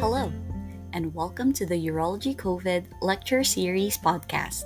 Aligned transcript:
Hello, 0.00 0.32
and 0.92 1.12
welcome 1.12 1.52
to 1.52 1.66
the 1.66 1.74
Urology 1.74 2.36
COVID 2.36 2.84
Lecture 3.02 3.42
Series 3.42 3.98
podcast, 3.98 4.62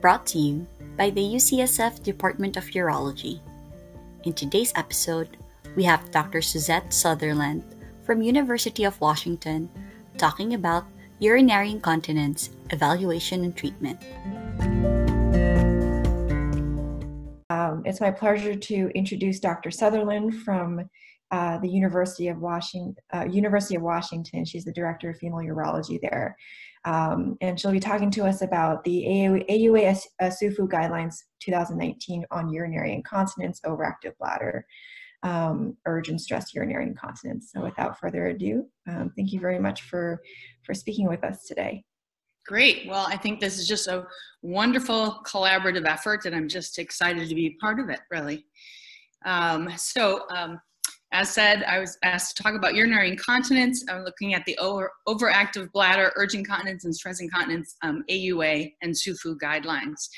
brought 0.00 0.24
to 0.28 0.38
you 0.38 0.66
by 0.96 1.10
the 1.10 1.20
UCSF 1.20 2.02
Department 2.02 2.56
of 2.56 2.64
Urology. 2.64 3.40
In 4.24 4.32
today's 4.32 4.72
episode, 4.74 5.36
we 5.76 5.84
have 5.84 6.10
Dr. 6.10 6.40
Suzette 6.40 6.90
Sutherland 6.90 7.62
from 8.06 8.22
University 8.22 8.84
of 8.84 8.98
Washington 8.98 9.68
talking 10.16 10.54
about 10.54 10.86
urinary 11.18 11.72
incontinence 11.72 12.48
evaluation 12.70 13.44
and 13.44 13.54
treatment. 13.54 14.00
Um, 17.50 17.82
it's 17.84 18.00
my 18.00 18.10
pleasure 18.10 18.56
to 18.56 18.90
introduce 18.94 19.38
Dr. 19.38 19.70
Sutherland 19.70 20.34
from 20.42 20.88
uh, 21.32 21.58
the 21.58 21.68
University 21.68 22.28
of 22.28 22.38
Washington. 22.38 22.94
Uh, 23.12 23.24
University 23.24 23.74
of 23.74 23.82
Washington. 23.82 24.44
She's 24.44 24.64
the 24.64 24.72
director 24.72 25.10
of 25.10 25.16
female 25.16 25.38
urology 25.38 25.98
there, 26.00 26.36
um, 26.84 27.36
and 27.40 27.58
she'll 27.58 27.72
be 27.72 27.80
talking 27.80 28.10
to 28.12 28.24
us 28.24 28.42
about 28.42 28.84
the 28.84 29.04
AUA, 29.06 29.48
AUA 29.48 30.04
SUFU 30.20 30.68
guidelines 30.68 31.16
2019 31.40 32.26
on 32.30 32.52
urinary 32.52 32.92
incontinence, 32.92 33.60
overactive 33.64 34.12
bladder, 34.20 34.66
um, 35.22 35.74
urge 35.86 36.10
and 36.10 36.20
stress 36.20 36.54
urinary 36.54 36.84
incontinence. 36.84 37.50
So, 37.52 37.62
without 37.62 37.98
further 37.98 38.26
ado, 38.26 38.66
um, 38.86 39.10
thank 39.16 39.32
you 39.32 39.40
very 39.40 39.58
much 39.58 39.82
for 39.82 40.20
for 40.64 40.74
speaking 40.74 41.08
with 41.08 41.24
us 41.24 41.46
today. 41.46 41.82
Great. 42.44 42.88
Well, 42.88 43.06
I 43.08 43.16
think 43.16 43.40
this 43.40 43.58
is 43.58 43.66
just 43.66 43.86
a 43.86 44.04
wonderful 44.42 45.22
collaborative 45.24 45.86
effort, 45.86 46.26
and 46.26 46.34
I'm 46.34 46.48
just 46.48 46.78
excited 46.78 47.28
to 47.28 47.34
be 47.34 47.56
part 47.60 47.80
of 47.80 47.88
it, 47.88 48.00
really. 48.10 48.44
Um, 49.24 49.70
so, 49.76 50.24
um, 50.28 50.60
as 51.12 51.28
said, 51.30 51.62
I 51.64 51.78
was 51.78 51.98
asked 52.02 52.36
to 52.36 52.42
talk 52.42 52.54
about 52.54 52.74
urinary 52.74 53.10
incontinence. 53.10 53.84
I'm 53.88 54.02
looking 54.02 54.32
at 54.32 54.44
the 54.46 54.56
over, 54.56 54.90
overactive 55.06 55.70
bladder, 55.72 56.10
urge 56.16 56.34
incontinence, 56.34 56.84
and 56.84 56.94
stress 56.94 57.20
incontinence 57.20 57.76
um, 57.82 58.02
AUA 58.10 58.72
and 58.80 58.94
SUFU 58.94 59.36
guidelines. 59.36 60.08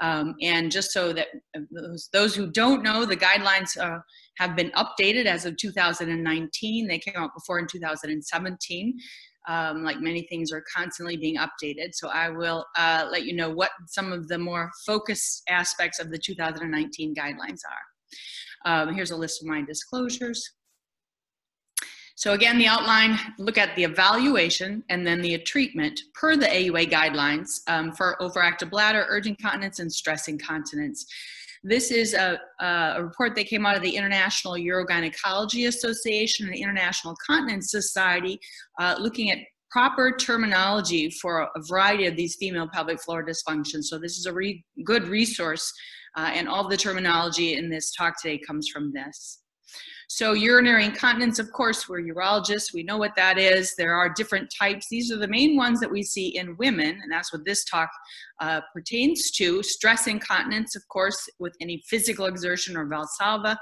Um, 0.00 0.36
and 0.40 0.70
just 0.70 0.92
so 0.92 1.12
that 1.12 1.26
uh, 1.56 1.60
those, 1.70 2.08
those, 2.12 2.34
who 2.34 2.50
don't 2.50 2.82
know, 2.82 3.04
the 3.04 3.16
guidelines 3.16 3.76
uh, 3.76 3.98
have 4.38 4.56
been 4.56 4.70
updated 4.70 5.26
as 5.26 5.44
of 5.44 5.56
2019. 5.56 6.86
They 6.86 6.98
came 6.98 7.14
out 7.16 7.34
before 7.34 7.58
in 7.58 7.66
2017. 7.66 8.96
Um, 9.48 9.82
like 9.82 10.00
many 10.00 10.22
things 10.28 10.52
are 10.52 10.62
constantly 10.74 11.16
being 11.16 11.36
updated. 11.36 11.94
So 11.94 12.08
I 12.08 12.30
will 12.30 12.64
uh, 12.76 13.08
let 13.10 13.24
you 13.24 13.34
know 13.34 13.50
what 13.50 13.70
some 13.86 14.12
of 14.12 14.28
the 14.28 14.38
more 14.38 14.70
focused 14.86 15.42
aspects 15.48 15.98
of 15.98 16.10
the 16.10 16.18
2019 16.18 17.14
guidelines 17.14 17.60
are. 17.68 17.82
Um, 18.64 18.94
here's 18.94 19.10
a 19.10 19.16
list 19.16 19.42
of 19.42 19.48
my 19.48 19.62
disclosures. 19.62 20.50
So 22.18 22.32
again, 22.32 22.58
the 22.58 22.66
outline, 22.66 23.16
look 23.38 23.58
at 23.58 23.76
the 23.76 23.84
evaluation 23.84 24.82
and 24.88 25.06
then 25.06 25.20
the 25.20 25.38
treatment 25.38 26.00
per 26.14 26.34
the 26.36 26.46
AUA 26.46 26.90
guidelines 26.90 27.60
um, 27.68 27.92
for 27.92 28.16
overactive 28.20 28.70
bladder, 28.70 29.06
urge 29.08 29.28
incontinence, 29.28 29.78
and 29.78 29.92
stress 29.92 30.26
incontinence. 30.26 31.06
This 31.62 31.92
is 31.92 32.14
a, 32.14 32.40
a, 32.60 33.00
report 33.00 33.36
that 33.36 33.46
came 33.46 33.64
out 33.64 33.76
of 33.76 33.82
the 33.82 33.94
International 33.94 34.54
Urogynecology 34.54 35.68
Association 35.68 36.46
and 36.46 36.54
the 36.56 36.60
International 36.60 37.14
Continence 37.24 37.70
Society 37.70 38.40
uh, 38.80 38.96
looking 38.98 39.30
at 39.30 39.38
proper 39.70 40.10
terminology 40.10 41.10
for 41.10 41.42
a 41.42 41.62
variety 41.68 42.06
of 42.06 42.16
these 42.16 42.34
female 42.34 42.68
pelvic 42.72 43.00
floor 43.00 43.24
dysfunctions. 43.24 43.84
So 43.84 43.96
this 43.96 44.18
is 44.18 44.26
a 44.26 44.32
re 44.32 44.64
good 44.84 45.06
resource 45.06 45.72
uh, 46.18 46.30
and 46.34 46.48
all 46.48 46.66
the 46.68 46.76
terminology 46.76 47.54
in 47.54 47.70
this 47.70 47.92
talk 47.92 48.20
today 48.20 48.38
comes 48.38 48.68
from 48.68 48.92
this. 48.92 49.42
So 50.08 50.32
urinary 50.32 50.86
incontinence, 50.86 51.38
of 51.38 51.52
course, 51.52 51.88
we're 51.88 52.00
urologists. 52.00 52.72
We 52.72 52.82
know 52.82 52.96
what 52.96 53.14
that 53.16 53.38
is. 53.38 53.76
There 53.76 53.92
are 53.94 54.08
different 54.08 54.52
types. 54.58 54.88
These 54.90 55.12
are 55.12 55.18
the 55.18 55.28
main 55.28 55.54
ones 55.54 55.80
that 55.80 55.90
we 55.90 56.02
see 56.02 56.36
in 56.36 56.56
women, 56.56 56.98
and 57.02 57.12
that's 57.12 57.32
what 57.32 57.44
this 57.44 57.64
talk 57.66 57.90
uh, 58.40 58.62
pertains 58.72 59.30
to. 59.32 59.62
Stress 59.62 60.06
incontinence, 60.06 60.74
of 60.74 60.82
course, 60.88 61.28
with 61.38 61.54
any 61.60 61.82
physical 61.86 62.26
exertion 62.26 62.76
or 62.76 62.86
valsalva 62.86 63.56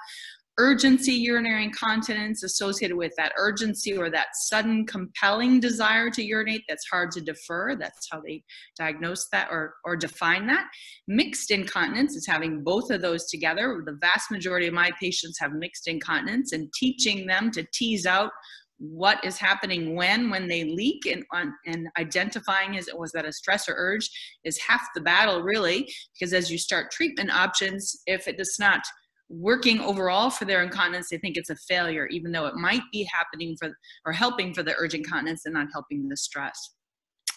urgency 0.58 1.12
urinary 1.12 1.64
incontinence 1.64 2.42
associated 2.42 2.96
with 2.96 3.12
that 3.16 3.32
urgency 3.36 3.96
or 3.96 4.10
that 4.10 4.28
sudden 4.34 4.86
compelling 4.86 5.60
desire 5.60 6.08
to 6.10 6.22
urinate 6.22 6.62
that's 6.68 6.88
hard 6.88 7.10
to 7.10 7.20
defer. 7.20 7.76
That's 7.76 8.08
how 8.10 8.20
they 8.20 8.42
diagnose 8.78 9.28
that 9.32 9.48
or, 9.50 9.74
or 9.84 9.96
define 9.96 10.46
that. 10.46 10.66
Mixed 11.08 11.50
incontinence 11.50 12.16
is 12.16 12.26
having 12.26 12.64
both 12.64 12.90
of 12.90 13.02
those 13.02 13.26
together. 13.26 13.82
The 13.84 13.98
vast 14.00 14.30
majority 14.30 14.66
of 14.66 14.74
my 14.74 14.90
patients 15.00 15.38
have 15.40 15.52
mixed 15.52 15.88
incontinence 15.88 16.52
and 16.52 16.72
teaching 16.72 17.26
them 17.26 17.50
to 17.50 17.66
tease 17.72 18.06
out 18.06 18.30
what 18.78 19.24
is 19.24 19.38
happening 19.38 19.94
when 19.94 20.28
when 20.28 20.48
they 20.48 20.64
leak 20.64 21.06
and 21.06 21.24
and 21.64 21.88
identifying 21.98 22.74
is 22.74 22.90
was 22.94 23.10
that 23.12 23.24
a 23.24 23.32
stress 23.32 23.70
or 23.70 23.74
urge 23.74 24.10
is 24.44 24.58
half 24.58 24.82
the 24.94 25.00
battle 25.00 25.40
really 25.40 25.90
because 26.12 26.34
as 26.34 26.50
you 26.50 26.58
start 26.58 26.90
treatment 26.90 27.30
options 27.30 28.02
if 28.06 28.28
it 28.28 28.36
does 28.36 28.56
not 28.60 28.82
working 29.28 29.80
overall 29.80 30.30
for 30.30 30.44
their 30.44 30.62
incontinence, 30.62 31.08
they 31.10 31.18
think 31.18 31.36
it's 31.36 31.50
a 31.50 31.56
failure, 31.68 32.06
even 32.06 32.32
though 32.32 32.46
it 32.46 32.54
might 32.54 32.82
be 32.92 33.08
happening 33.12 33.56
for 33.58 33.76
or 34.04 34.12
helping 34.12 34.54
for 34.54 34.62
the 34.62 34.74
urgent 34.78 35.04
incontinence 35.04 35.46
and 35.46 35.54
not 35.54 35.68
helping 35.72 36.08
the 36.08 36.16
stress. 36.16 36.74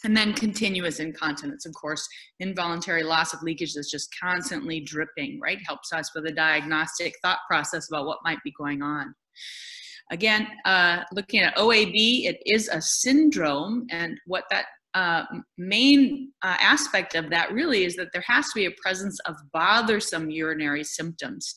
And 0.05 0.16
then 0.16 0.33
continuous 0.33 1.00
incontinence, 1.00 1.66
of 1.66 1.73
course, 1.73 2.07
involuntary 2.39 3.03
loss 3.03 3.33
of 3.33 3.41
leakage 3.44 3.73
that's 3.73 3.91
just 3.91 4.16
constantly 4.22 4.79
dripping, 4.79 5.39
right? 5.41 5.57
Helps 5.66 5.91
us 5.91 6.11
with 6.16 6.25
a 6.25 6.31
diagnostic 6.31 7.16
thought 7.22 7.39
process 7.50 7.89
about 7.89 8.06
what 8.06 8.19
might 8.23 8.39
be 8.44 8.53
going 8.57 8.81
on. 8.81 9.13
Again, 10.11 10.47
uh, 10.66 11.03
looking 11.11 11.41
at 11.41 11.56
OAB, 11.57 12.25
it 12.25 12.38
is 12.45 12.69
a 12.69 12.81
syndrome, 12.81 13.85
and 13.91 14.17
what 14.25 14.45
that 14.50 14.66
uh, 14.94 15.23
main 15.57 16.31
uh, 16.41 16.57
aspect 16.59 17.16
of 17.16 17.29
that 17.29 17.51
really 17.51 17.85
is 17.85 17.95
that 17.95 18.09
there 18.13 18.23
has 18.27 18.45
to 18.47 18.55
be 18.55 18.66
a 18.66 18.72
presence 18.81 19.19
of 19.22 19.35
bothersome 19.53 20.29
urinary 20.29 20.83
symptoms. 20.83 21.55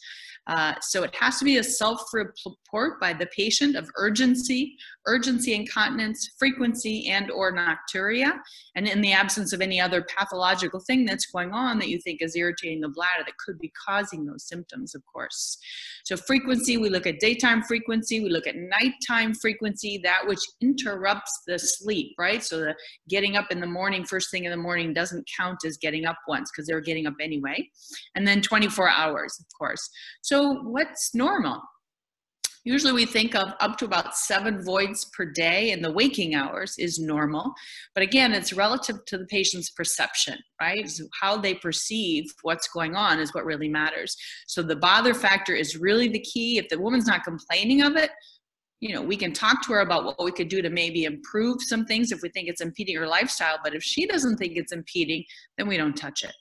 Uh, 0.48 0.74
so 0.80 1.02
it 1.04 1.14
has 1.14 1.38
to 1.38 1.44
be 1.44 1.58
a 1.58 1.62
self-report 1.62 3.00
by 3.00 3.12
the 3.12 3.26
patient 3.26 3.76
of 3.76 3.88
urgency, 3.96 4.76
urgency 5.06 5.54
incontinence, 5.54 6.30
frequency, 6.38 7.08
and 7.08 7.30
or 7.30 7.52
nocturia. 7.52 8.32
And 8.76 8.86
in 8.86 9.00
the 9.00 9.12
absence 9.12 9.52
of 9.52 9.60
any 9.60 9.80
other 9.80 10.04
pathological 10.16 10.80
thing 10.80 11.04
that's 11.04 11.26
going 11.26 11.52
on 11.52 11.78
that 11.78 11.88
you 11.88 11.98
think 12.00 12.22
is 12.22 12.36
irritating 12.36 12.80
the 12.80 12.88
bladder 12.88 13.22
that 13.24 13.36
could 13.38 13.58
be 13.58 13.72
causing 13.86 14.24
those 14.24 14.46
symptoms, 14.46 14.94
of 14.94 15.02
course. 15.06 15.58
So 16.04 16.16
frequency, 16.16 16.78
we 16.78 16.88
look 16.88 17.06
at 17.06 17.20
daytime 17.20 17.62
frequency, 17.62 18.20
we 18.20 18.30
look 18.30 18.46
at 18.46 18.56
nighttime 18.56 19.34
frequency, 19.34 20.00
that 20.04 20.26
which 20.26 20.40
interrupts 20.60 21.32
the 21.46 21.58
sleep, 21.58 22.14
right? 22.18 22.42
So 22.42 22.58
the 22.58 22.74
getting 23.08 23.36
up 23.36 23.46
in 23.50 23.60
the 23.60 23.66
morning, 23.66 24.04
first 24.04 24.30
thing 24.30 24.44
in 24.44 24.50
the 24.50 24.56
morning 24.56 24.92
doesn't 24.92 25.28
count 25.36 25.58
as 25.64 25.76
getting 25.76 26.04
up 26.06 26.16
once 26.28 26.50
because 26.50 26.66
they're 26.66 26.80
getting 26.80 27.06
up 27.06 27.14
anyway. 27.20 27.68
And 28.14 28.26
then 28.26 28.42
24 28.42 28.88
hours, 28.88 29.36
of 29.40 29.46
course. 29.58 29.88
So 30.22 30.62
what's 30.62 31.14
normal? 31.14 31.60
Usually 32.64 32.92
we 32.92 33.06
think 33.06 33.34
of 33.34 33.54
up 33.58 33.76
to 33.78 33.84
about 33.84 34.16
seven 34.16 34.62
voids 34.62 35.06
per 35.16 35.24
day 35.24 35.72
in 35.72 35.82
the 35.82 35.90
waking 35.90 36.36
hours 36.36 36.76
is 36.78 37.00
normal. 37.00 37.52
But 37.94 38.04
again, 38.04 38.32
it's 38.32 38.52
relative 38.52 39.04
to 39.06 39.18
the 39.18 39.26
patient's 39.26 39.70
perception, 39.70 40.38
right? 40.60 40.88
So 40.88 41.04
how 41.20 41.36
they 41.38 41.54
perceive 41.54 42.24
what's 42.42 42.68
going 42.68 42.94
on 42.94 43.18
is 43.18 43.34
what 43.34 43.44
really 43.44 43.68
matters. 43.68 44.16
So 44.46 44.62
the 44.62 44.76
bother 44.76 45.12
factor 45.12 45.54
is 45.54 45.76
really 45.76 46.08
the 46.08 46.20
key. 46.20 46.58
If 46.58 46.68
the 46.68 46.78
woman's 46.78 47.08
not 47.08 47.24
complaining 47.24 47.82
of 47.82 47.96
it, 47.96 48.10
you 48.78 48.92
know, 48.94 49.02
we 49.02 49.16
can 49.16 49.32
talk 49.32 49.62
to 49.62 49.72
her 49.72 49.80
about 49.80 50.04
what 50.04 50.22
we 50.24 50.32
could 50.32 50.48
do 50.48 50.62
to 50.62 50.70
maybe 50.70 51.04
improve 51.04 51.62
some 51.62 51.84
things 51.84 52.12
if 52.12 52.22
we 52.22 52.28
think 52.28 52.48
it's 52.48 52.60
impeding 52.60 52.96
her 52.96 53.06
lifestyle. 53.06 53.58
But 53.62 53.74
if 53.74 53.82
she 53.82 54.06
doesn't 54.06 54.36
think 54.36 54.56
it's 54.56 54.72
impeding, 54.72 55.24
then 55.56 55.66
we 55.68 55.76
don't 55.76 55.96
touch 55.96 56.22
it. 56.24 56.34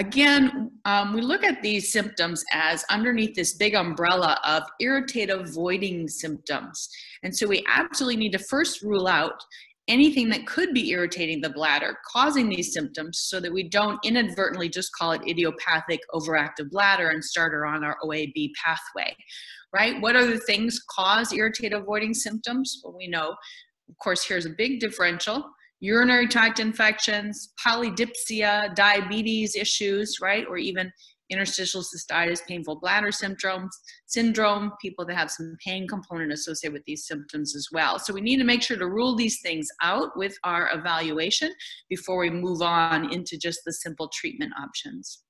Again, 0.00 0.70
um, 0.86 1.12
we 1.12 1.20
look 1.20 1.44
at 1.44 1.60
these 1.60 1.92
symptoms 1.92 2.42
as 2.54 2.86
underneath 2.90 3.34
this 3.34 3.52
big 3.52 3.74
umbrella 3.74 4.40
of 4.46 4.62
irritative 4.80 5.52
voiding 5.52 6.08
symptoms. 6.08 6.88
And 7.22 7.36
so 7.36 7.46
we 7.46 7.62
absolutely 7.68 8.16
need 8.16 8.32
to 8.32 8.38
first 8.38 8.80
rule 8.80 9.06
out 9.06 9.44
anything 9.88 10.30
that 10.30 10.46
could 10.46 10.72
be 10.72 10.88
irritating 10.88 11.42
the 11.42 11.50
bladder, 11.50 11.98
causing 12.10 12.48
these 12.48 12.72
symptoms, 12.72 13.18
so 13.18 13.40
that 13.40 13.52
we 13.52 13.68
don't 13.68 14.02
inadvertently 14.02 14.70
just 14.70 14.90
call 14.94 15.12
it 15.12 15.20
idiopathic 15.28 16.00
overactive 16.14 16.70
bladder 16.70 17.10
and 17.10 17.22
start 17.22 17.52
her 17.52 17.66
on 17.66 17.84
our 17.84 17.98
OAB 18.02 18.52
pathway, 18.64 19.14
right? 19.74 20.00
What 20.00 20.16
other 20.16 20.38
things 20.38 20.80
cause 20.88 21.34
irritative 21.34 21.84
voiding 21.84 22.14
symptoms? 22.14 22.80
Well, 22.82 22.94
we 22.96 23.06
know, 23.06 23.36
of 23.90 23.98
course, 23.98 24.24
here's 24.24 24.46
a 24.46 24.50
big 24.50 24.80
differential 24.80 25.44
urinary 25.80 26.28
tract 26.28 26.60
infections, 26.60 27.52
polydipsia, 27.64 28.74
diabetes 28.74 29.56
issues, 29.56 30.18
right? 30.20 30.46
Or 30.46 30.56
even 30.56 30.92
interstitial 31.30 31.82
cystitis, 31.82 32.44
painful 32.46 32.80
bladder 32.80 33.12
syndrome, 33.12 33.68
syndrome, 34.06 34.72
people 34.80 35.06
that 35.06 35.16
have 35.16 35.30
some 35.30 35.56
pain 35.64 35.86
component 35.86 36.32
associated 36.32 36.72
with 36.72 36.84
these 36.84 37.06
symptoms 37.06 37.54
as 37.54 37.68
well. 37.72 37.98
So 37.98 38.12
we 38.12 38.20
need 38.20 38.38
to 38.38 38.44
make 38.44 38.62
sure 38.62 38.76
to 38.76 38.88
rule 38.88 39.14
these 39.14 39.40
things 39.40 39.68
out 39.82 40.16
with 40.16 40.36
our 40.44 40.70
evaluation 40.74 41.52
before 41.88 42.18
we 42.18 42.30
move 42.30 42.62
on 42.62 43.12
into 43.12 43.38
just 43.38 43.60
the 43.64 43.72
simple 43.72 44.10
treatment 44.12 44.52
options. 44.60 45.22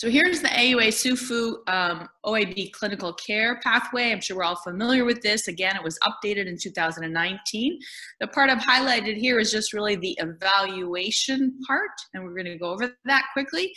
So 0.00 0.08
here's 0.08 0.40
the 0.40 0.48
AUA 0.48 0.88
SUFU 0.88 1.56
um, 1.68 2.08
OAB 2.24 2.72
clinical 2.72 3.12
care 3.12 3.60
pathway. 3.62 4.12
I'm 4.12 4.22
sure 4.22 4.38
we're 4.38 4.44
all 4.44 4.56
familiar 4.56 5.04
with 5.04 5.20
this. 5.20 5.46
Again, 5.46 5.76
it 5.76 5.84
was 5.84 5.98
updated 5.98 6.46
in 6.46 6.56
2019. 6.58 7.78
The 8.18 8.26
part 8.28 8.48
I've 8.48 8.62
highlighted 8.62 9.18
here 9.18 9.38
is 9.38 9.52
just 9.52 9.74
really 9.74 9.96
the 9.96 10.16
evaluation 10.18 11.54
part, 11.66 11.90
and 12.14 12.24
we're 12.24 12.34
gonna 12.34 12.56
go 12.56 12.70
over 12.70 12.96
that 13.04 13.24
quickly. 13.34 13.74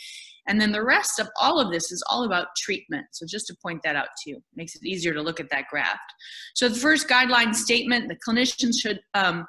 And 0.48 0.58
then 0.58 0.72
the 0.72 0.82
rest 0.82 1.18
of 1.20 1.28
all 1.38 1.60
of 1.60 1.70
this 1.70 1.92
is 1.92 2.02
all 2.08 2.24
about 2.24 2.46
treatment. 2.56 3.04
So 3.12 3.26
just 3.28 3.46
to 3.48 3.56
point 3.62 3.82
that 3.84 3.94
out 3.94 4.08
to 4.22 4.30
you, 4.30 4.42
makes 4.56 4.74
it 4.74 4.82
easier 4.82 5.12
to 5.12 5.20
look 5.20 5.40
at 5.40 5.50
that 5.50 5.66
graph. 5.70 5.98
So 6.54 6.70
the 6.70 6.80
first 6.80 7.06
guideline 7.06 7.54
statement, 7.54 8.08
the 8.08 8.16
clinicians 8.26 8.76
should 8.80 9.00
um, 9.12 9.44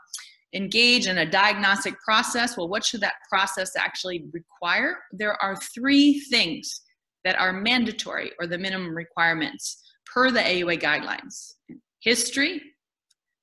engage 0.56 1.08
in 1.08 1.20
a 1.20 1.30
diagnostic 1.30 2.00
process. 2.02 2.58
Well, 2.58 2.70
what 2.70 2.86
should 2.86 3.02
that 3.02 3.16
process 3.30 3.76
actually 3.76 4.26
require? 4.32 4.98
There 5.12 5.42
are 5.44 5.56
three 5.58 6.22
things 6.22 6.82
that 7.24 7.38
are 7.38 7.52
mandatory 7.52 8.32
or 8.40 8.48
the 8.48 8.58
minimum 8.58 8.96
requirements 8.96 9.84
per 10.12 10.32
the 10.32 10.40
AUA 10.40 10.82
guidelines. 10.82 11.54
History, 12.00 12.62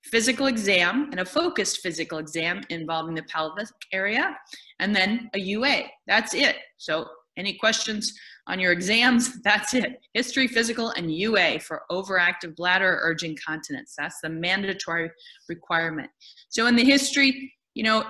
physical 0.05 0.47
exam, 0.47 1.09
and 1.11 1.21
a 1.21 1.25
focused 1.25 1.81
physical 1.81 2.19
exam 2.19 2.63
involving 2.71 3.15
the 3.15 3.23
pelvic 3.25 3.69
area, 3.93 4.37
and 4.81 4.95
then 4.95 5.29
a 5.35 5.39
UA. 5.39 5.85
That's 6.07 6.35
it. 6.35 6.57
So 6.79 7.07
any 7.37 7.55
questions 7.55 8.13
on 8.47 8.61
your 8.61 8.73
exams? 8.73 9.41
That's 9.45 9.75
it. 9.75 10.01
History, 10.15 10.49
physical, 10.49 10.91
and 10.91 11.15
UA 11.15 11.61
for 11.61 11.83
overactive 11.91 12.57
bladder 12.57 12.95
or 12.95 13.01
urgent 13.03 13.39
incontinence. 13.39 13.95
That's 13.97 14.21
the 14.23 14.29
mandatory 14.29 15.11
requirement. 15.49 16.11
So 16.49 16.67
in 16.67 16.77
the 16.77 16.85
history, 16.85 17.53
you 17.75 17.83
know, 17.83 18.05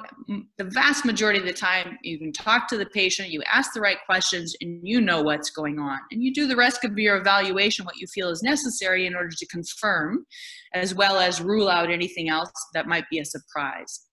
the 0.59 0.65
vast 0.65 1.05
majority 1.05 1.39
of 1.39 1.47
the 1.47 1.53
time, 1.53 1.97
you 2.03 2.19
can 2.19 2.33
talk 2.33 2.67
to 2.69 2.77
the 2.77 2.87
patient, 2.87 3.31
you 3.31 3.43
ask 3.45 3.73
the 3.73 3.81
right 3.81 3.99
questions, 4.07 4.57
and 4.61 4.81
you 4.83 5.01
know 5.01 5.23
what's 5.23 5.51
going 5.51 5.79
on. 5.79 5.99
And 6.11 6.23
you 6.23 6.35
do 6.35 6.49
the 6.49 6.57
rest 6.57 6.85
of 6.85 6.99
your 6.99 7.17
evaluation, 7.17 7.85
what 7.85 7.97
you 7.97 8.09
feel 8.09 8.31
is 8.31 8.43
necessary 8.43 9.07
in 9.07 9.15
order 9.15 9.31
to 9.31 9.47
confirm, 9.47 10.27
as 10.75 10.97
well 10.97 11.19
as 11.19 11.41
rule 11.41 11.69
out 11.69 11.93
anything 11.93 12.29
else 12.29 12.51
that 12.75 12.89
might 12.89 13.09
be 13.09 13.21
a 13.21 13.25
surprise. 13.25 14.07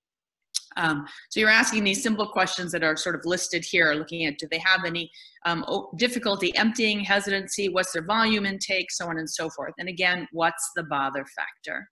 Um, 0.77 1.06
so 1.30 1.39
you're 1.39 1.50
asking 1.50 1.83
these 1.83 2.04
simple 2.04 2.27
questions 2.27 2.71
that 2.71 2.83
are 2.83 2.95
sort 2.95 3.16
of 3.16 3.21
listed 3.25 3.66
here, 3.66 3.94
looking 3.94 4.25
at 4.25 4.38
do 4.38 4.48
they 4.50 4.60
have 4.60 4.86
any 4.86 5.12
um, 5.45 5.66
difficulty 5.98 6.56
emptying, 6.56 7.00
hesitancy, 7.00 7.69
what's 7.69 7.92
their 7.94 8.06
volume 8.06 8.45
intake, 8.45 8.92
so 8.92 9.07
on 9.07 9.18
and 9.18 9.30
so 9.30 9.50
forth. 9.50 9.74
And 9.80 9.89
again, 9.89 10.27
what's 10.31 10.71
the 10.75 10.83
bother 10.83 11.25
factor? 11.36 11.88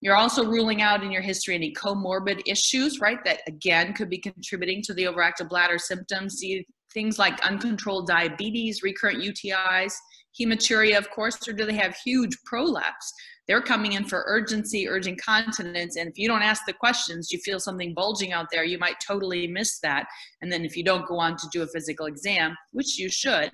You're 0.00 0.16
also 0.16 0.46
ruling 0.46 0.80
out 0.80 1.04
in 1.04 1.10
your 1.10 1.20
history 1.20 1.54
any 1.54 1.74
comorbid 1.74 2.42
issues, 2.46 3.00
right, 3.00 3.22
that 3.24 3.40
again 3.46 3.92
could 3.92 4.08
be 4.08 4.18
contributing 4.18 4.82
to 4.82 4.94
the 4.94 5.04
overactive 5.04 5.48
bladder 5.50 5.78
symptoms. 5.78 6.38
See 6.38 6.66
things 6.92 7.18
like 7.18 7.44
uncontrolled 7.44 8.06
diabetes, 8.06 8.82
recurrent 8.82 9.22
UTIs, 9.22 9.92
hematuria, 10.40 10.96
of 10.96 11.10
course, 11.10 11.46
or 11.46 11.52
do 11.52 11.66
they 11.66 11.74
have 11.74 11.94
huge 11.96 12.36
prolapse? 12.44 13.12
They're 13.50 13.60
coming 13.60 13.94
in 13.94 14.04
for 14.04 14.22
urgency, 14.28 14.88
urgent 14.88 15.20
continence. 15.20 15.96
And 15.96 16.08
if 16.08 16.16
you 16.16 16.28
don't 16.28 16.40
ask 16.40 16.64
the 16.66 16.72
questions, 16.72 17.32
you 17.32 17.40
feel 17.40 17.58
something 17.58 17.94
bulging 17.94 18.32
out 18.32 18.46
there, 18.52 18.62
you 18.62 18.78
might 18.78 19.00
totally 19.04 19.48
miss 19.48 19.80
that. 19.80 20.06
And 20.40 20.52
then 20.52 20.64
if 20.64 20.76
you 20.76 20.84
don't 20.84 21.04
go 21.08 21.18
on 21.18 21.36
to 21.36 21.48
do 21.52 21.62
a 21.62 21.66
physical 21.66 22.06
exam, 22.06 22.56
which 22.70 22.96
you 22.96 23.08
should, 23.08 23.50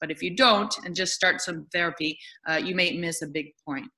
but 0.00 0.12
if 0.12 0.22
you 0.22 0.36
don't 0.36 0.72
and 0.84 0.94
just 0.94 1.14
start 1.14 1.40
some 1.40 1.66
therapy, 1.72 2.16
uh, 2.48 2.60
you 2.62 2.76
may 2.76 2.96
miss 2.96 3.22
a 3.22 3.26
big 3.26 3.46
point. 3.66 3.88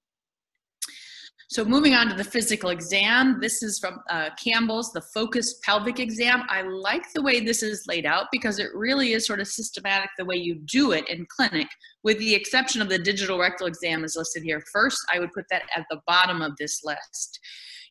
So 1.52 1.66
moving 1.66 1.92
on 1.92 2.08
to 2.08 2.14
the 2.14 2.24
physical 2.24 2.70
exam, 2.70 3.36
this 3.38 3.62
is 3.62 3.78
from 3.78 4.00
uh, 4.08 4.30
Campbell's, 4.42 4.90
the 4.90 5.02
focused 5.02 5.60
pelvic 5.60 6.00
exam. 6.00 6.44
I 6.48 6.62
like 6.62 7.12
the 7.12 7.20
way 7.20 7.40
this 7.40 7.62
is 7.62 7.84
laid 7.86 8.06
out 8.06 8.28
because 8.32 8.58
it 8.58 8.70
really 8.74 9.12
is 9.12 9.26
sort 9.26 9.38
of 9.38 9.46
systematic 9.46 10.08
the 10.16 10.24
way 10.24 10.36
you 10.36 10.54
do 10.64 10.92
it 10.92 11.06
in 11.10 11.26
clinic, 11.28 11.66
with 12.04 12.18
the 12.20 12.34
exception 12.34 12.80
of 12.80 12.88
the 12.88 12.98
digital 12.98 13.38
rectal 13.38 13.66
exam 13.66 14.02
is 14.02 14.16
listed 14.16 14.42
here 14.42 14.62
first. 14.72 14.98
I 15.12 15.18
would 15.18 15.30
put 15.34 15.44
that 15.50 15.64
at 15.76 15.84
the 15.90 16.00
bottom 16.06 16.40
of 16.40 16.56
this 16.56 16.80
list. 16.84 17.38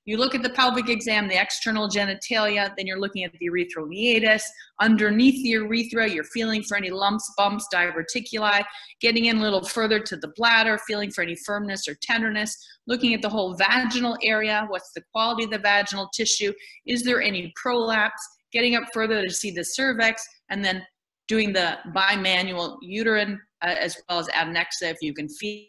You 0.06 0.18
look 0.18 0.33
at 0.33 0.42
the 0.42 0.50
pelvic 0.50 0.89
exam, 0.89 1.27
the 1.27 1.39
external 1.39 1.88
genitalia, 1.88 2.74
then 2.75 2.88
you're 2.88 3.00
looking 3.00 3.24
at 3.24 3.31
the 3.33 3.50
urethral 3.50 3.88
meatus. 3.88 4.44
Underneath 4.80 5.44
the 5.44 5.50
urethra, 5.50 6.09
you're 6.09 6.24
feeling 6.24 6.63
for 6.63 6.75
any 6.75 6.89
lumps, 6.89 7.31
bumps, 7.38 7.68
diverticuli, 7.71 8.63
getting 9.00 9.25
in 9.25 9.38
a 9.38 9.42
little 9.42 9.63
further 9.63 10.00
to 10.00 10.18
the 10.18 10.33
bladder, 10.36 10.80
feeling 10.88 11.12
for 11.12 11.21
any 11.21 11.36
firmness 11.45 11.88
or 11.88 11.95
tenderness, 12.01 12.57
looking 12.88 13.13
at 13.13 13.21
the 13.21 13.30
whole 13.30 13.56
vaginal 13.56 14.18
area, 14.24 14.65
what's 14.69 14.92
the 14.94 15.03
quality 15.12 15.44
of 15.44 15.51
the 15.51 15.59
vaginal 15.59 16.09
tissue, 16.13 16.51
is 16.88 17.04
there 17.04 17.21
any 17.21 17.54
prolapse, 17.56 18.21
getting 18.51 18.75
up 18.75 18.83
further 18.94 19.21
to 19.24 19.31
see 19.31 19.51
the 19.51 19.63
cervix, 19.63 20.25
and 20.50 20.65
then 20.65 20.83
doing 21.27 21.54
the 21.54 21.77
bimanual 21.95 22.77
uterine 22.81 23.39
uh, 23.62 23.75
as 23.80 23.95
well 24.09 24.19
as 24.19 24.27
adnexa 24.30 24.83
if 24.83 24.97
you 25.01 25.13
can 25.13 25.30
feel. 25.30 25.68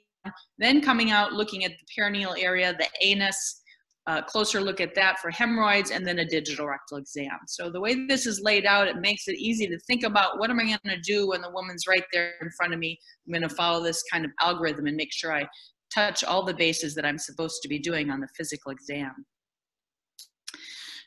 Then 0.58 0.80
coming 0.80 1.10
out, 1.10 1.32
looking 1.32 1.64
at 1.64 1.72
the 1.72 2.00
perineal 2.00 2.34
area, 2.40 2.74
the 2.78 2.88
anus, 3.00 3.61
a 4.06 4.22
closer 4.22 4.60
look 4.60 4.80
at 4.80 4.94
that 4.96 5.20
for 5.20 5.30
hemorrhoids, 5.30 5.90
and 5.90 6.06
then 6.06 6.18
a 6.18 6.24
digital 6.24 6.66
rectal 6.66 6.98
exam. 6.98 7.38
So 7.46 7.70
the 7.70 7.80
way 7.80 8.06
this 8.06 8.26
is 8.26 8.40
laid 8.40 8.66
out, 8.66 8.88
it 8.88 8.96
makes 8.96 9.28
it 9.28 9.36
easy 9.36 9.66
to 9.68 9.78
think 9.80 10.02
about 10.02 10.38
what 10.38 10.50
am 10.50 10.58
I 10.58 10.64
going 10.64 10.78
to 10.86 11.00
do 11.00 11.28
when 11.28 11.40
the 11.40 11.50
woman's 11.50 11.86
right 11.86 12.04
there 12.12 12.34
in 12.40 12.50
front 12.56 12.72
of 12.72 12.80
me. 12.80 12.98
I'm 13.26 13.32
going 13.32 13.48
to 13.48 13.54
follow 13.54 13.82
this 13.82 14.02
kind 14.12 14.24
of 14.24 14.32
algorithm 14.40 14.86
and 14.86 14.96
make 14.96 15.12
sure 15.12 15.32
I 15.32 15.46
touch 15.94 16.24
all 16.24 16.44
the 16.44 16.54
bases 16.54 16.94
that 16.94 17.04
I'm 17.04 17.18
supposed 17.18 17.62
to 17.62 17.68
be 17.68 17.78
doing 17.78 18.10
on 18.10 18.20
the 18.20 18.28
physical 18.36 18.72
exam. 18.72 19.24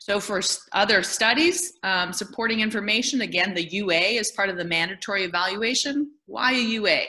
So 0.06 0.20
for 0.20 0.40
other 0.72 1.02
studies, 1.02 1.72
um, 1.82 2.12
supporting 2.12 2.60
information, 2.60 3.22
again, 3.22 3.54
the 3.54 3.68
UA 3.72 4.20
is 4.20 4.30
part 4.30 4.48
of 4.48 4.56
the 4.56 4.64
mandatory 4.64 5.24
evaluation. 5.24 6.12
Why 6.26 6.52
a 6.52 6.60
UA? 6.60 7.00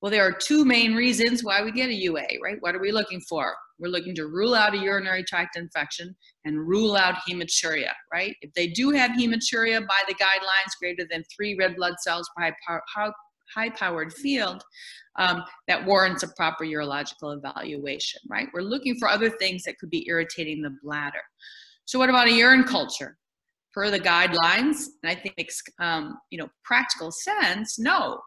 Well, 0.00 0.12
there 0.12 0.22
are 0.22 0.32
two 0.32 0.64
main 0.64 0.94
reasons 0.94 1.42
why 1.42 1.62
we 1.62 1.72
get 1.72 1.88
a 1.88 1.94
UA, 1.94 2.26
right? 2.42 2.56
What 2.60 2.76
are 2.76 2.80
we 2.80 2.92
looking 2.92 3.20
for? 3.28 3.52
We're 3.80 3.88
looking 3.88 4.14
to 4.16 4.26
rule 4.26 4.54
out 4.54 4.74
a 4.74 4.78
urinary 4.78 5.24
tract 5.24 5.56
infection 5.56 6.14
and 6.44 6.68
rule 6.68 6.96
out 6.96 7.16
hematuria, 7.28 7.92
right? 8.12 8.36
If 8.42 8.52
they 8.54 8.68
do 8.68 8.90
have 8.90 9.12
hematuria 9.12 9.86
by 9.86 10.02
the 10.06 10.14
guidelines 10.14 10.78
greater 10.80 11.06
than 11.10 11.24
three 11.34 11.56
red 11.58 11.76
blood 11.76 11.94
cells 12.00 12.28
per 12.36 12.52
high 13.54 13.70
powered 13.70 14.12
field, 14.12 14.62
um, 15.18 15.42
that 15.66 15.84
warrants 15.84 16.22
a 16.22 16.28
proper 16.36 16.64
urological 16.64 17.36
evaluation, 17.36 18.20
right? 18.28 18.48
We're 18.54 18.62
looking 18.62 18.96
for 18.98 19.08
other 19.08 19.30
things 19.30 19.64
that 19.64 19.78
could 19.78 19.90
be 19.90 20.06
irritating 20.08 20.62
the 20.62 20.76
bladder. 20.82 21.22
So 21.84 21.98
what 21.98 22.10
about 22.10 22.28
a 22.28 22.32
urine 22.32 22.64
culture? 22.64 23.16
Per 23.72 23.88
the 23.88 24.00
guidelines, 24.00 24.86
and 25.02 25.10
I 25.10 25.14
think 25.14 25.36
makes 25.36 25.62
um, 25.78 26.18
you 26.30 26.38
know 26.38 26.48
practical 26.64 27.12
sense. 27.12 27.78
No, 27.78 28.20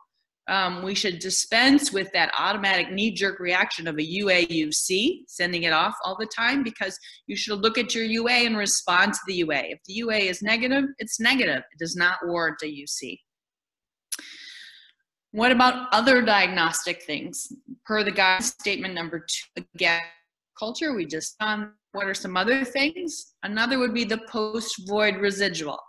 um, 0.48 0.84
we 0.84 0.94
should 0.94 1.20
dispense 1.20 1.94
with 1.94 2.12
that 2.12 2.32
automatic 2.38 2.92
knee-jerk 2.92 3.40
reaction 3.40 3.88
of 3.88 3.98
a 3.98 4.02
UAUC, 4.02 5.24
sending 5.28 5.64
it 5.64 5.72
off 5.72 5.96
all 6.04 6.18
the 6.20 6.26
time, 6.26 6.64
because 6.64 7.00
you 7.28 7.36
should 7.36 7.60
look 7.60 7.78
at 7.78 7.96
your 7.96 8.04
UA 8.04 8.46
and 8.46 8.58
respond 8.58 9.14
to 9.14 9.20
the 9.26 9.36
UA. 9.36 9.60
If 9.70 9.80
the 9.86 9.94
UA 9.94 10.18
is 10.18 10.42
negative, 10.42 10.86
it's 11.00 11.20
negative. 11.20 11.64
It 11.72 11.80
does 11.80 11.96
not 11.96 12.18
warrant 12.26 12.62
a 12.62 12.66
UC. 12.66 13.20
What 15.32 15.52
about 15.52 15.88
other 15.94 16.22
diagnostic 16.22 17.04
things? 17.04 17.48
Per 17.86 18.04
the 18.04 18.12
guide 18.12 18.44
statement 18.44 18.94
number 18.94 19.20
two, 19.20 19.64
again, 19.76 20.02
culture, 20.60 20.94
we 20.94 21.06
just 21.06 21.40
done. 21.40 21.72
What 21.94 22.08
are 22.08 22.14
some 22.14 22.36
other 22.36 22.66
things? 22.66 23.34
Another 23.44 23.80
would 23.80 23.94
be 23.94 24.04
the 24.04 24.22
post-void 24.30 25.16
residual. 25.18 25.80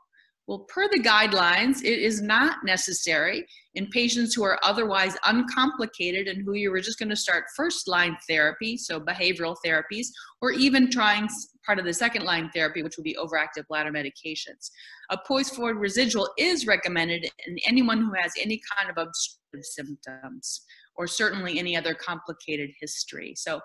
Well, 0.47 0.67
per 0.69 0.89
the 0.91 1.01
guidelines, 1.01 1.83
it 1.83 1.99
is 2.01 2.21
not 2.21 2.65
necessary 2.65 3.47
in 3.75 3.87
patients 3.89 4.35
who 4.35 4.45
are 4.45 4.59
otherwise 4.63 5.17
uncomplicated 5.25 6.29
and 6.29 6.45
who 6.45 6.53
you 6.53 6.71
were 6.71 6.81
just 6.81 6.99
going 6.99 7.09
to 7.09 7.17
start 7.17 7.45
first 7.57 7.89
line 7.89 8.17
therapy, 8.29 8.77
so 8.77 9.01
behavioral 9.01 9.57
therapies, 9.65 10.09
or 10.43 10.53
even 10.53 10.91
trying 10.91 11.29
part 11.65 11.79
of 11.79 11.87
the 11.87 11.95
second 11.95 12.25
line 12.25 12.51
therapy, 12.55 12.83
which 12.83 12.99
would 12.99 13.05
be 13.05 13.17
overactive 13.19 13.67
bladder 13.69 13.91
medications. 13.91 14.71
A 15.09 15.19
post 15.27 15.57
void 15.57 15.77
residual 15.77 16.29
is 16.37 16.67
recommended 16.67 17.27
in 17.47 17.57
anyone 17.67 18.03
who 18.03 18.13
has 18.13 18.35
any 18.39 18.61
kind 18.77 18.91
of 18.91 18.99
obstructive 18.99 19.65
symptoms 19.65 20.61
or 20.97 21.07
certainly 21.07 21.59
any 21.59 21.75
other 21.75 21.95
complicated 21.95 22.71
history. 22.81 23.33
So 23.35 23.61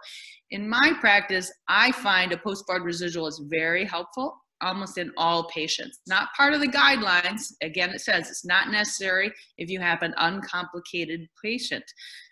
in 0.52 0.68
my 0.68 0.94
practice, 1.02 1.52
I 1.68 1.92
find 1.92 2.32
a 2.32 2.38
post 2.38 2.64
void 2.68 2.84
residual 2.84 3.28
is 3.28 3.42
very 3.50 3.84
helpful 3.84 4.38
almost 4.62 4.98
in 4.98 5.12
all 5.18 5.46
patients. 5.46 6.00
Not 6.08 6.34
part 6.36 6.54
of 6.54 6.62
the 6.62 6.68
guidelines. 6.68 7.54
Again, 7.62 7.92
it 7.92 8.02
says 8.02 8.30
it's 8.30 8.46
not 8.46 8.70
necessary 8.70 9.32
if 9.58 9.70
you 9.70 9.80
have 9.80 10.02
an 10.02 10.14
uncomplicated 10.18 11.28
patient. 11.42 11.84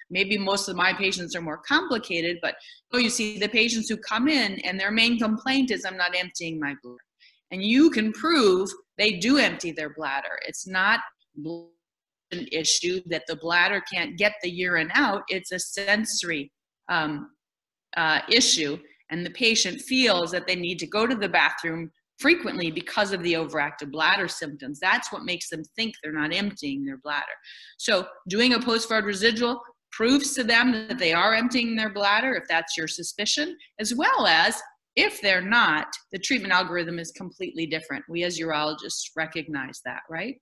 Maybe 0.09 0.37
most 0.37 0.69
of 0.69 0.75
my 0.75 0.93
patients 0.93 1.35
are 1.35 1.41
more 1.41 1.57
complicated, 1.57 2.37
but 2.41 2.55
oh, 2.93 2.97
you 2.97 3.09
see 3.09 3.37
the 3.39 3.49
patients 3.49 3.89
who 3.89 3.97
come 3.97 4.27
in 4.27 4.59
and 4.61 4.79
their 4.79 4.91
main 4.91 5.19
complaint 5.19 5.71
is 5.71 5.85
I'm 5.85 5.97
not 5.97 6.15
emptying 6.17 6.59
my 6.59 6.75
bladder. 6.81 6.97
And 7.51 7.63
you 7.63 7.89
can 7.89 8.11
prove 8.13 8.69
they 8.97 9.13
do 9.13 9.37
empty 9.37 9.71
their 9.71 9.93
bladder. 9.93 10.39
It's 10.47 10.67
not 10.67 10.99
an 12.31 12.47
issue 12.51 13.01
that 13.07 13.23
the 13.27 13.35
bladder 13.37 13.81
can't 13.93 14.17
get 14.17 14.33
the 14.41 14.49
urine 14.49 14.91
out. 14.93 15.23
It's 15.29 15.51
a 15.51 15.59
sensory 15.59 16.51
um, 16.89 17.29
uh, 17.95 18.21
issue 18.29 18.77
and 19.09 19.25
the 19.25 19.31
patient 19.31 19.81
feels 19.81 20.31
that 20.31 20.47
they 20.47 20.55
need 20.55 20.79
to 20.79 20.87
go 20.87 21.07
to 21.07 21.15
the 21.15 21.29
bathroom 21.29 21.91
frequently 22.19 22.71
because 22.71 23.13
of 23.13 23.23
the 23.23 23.33
overactive 23.33 23.91
bladder 23.91 24.27
symptoms. 24.27 24.79
That's 24.79 25.11
what 25.11 25.23
makes 25.23 25.49
them 25.49 25.63
think 25.75 25.95
they're 26.01 26.13
not 26.13 26.33
emptying 26.33 26.85
their 26.85 26.97
bladder. 26.97 27.25
So, 27.77 28.07
doing 28.27 28.53
a 28.53 28.59
post 28.59 28.89
void 28.89 29.05
residual 29.05 29.61
proves 29.91 30.33
to 30.35 30.43
them 30.43 30.71
that 30.87 30.99
they 30.99 31.13
are 31.13 31.33
emptying 31.33 31.75
their 31.75 31.91
bladder, 31.91 32.35
if 32.35 32.47
that's 32.47 32.77
your 32.77 32.87
suspicion, 32.87 33.57
as 33.79 33.95
well 33.95 34.27
as 34.27 34.61
if 34.95 35.21
they're 35.21 35.41
not, 35.41 35.87
the 36.11 36.19
treatment 36.19 36.53
algorithm 36.53 36.99
is 36.99 37.11
completely 37.11 37.67
different. 37.67 38.03
We 38.09 38.23
as 38.23 38.39
urologists 38.39 39.11
recognize 39.15 39.79
that, 39.85 40.01
right? 40.09 40.35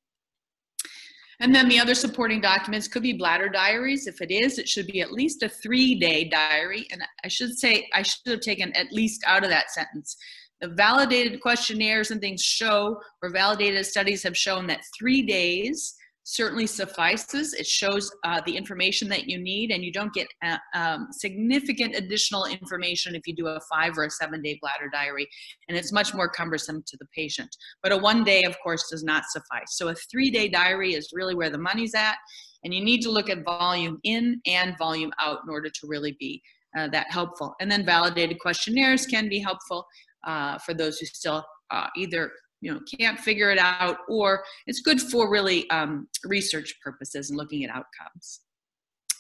And 1.42 1.54
then 1.54 1.68
the 1.68 1.80
other 1.80 1.96
supporting 1.96 2.40
documents 2.40 2.88
could 2.88 3.04
be 3.04 3.12
bladder 3.12 3.50
diaries. 3.50 4.08
If 4.08 4.22
it 4.22 4.32
is, 4.32 4.58
it 4.58 4.70
should 4.70 4.88
be 4.88 5.02
at 5.02 5.12
least 5.12 5.44
a 5.44 5.50
three 5.50 5.96
day 5.96 6.24
diary. 6.24 6.88
And 6.92 7.04
I 7.24 7.28
should 7.28 7.58
say, 7.58 7.90
I 7.94 8.04
should 8.04 8.28
have 8.28 8.40
taken 8.40 8.72
at 8.74 8.94
least 8.94 9.24
out 9.28 9.44
of 9.44 9.50
that 9.50 9.72
sentence. 9.72 10.16
The 10.62 10.70
validated 10.70 11.42
questionnaires 11.42 12.12
and 12.12 12.22
things 12.22 12.42
show, 12.42 13.00
or 13.22 13.30
validated 13.30 13.86
studies 13.86 14.24
have 14.24 14.38
shown 14.38 14.68
that 14.68 14.82
three 14.98 15.22
days 15.22 15.96
certainly 16.26 16.66
suffices. 16.66 17.54
It 17.54 17.68
shows 17.68 18.12
uh, 18.24 18.42
the 18.46 18.58
information 18.58 19.08
that 19.10 19.28
you 19.28 19.38
need, 19.38 19.72
and 19.72 19.84
you 19.84 19.92
don't 19.92 20.14
get 20.14 20.28
uh, 20.44 20.58
um, 20.74 21.08
significant 21.12 21.96
additional 21.96 22.46
information 22.46 23.16
if 23.16 23.28
you 23.28 23.36
do 23.36 23.48
a 23.48 23.60
five 23.72 23.98
or 23.98 24.06
a 24.06 24.10
seven 24.10 24.42
day 24.42 24.58
bladder 24.62 24.90
diary, 24.92 25.28
and 25.70 25.78
it's 25.78 25.94
much 25.94 26.14
more 26.14 26.28
cumbersome 26.28 26.84
to 26.88 26.98
the 26.98 27.06
patient. 27.16 27.56
But 27.84 27.92
a 27.92 27.98
one 27.98 28.24
day, 28.24 28.44
of 28.44 28.56
course, 28.62 28.90
does 28.90 29.04
not 29.04 29.26
suffice. 29.30 29.78
So 29.78 29.90
a 29.90 29.96
three 29.96 30.32
day 30.32 30.50
diary 30.50 30.96
is 30.96 31.12
really 31.14 31.36
where 31.36 31.52
the 31.52 31.60
money's 31.60 31.94
at, 31.94 32.16
and 32.64 32.74
you 32.74 32.84
need 32.84 33.02
to 33.02 33.12
look 33.12 33.30
at 33.30 33.46
volume 33.46 34.00
in 34.04 34.42
and 34.48 34.78
volume 34.78 35.12
out 35.20 35.40
in 35.44 35.50
order 35.50 35.70
to 35.70 35.88
really 35.88 36.18
be 36.20 36.42
uh, 36.78 36.88
that 36.90 37.08
helpful. 37.10 37.56
And 37.62 37.72
then 37.72 37.86
validated 37.86 38.40
questionnaires 38.40 39.06
can 39.06 39.30
be 39.30 39.40
helpful 39.40 39.86
uh, 40.26 40.58
for 40.60 40.74
those 40.74 40.98
who 41.00 41.06
still 41.06 41.46
uh, 41.72 41.88
either 41.96 42.32
you 42.62 42.74
know 42.74 42.80
can't 43.00 43.20
figure 43.20 43.52
it 43.52 43.60
out 43.60 43.98
or 44.10 44.44
it's 44.68 44.82
good 44.82 45.02
for 45.02 45.30
really 45.30 45.70
um, 45.70 46.08
research 46.26 46.74
purposes 46.84 47.30
and 47.30 47.38
looking 47.38 47.64
at 47.64 47.70
outcomes. 47.70 48.42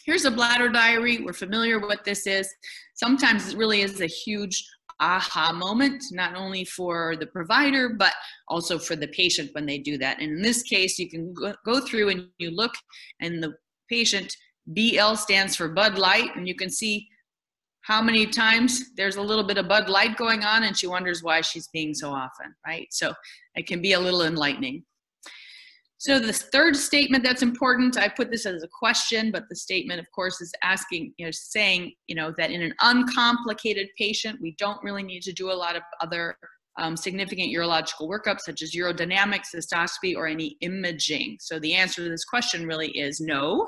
Here's 0.05 0.25
a 0.25 0.31
bladder 0.31 0.69
diary. 0.69 1.23
We're 1.23 1.33
familiar 1.33 1.79
what 1.79 2.03
this 2.03 2.27
is. 2.27 2.47
Sometimes 2.93 3.49
it 3.49 3.57
really 3.57 3.81
is 3.81 4.01
a 4.01 4.05
huge 4.05 4.63
aha 5.01 5.51
moment 5.51 6.01
not 6.11 6.35
only 6.35 6.63
for 6.63 7.15
the 7.17 7.25
provider 7.27 7.89
but 7.89 8.13
also 8.47 8.79
for 8.79 8.95
the 8.95 9.07
patient 9.09 9.49
when 9.53 9.65
they 9.65 9.77
do 9.77 9.97
that. 9.97 10.21
And 10.21 10.37
in 10.37 10.41
this 10.41 10.63
case 10.63 10.97
you 10.97 11.09
can 11.09 11.33
go 11.65 11.81
through 11.81 12.09
and 12.09 12.27
you 12.37 12.51
look 12.51 12.73
and 13.19 13.43
the 13.43 13.53
patient 13.89 14.35
bl 14.67 15.13
stands 15.15 15.55
for 15.55 15.67
bud 15.67 15.97
light 15.97 16.35
and 16.35 16.47
you 16.47 16.55
can 16.55 16.69
see 16.69 17.07
how 17.85 18.01
many 18.01 18.25
times 18.25 18.95
there's 18.97 19.17
a 19.17 19.21
little 19.21 19.43
bit 19.43 19.59
of 19.59 19.67
Bud 19.67 19.89
Light 19.89 20.17
going 20.17 20.43
on 20.43 20.63
and 20.63 20.75
she 20.75 20.87
wonders 20.87 21.21
why 21.21 21.41
she's 21.41 21.67
being 21.67 21.93
so 21.93 22.09
often, 22.09 22.55
right? 22.65 22.87
So 22.89 23.13
it 23.53 23.67
can 23.67 23.79
be 23.79 23.93
a 23.93 23.99
little 23.99 24.23
enlightening. 24.23 24.83
So 25.97 26.19
the 26.19 26.33
third 26.33 26.75
statement 26.75 27.23
that's 27.23 27.43
important, 27.43 27.97
I 27.97 28.09
put 28.09 28.31
this 28.31 28.47
as 28.47 28.63
a 28.63 28.67
question, 28.67 29.31
but 29.31 29.43
the 29.49 29.55
statement, 29.55 29.99
of 29.99 30.11
course, 30.11 30.41
is 30.41 30.51
asking, 30.63 31.13
you 31.17 31.25
know, 31.25 31.31
saying, 31.31 31.93
you 32.07 32.15
know, 32.15 32.33
that 32.37 32.49
in 32.49 32.63
an 32.63 32.73
uncomplicated 32.81 33.87
patient, 33.97 34.39
we 34.41 34.55
don't 34.57 34.83
really 34.83 35.03
need 35.03 35.21
to 35.21 35.31
do 35.31 35.51
a 35.51 35.53
lot 35.53 35.75
of 35.75 35.83
other 36.01 36.37
um, 36.77 36.97
significant 36.97 37.49
urological 37.49 38.09
workups 38.09 38.41
such 38.41 38.61
as 38.63 38.73
urodynamics, 38.73 39.55
cystoscopy, 39.55 40.15
or 40.15 40.27
any 40.27 40.57
imaging. 40.61 41.37
So 41.39 41.59
the 41.59 41.75
answer 41.75 42.03
to 42.03 42.09
this 42.09 42.25
question 42.25 42.65
really 42.65 42.89
is 42.89 43.21
no. 43.21 43.67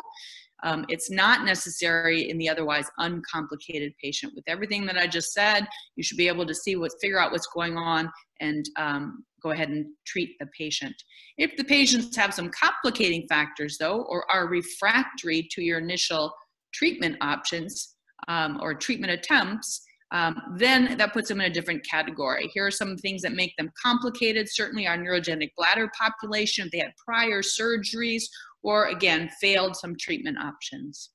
Um, 0.64 0.86
it's 0.90 1.12
not 1.12 1.46
necessary 1.46 2.30
in 2.30 2.38
the 2.38 2.50
otherwise 2.50 2.90
uncomplicated 2.98 3.94
patient. 4.02 4.34
With 4.36 4.46
everything 4.48 4.86
that 4.88 4.98
I 4.98 5.08
just 5.08 5.34
said, 5.34 5.68
you 5.96 6.04
should 6.04 6.18
be 6.18 6.28
able 6.28 6.46
to 6.46 6.56
see 6.56 6.76
what, 6.76 6.92
figure 7.02 7.20
out 7.20 7.32
what's 7.32 7.48
going 7.48 7.78
on 7.78 8.12
and 8.40 8.66
um, 8.78 9.24
go 9.42 9.52
ahead 9.52 9.70
and 9.70 9.86
treat 10.06 10.36
the 10.40 10.48
patient. 10.58 10.96
If 11.38 11.56
the 11.58 11.64
patients 11.64 12.16
have 12.16 12.34
some 12.34 12.50
complicating 12.50 13.28
factors 13.28 13.78
though, 13.80 14.02
or 14.04 14.30
are 14.32 14.48
refractory 14.48 15.48
to 15.52 15.62
your 15.62 15.80
initial 15.80 16.34
treatment 16.74 17.18
options 17.22 17.96
um, 18.28 18.60
or 18.62 18.74
treatment 18.74 19.12
attempts, 19.12 19.84
um, 20.12 20.42
then 20.56 20.98
that 20.98 21.12
puts 21.12 21.28
them 21.28 21.42
in 21.42 21.52
a 21.52 21.54
different 21.54 21.86
category. 21.86 22.50
Here 22.54 22.66
are 22.66 22.72
some 22.72 22.96
things 22.98 23.22
that 23.24 23.34
make 23.34 23.54
them 23.58 23.70
complicated. 23.82 24.48
Certainly 24.50 24.88
our 24.88 24.98
neurogenic 24.98 25.52
bladder 25.58 25.92
population, 26.00 26.66
if 26.66 26.72
they 26.72 26.80
had 26.80 26.94
prior 27.06 27.42
surgeries 27.42 28.24
or 28.68 28.88
again, 28.88 29.30
failed 29.40 29.78
some 29.78 29.96
treatment 29.96 30.38
options. 30.38 31.12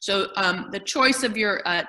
So 0.00 0.28
um, 0.36 0.68
the 0.72 0.80
choice 0.80 1.22
of 1.22 1.36
your 1.36 1.60
uh, 1.66 1.84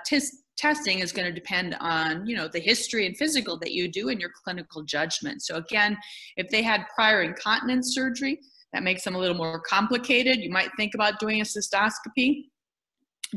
testing 0.57 0.99
is 0.99 1.13
going 1.13 1.25
to 1.25 1.33
depend 1.33 1.77
on, 1.79 2.27
you 2.27 2.35
know, 2.35 2.49
the 2.49 2.59
history 2.59 3.05
and 3.05 3.15
physical 3.15 3.57
that 3.59 3.71
you 3.71 3.87
do 3.87 4.09
and 4.09 4.19
your 4.19 4.31
clinical 4.43 4.83
judgment. 4.83 5.41
So 5.41 5.55
again, 5.55 5.97
if 6.35 6.49
they 6.49 6.61
had 6.61 6.83
prior 6.93 7.21
incontinence 7.21 7.95
surgery, 7.95 8.41
that 8.73 8.83
makes 8.83 9.05
them 9.05 9.15
a 9.15 9.17
little 9.17 9.37
more 9.37 9.61
complicated. 9.61 10.39
You 10.39 10.51
might 10.51 10.69
think 10.75 10.95
about 10.95 11.17
doing 11.17 11.39
a 11.39 11.45
cystoscopy. 11.45 12.47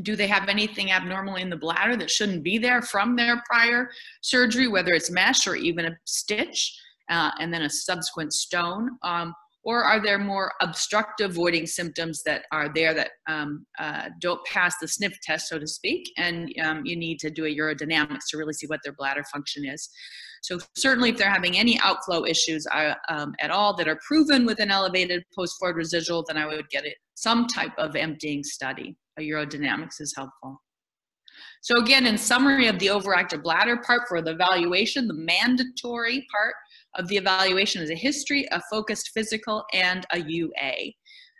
Do 0.01 0.17
they 0.17 0.27
have 0.27 0.49
anything 0.49 0.91
abnormal 0.91 1.37
in 1.37 1.49
the 1.49 1.55
bladder 1.55 1.95
that 1.95 2.11
shouldn't 2.11 2.43
be 2.43 2.57
there 2.57 2.81
from 2.81 3.15
their 3.15 3.41
prior 3.49 3.89
surgery, 4.21 4.67
whether 4.67 4.91
it's 4.91 5.09
mesh 5.09 5.47
or 5.47 5.55
even 5.55 5.85
a 5.85 5.97
stitch, 6.03 6.77
uh, 7.09 7.31
and 7.39 7.53
then 7.53 7.61
a 7.61 7.69
subsequent 7.69 8.33
stone? 8.33 8.97
Um, 9.01 9.33
or 9.69 9.83
are 9.83 10.01
there 10.01 10.17
more 10.17 10.51
obstructive 10.63 11.31
voiding 11.35 11.67
symptoms 11.67 12.23
that 12.23 12.45
are 12.51 12.73
there 12.73 12.91
that 12.95 13.11
um, 13.27 13.67
uh, 13.77 14.09
don't 14.19 14.43
pass 14.45 14.73
the 14.81 14.87
sniff 14.87 15.13
test, 15.21 15.47
so 15.47 15.59
to 15.59 15.67
speak, 15.67 16.11
and 16.17 16.51
um, 16.63 16.81
you 16.85 16.95
need 16.95 17.19
to 17.19 17.29
do 17.29 17.45
a 17.45 17.55
urodynamics 17.55 18.25
to 18.29 18.37
really 18.39 18.53
see 18.53 18.65
what 18.65 18.79
their 18.83 18.93
bladder 18.93 19.23
function 19.31 19.63
is. 19.63 19.87
So 20.41 20.57
certainly 20.75 21.11
if 21.11 21.17
they're 21.17 21.29
having 21.29 21.55
any 21.55 21.79
outflow 21.83 22.25
issues 22.25 22.65
uh, 22.73 22.95
um, 23.09 23.35
at 23.39 23.51
all 23.51 23.75
that 23.75 23.87
are 23.87 23.99
proven 24.07 24.43
with 24.43 24.59
an 24.59 24.71
elevated 24.71 25.23
post-void 25.35 25.75
residual, 25.75 26.25
then 26.27 26.37
I 26.37 26.47
would 26.47 26.67
get 26.69 26.85
it, 26.85 26.95
some 27.13 27.45
type 27.45 27.73
of 27.77 27.95
emptying 27.95 28.43
study. 28.43 28.97
A 29.19 29.21
urodynamics 29.21 30.01
is 30.01 30.15
helpful. 30.17 30.59
So 31.61 31.75
again, 31.75 32.07
in 32.07 32.17
summary 32.17 32.67
of 32.67 32.79
the 32.79 32.87
overactive 32.87 33.43
bladder 33.43 33.77
part 33.77 34.07
for 34.07 34.19
the 34.23 34.31
evaluation, 34.31 35.07
the 35.07 35.13
mandatory 35.13 36.25
part 36.35 36.55
of 36.99 37.07
the 37.07 37.17
evaluation 37.17 37.81
is 37.81 37.89
a 37.89 37.95
history, 37.95 38.47
a 38.51 38.61
focused 38.69 39.09
physical, 39.13 39.63
and 39.73 40.05
a 40.11 40.19
UA. 40.19 40.73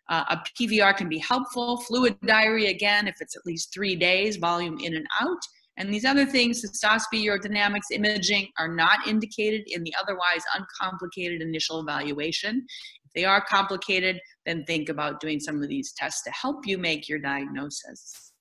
Uh, 0.09 0.23
a 0.29 0.41
PVR 0.59 0.95
can 0.97 1.07
be 1.07 1.19
helpful. 1.19 1.81
Fluid 1.81 2.17
diary, 2.25 2.67
again, 2.67 3.07
if 3.07 3.15
it's 3.19 3.35
at 3.35 3.45
least 3.45 3.71
three 3.71 3.95
days, 3.95 4.37
volume 4.37 4.79
in 4.79 4.95
and 4.95 5.05
out. 5.21 5.37
And 5.77 5.93
these 5.93 6.05
other 6.05 6.25
things, 6.25 6.63
cystoscopy, 6.63 7.23
urodynamics, 7.23 7.91
imaging, 7.91 8.47
are 8.57 8.73
not 8.73 9.07
indicated 9.07 9.63
in 9.67 9.83
the 9.83 9.93
otherwise 10.01 10.43
uncomplicated 10.55 11.41
initial 11.41 11.79
evaluation. 11.79 12.65
If 13.05 13.11
they 13.13 13.25
are 13.25 13.43
complicated, 13.45 14.19
then 14.45 14.65
think 14.65 14.89
about 14.89 15.19
doing 15.19 15.39
some 15.39 15.61
of 15.61 15.69
these 15.69 15.93
tests 15.93 16.23
to 16.23 16.31
help 16.31 16.65
you 16.65 16.77
make 16.77 17.07
your 17.07 17.19
diagnosis. 17.19 18.33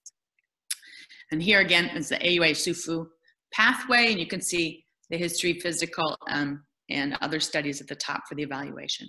And 1.30 1.42
here 1.42 1.60
again 1.60 1.86
is 1.96 2.08
the 2.08 2.16
AUA 2.16 2.52
SUFU 2.52 3.06
pathway, 3.52 4.10
and 4.10 4.20
you 4.20 4.26
can 4.26 4.40
see 4.40 4.84
the 5.10 5.18
history, 5.18 5.60
physical, 5.60 6.16
um, 6.30 6.64
and 6.90 7.16
other 7.20 7.40
studies 7.40 7.80
at 7.80 7.88
the 7.88 7.94
top 7.94 8.22
for 8.28 8.34
the 8.34 8.42
evaluation. 8.42 9.08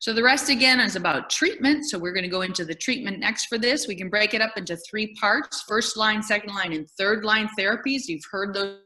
So 0.00 0.14
the 0.14 0.22
rest 0.22 0.48
again 0.48 0.80
is 0.80 0.96
about 0.96 1.28
treatment. 1.28 1.88
So 1.88 1.98
we're 1.98 2.14
going 2.14 2.24
to 2.24 2.30
go 2.30 2.40
into 2.40 2.64
the 2.64 2.74
treatment 2.74 3.18
next 3.18 3.46
for 3.46 3.58
this. 3.58 3.86
We 3.86 3.96
can 3.96 4.08
break 4.08 4.32
it 4.32 4.40
up 4.40 4.56
into 4.56 4.76
three 4.76 5.14
parts, 5.14 5.62
first 5.68 5.96
line, 5.96 6.22
second 6.22 6.54
line, 6.54 6.72
and 6.72 6.88
third 6.98 7.24
line 7.24 7.48
therapies. 7.58 8.06
You've 8.06 8.24
heard 8.30 8.54
those. 8.54 8.78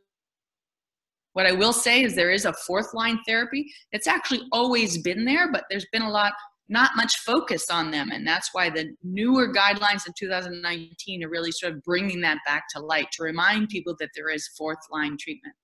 What 1.34 1.46
I 1.46 1.52
will 1.52 1.72
say 1.72 2.02
is 2.02 2.14
there 2.14 2.30
is 2.30 2.44
a 2.44 2.52
fourth 2.52 2.94
line 2.94 3.18
therapy. 3.26 3.72
It's 3.92 4.06
actually 4.06 4.42
always 4.52 5.02
been 5.02 5.24
there, 5.24 5.50
but 5.50 5.64
there's 5.68 5.86
been 5.92 6.02
a 6.02 6.10
lot, 6.10 6.32
not 6.68 6.92
much 6.96 7.18
focus 7.18 7.70
on 7.70 7.90
them. 7.90 8.10
And 8.12 8.24
that's 8.24 8.50
why 8.52 8.70
the 8.70 8.94
newer 9.02 9.52
guidelines 9.52 10.06
in 10.06 10.12
2019 10.16 11.24
are 11.24 11.28
really 11.28 11.50
sort 11.50 11.74
of 11.74 11.82
bringing 11.82 12.20
that 12.20 12.38
back 12.46 12.64
to 12.70 12.80
light 12.80 13.10
to 13.12 13.24
remind 13.24 13.68
people 13.68 13.96
that 13.98 14.10
there 14.14 14.30
is 14.30 14.48
fourth 14.56 14.78
line 14.90 15.16
treatment 15.18 15.54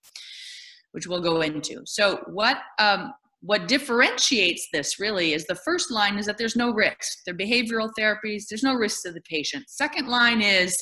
which 0.92 1.06
we'll 1.06 1.20
go 1.20 1.40
into. 1.40 1.82
So 1.86 2.22
what 2.26 2.58
um, 2.78 3.12
what 3.42 3.68
differentiates 3.68 4.68
this 4.72 5.00
really 5.00 5.32
is 5.32 5.46
the 5.46 5.54
first 5.54 5.90
line 5.90 6.18
is 6.18 6.26
that 6.26 6.36
there's 6.36 6.56
no 6.56 6.72
risk. 6.72 7.20
They're 7.24 7.34
behavioral 7.34 7.90
therapies. 7.98 8.44
There's 8.48 8.62
no 8.62 8.74
risk 8.74 9.02
to 9.04 9.12
the 9.12 9.22
patient. 9.22 9.64
Second 9.68 10.08
line 10.08 10.42
is 10.42 10.76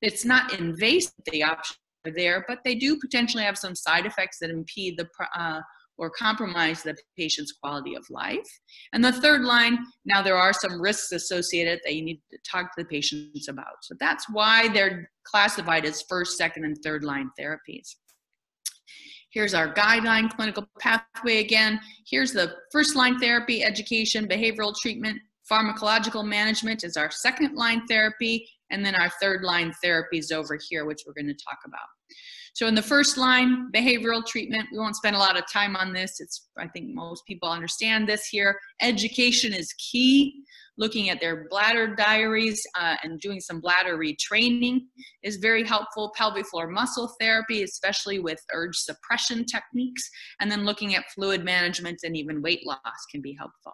it's 0.00 0.24
not 0.24 0.58
invasive. 0.58 1.12
The 1.30 1.42
options 1.42 1.78
are 2.06 2.12
there, 2.12 2.44
but 2.48 2.60
they 2.64 2.74
do 2.74 2.98
potentially 2.98 3.44
have 3.44 3.58
some 3.58 3.74
side 3.74 4.06
effects 4.06 4.38
that 4.40 4.50
impede 4.50 4.98
the 4.98 5.06
uh, 5.38 5.60
or 5.98 6.10
compromise 6.10 6.82
the 6.82 6.96
patient's 7.16 7.52
quality 7.52 7.94
of 7.94 8.06
life. 8.08 8.48
And 8.92 9.04
the 9.04 9.12
third 9.12 9.42
line, 9.42 9.78
now 10.04 10.22
there 10.22 10.36
are 10.36 10.52
some 10.52 10.80
risks 10.80 11.12
associated 11.12 11.80
that 11.84 11.94
you 11.94 12.04
need 12.04 12.22
to 12.30 12.38
talk 12.48 12.74
to 12.76 12.82
the 12.82 12.88
patients 12.88 13.48
about. 13.48 13.82
So 13.82 13.96
that's 13.98 14.24
why 14.30 14.68
they're 14.68 15.10
classified 15.24 15.84
as 15.84 16.04
first, 16.08 16.38
second, 16.38 16.64
and 16.64 16.76
third 16.84 17.02
line 17.02 17.30
therapies. 17.38 17.96
Here's 19.30 19.54
our 19.54 19.72
guideline 19.72 20.34
clinical 20.34 20.66
pathway 20.80 21.38
again. 21.38 21.80
Here's 22.06 22.32
the 22.32 22.54
first 22.72 22.96
line 22.96 23.18
therapy, 23.18 23.62
education, 23.62 24.26
behavioral 24.26 24.74
treatment, 24.74 25.20
pharmacological 25.50 26.26
management 26.26 26.84
is 26.84 26.96
our 26.96 27.10
second 27.10 27.54
line 27.54 27.86
therapy, 27.86 28.48
and 28.70 28.84
then 28.84 28.94
our 28.94 29.10
third 29.20 29.42
line 29.42 29.72
therapies 29.84 30.32
over 30.32 30.58
here, 30.68 30.84
which 30.84 31.02
we're 31.06 31.14
going 31.14 31.26
to 31.26 31.44
talk 31.44 31.58
about. 31.66 31.80
So 32.54 32.66
in 32.66 32.74
the 32.74 32.82
first 32.82 33.16
line, 33.16 33.70
behavioral 33.72 34.24
treatment, 34.24 34.68
we 34.72 34.78
won't 34.78 34.96
spend 34.96 35.16
a 35.16 35.18
lot 35.18 35.36
of 35.36 35.50
time 35.50 35.76
on 35.76 35.92
this. 35.92 36.20
It's 36.20 36.48
I 36.58 36.68
think 36.68 36.94
most 36.94 37.24
people 37.26 37.48
understand 37.48 38.08
this 38.08 38.26
here. 38.26 38.58
Education 38.80 39.52
is 39.52 39.72
key. 39.74 40.42
Looking 40.76 41.10
at 41.10 41.20
their 41.20 41.48
bladder 41.50 41.96
diaries 41.96 42.64
uh, 42.78 42.94
and 43.02 43.18
doing 43.20 43.40
some 43.40 43.60
bladder 43.60 43.98
retraining 43.98 44.82
is 45.24 45.36
very 45.36 45.64
helpful. 45.64 46.12
Pelvic 46.16 46.46
floor 46.46 46.68
muscle 46.68 47.12
therapy, 47.20 47.64
especially 47.64 48.20
with 48.20 48.40
urge 48.52 48.76
suppression 48.76 49.44
techniques, 49.44 50.08
and 50.40 50.48
then 50.48 50.64
looking 50.64 50.94
at 50.94 51.10
fluid 51.12 51.44
management 51.44 51.98
and 52.04 52.16
even 52.16 52.42
weight 52.42 52.64
loss 52.64 52.78
can 53.10 53.20
be 53.20 53.34
helpful. 53.36 53.72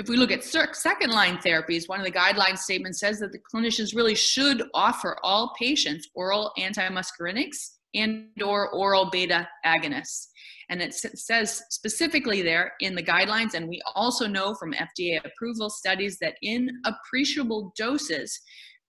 If 0.00 0.08
we 0.08 0.16
look 0.16 0.32
at 0.32 0.42
second 0.42 1.10
line 1.10 1.36
therapies, 1.36 1.86
one 1.86 2.00
of 2.00 2.06
the 2.06 2.10
guideline 2.10 2.56
statements 2.56 3.00
says 3.00 3.20
that 3.20 3.32
the 3.32 3.38
clinicians 3.38 3.94
really 3.94 4.14
should 4.14 4.62
offer 4.72 5.18
all 5.22 5.52
patients 5.58 6.08
oral 6.14 6.52
antimuscarinics 6.58 7.72
and 7.94 8.28
or 8.42 8.70
oral 8.70 9.10
beta 9.10 9.46
agonists. 9.66 10.28
And 10.70 10.80
it 10.80 10.94
says 10.94 11.62
specifically 11.68 12.40
there 12.40 12.72
in 12.80 12.94
the 12.94 13.02
guidelines, 13.02 13.52
and 13.52 13.68
we 13.68 13.82
also 13.94 14.26
know 14.26 14.54
from 14.54 14.72
FDA 14.72 15.22
approval 15.22 15.68
studies 15.68 16.16
that 16.22 16.36
in 16.40 16.70
appreciable 16.86 17.74
doses, 17.76 18.40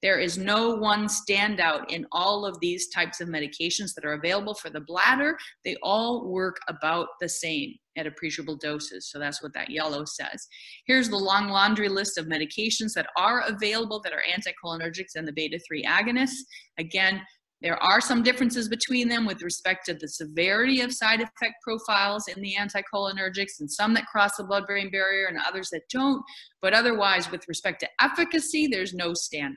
there 0.02 0.18
is 0.18 0.38
no 0.38 0.76
one 0.76 1.08
standout 1.08 1.92
in 1.92 2.08
all 2.14 2.46
of 2.46 2.58
these 2.62 2.88
types 2.88 3.20
of 3.20 3.28
medications 3.28 3.94
that 3.96 4.06
are 4.06 4.14
available 4.14 4.54
for 4.54 4.70
the 4.70 4.80
bladder. 4.80 5.38
They 5.66 5.76
all 5.84 6.30
work 6.30 6.56
about 6.70 7.10
the 7.20 7.28
same 7.28 7.74
at 7.98 8.08
appreciable 8.08 8.56
doses. 8.56 9.10
So 9.12 9.20
that's 9.20 9.44
what 9.44 9.54
that 9.54 9.70
yellow 9.70 10.06
says. 10.06 10.48
Here's 10.86 11.10
the 11.10 11.18
long 11.18 11.50
laundry 11.50 11.90
list 11.90 12.18
of 12.18 12.26
medications 12.26 12.94
that 12.94 13.08
are 13.18 13.42
available 13.48 14.02
that 14.04 14.14
are 14.14 14.24
anticholinergics 14.34 15.16
and 15.16 15.28
the 15.28 15.34
beta 15.34 15.60
3 15.68 15.84
agonists. 15.84 16.40
Again, 16.78 17.22
there 17.62 17.78
are 17.84 18.02
some 18.02 18.24
differences 18.24 18.68
between 18.68 19.08
them 19.08 19.28
with 19.28 19.44
respect 19.44 19.86
to 19.86 19.94
the 19.94 20.08
severity 20.08 20.82
of 20.82 20.92
side 20.92 21.22
effect 21.22 21.56
profiles 21.64 22.28
in 22.28 22.42
the 22.42 22.56
anticholinergics, 22.60 23.60
and 23.60 23.72
some 23.72 23.94
that 23.94 24.08
cross 24.08 24.36
the 24.38 24.44
blood 24.44 24.66
brain 24.66 24.90
barrier 24.90 25.28
and 25.28 25.38
others 25.48 25.70
that 25.72 25.84
don't. 25.92 26.24
But 26.62 26.74
otherwise, 26.74 27.30
with 27.30 27.48
respect 27.48 27.82
to 27.82 27.90
efficacy, 28.02 28.66
there's 28.66 28.96
no 28.96 29.12
standout. 29.12 29.54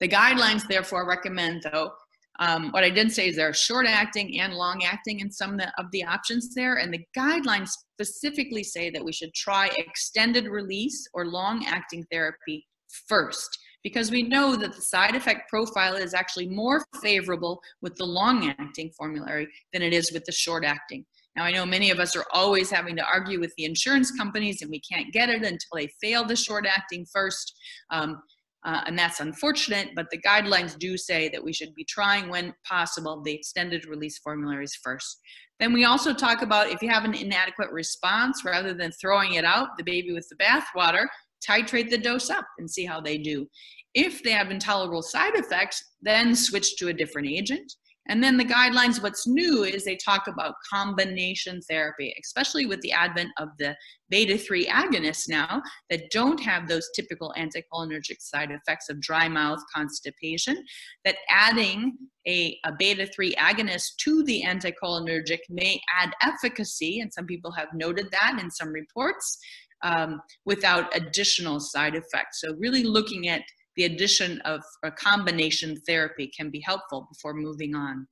The 0.00 0.08
guidelines, 0.08 0.66
therefore, 0.66 1.08
recommend, 1.08 1.62
though, 1.70 1.92
um, 2.38 2.70
what 2.70 2.84
I 2.84 2.90
did 2.90 3.12
say 3.12 3.28
is 3.28 3.36
there 3.36 3.48
are 3.48 3.54
short 3.54 3.86
acting 3.86 4.40
and 4.40 4.54
long 4.54 4.84
acting 4.84 5.20
in 5.20 5.30
some 5.30 5.52
of 5.52 5.58
the, 5.58 5.72
of 5.78 5.86
the 5.92 6.04
options 6.04 6.54
there. 6.54 6.76
And 6.76 6.92
the 6.92 7.04
guidelines 7.16 7.70
specifically 7.92 8.62
say 8.62 8.90
that 8.90 9.04
we 9.04 9.12
should 9.12 9.34
try 9.34 9.70
extended 9.76 10.46
release 10.46 11.06
or 11.12 11.26
long 11.26 11.66
acting 11.66 12.04
therapy 12.10 12.66
first 13.08 13.58
because 13.82 14.10
we 14.10 14.22
know 14.22 14.56
that 14.56 14.74
the 14.74 14.80
side 14.80 15.14
effect 15.14 15.48
profile 15.50 15.94
is 15.94 16.14
actually 16.14 16.48
more 16.48 16.84
favorable 17.02 17.60
with 17.80 17.96
the 17.96 18.04
long 18.04 18.54
acting 18.58 18.90
formulary 18.96 19.48
than 19.72 19.82
it 19.82 19.92
is 19.92 20.12
with 20.12 20.24
the 20.24 20.32
short 20.32 20.64
acting. 20.64 21.04
Now, 21.36 21.44
I 21.44 21.50
know 21.50 21.64
many 21.64 21.90
of 21.90 21.98
us 21.98 22.14
are 22.14 22.26
always 22.32 22.70
having 22.70 22.94
to 22.96 23.04
argue 23.04 23.40
with 23.40 23.54
the 23.56 23.64
insurance 23.64 24.10
companies 24.10 24.62
and 24.62 24.70
we 24.70 24.80
can't 24.80 25.12
get 25.12 25.30
it 25.30 25.42
until 25.42 25.58
they 25.74 25.88
fail 26.00 26.24
the 26.24 26.36
short 26.36 26.66
acting 26.66 27.06
first. 27.12 27.54
Um, 27.90 28.22
uh, 28.64 28.82
and 28.86 28.98
that's 28.98 29.20
unfortunate, 29.20 29.90
but 29.96 30.06
the 30.10 30.18
guidelines 30.18 30.78
do 30.78 30.96
say 30.96 31.28
that 31.30 31.42
we 31.42 31.52
should 31.52 31.74
be 31.74 31.84
trying, 31.84 32.28
when 32.28 32.54
possible, 32.64 33.20
the 33.22 33.34
extended 33.34 33.86
release 33.86 34.18
formularies 34.18 34.78
first. 34.82 35.20
Then 35.58 35.72
we 35.72 35.84
also 35.84 36.14
talk 36.14 36.42
about 36.42 36.70
if 36.70 36.80
you 36.80 36.88
have 36.88 37.04
an 37.04 37.14
inadequate 37.14 37.70
response, 37.72 38.44
rather 38.44 38.72
than 38.72 38.92
throwing 38.92 39.34
it 39.34 39.44
out, 39.44 39.76
the 39.76 39.84
baby 39.84 40.12
with 40.12 40.28
the 40.28 40.36
bathwater, 40.36 41.06
titrate 41.46 41.90
the 41.90 41.98
dose 41.98 42.30
up 42.30 42.46
and 42.58 42.70
see 42.70 42.84
how 42.84 43.00
they 43.00 43.18
do. 43.18 43.46
If 43.94 44.22
they 44.22 44.30
have 44.30 44.50
intolerable 44.50 45.02
side 45.02 45.34
effects, 45.34 45.82
then 46.00 46.34
switch 46.34 46.76
to 46.76 46.88
a 46.88 46.92
different 46.92 47.28
agent. 47.28 47.72
And 48.08 48.22
then 48.22 48.36
the 48.36 48.44
guidelines, 48.44 49.00
what's 49.00 49.28
new 49.28 49.62
is 49.62 49.84
they 49.84 49.96
talk 49.96 50.26
about 50.26 50.54
combination 50.68 51.60
therapy, 51.62 52.12
especially 52.22 52.66
with 52.66 52.80
the 52.80 52.92
advent 52.92 53.30
of 53.38 53.50
the 53.58 53.76
beta 54.10 54.36
3 54.36 54.66
agonists 54.66 55.28
now 55.28 55.62
that 55.88 56.10
don't 56.10 56.40
have 56.40 56.66
those 56.66 56.88
typical 56.96 57.32
anticholinergic 57.38 58.20
side 58.20 58.50
effects 58.50 58.88
of 58.90 59.00
dry 59.00 59.28
mouth, 59.28 59.60
constipation, 59.74 60.56
that 61.04 61.16
adding 61.30 61.96
a, 62.26 62.58
a 62.64 62.72
beta 62.76 63.06
3 63.06 63.34
agonist 63.36 63.96
to 63.98 64.24
the 64.24 64.42
anticholinergic 64.44 65.38
may 65.48 65.80
add 66.00 66.12
efficacy, 66.22 67.00
and 67.00 67.12
some 67.12 67.26
people 67.26 67.52
have 67.52 67.68
noted 67.72 68.08
that 68.10 68.38
in 68.42 68.50
some 68.50 68.72
reports, 68.72 69.38
um, 69.84 70.20
without 70.44 70.94
additional 70.96 71.60
side 71.60 71.94
effects. 71.94 72.40
So, 72.40 72.54
really 72.58 72.84
looking 72.84 73.28
at 73.28 73.42
the 73.76 73.84
addition 73.84 74.40
of 74.40 74.62
a 74.82 74.90
combination 74.90 75.76
therapy 75.86 76.26
can 76.36 76.50
be 76.50 76.60
helpful 76.60 77.08
before 77.10 77.34
moving 77.34 77.74
on. 77.74 78.06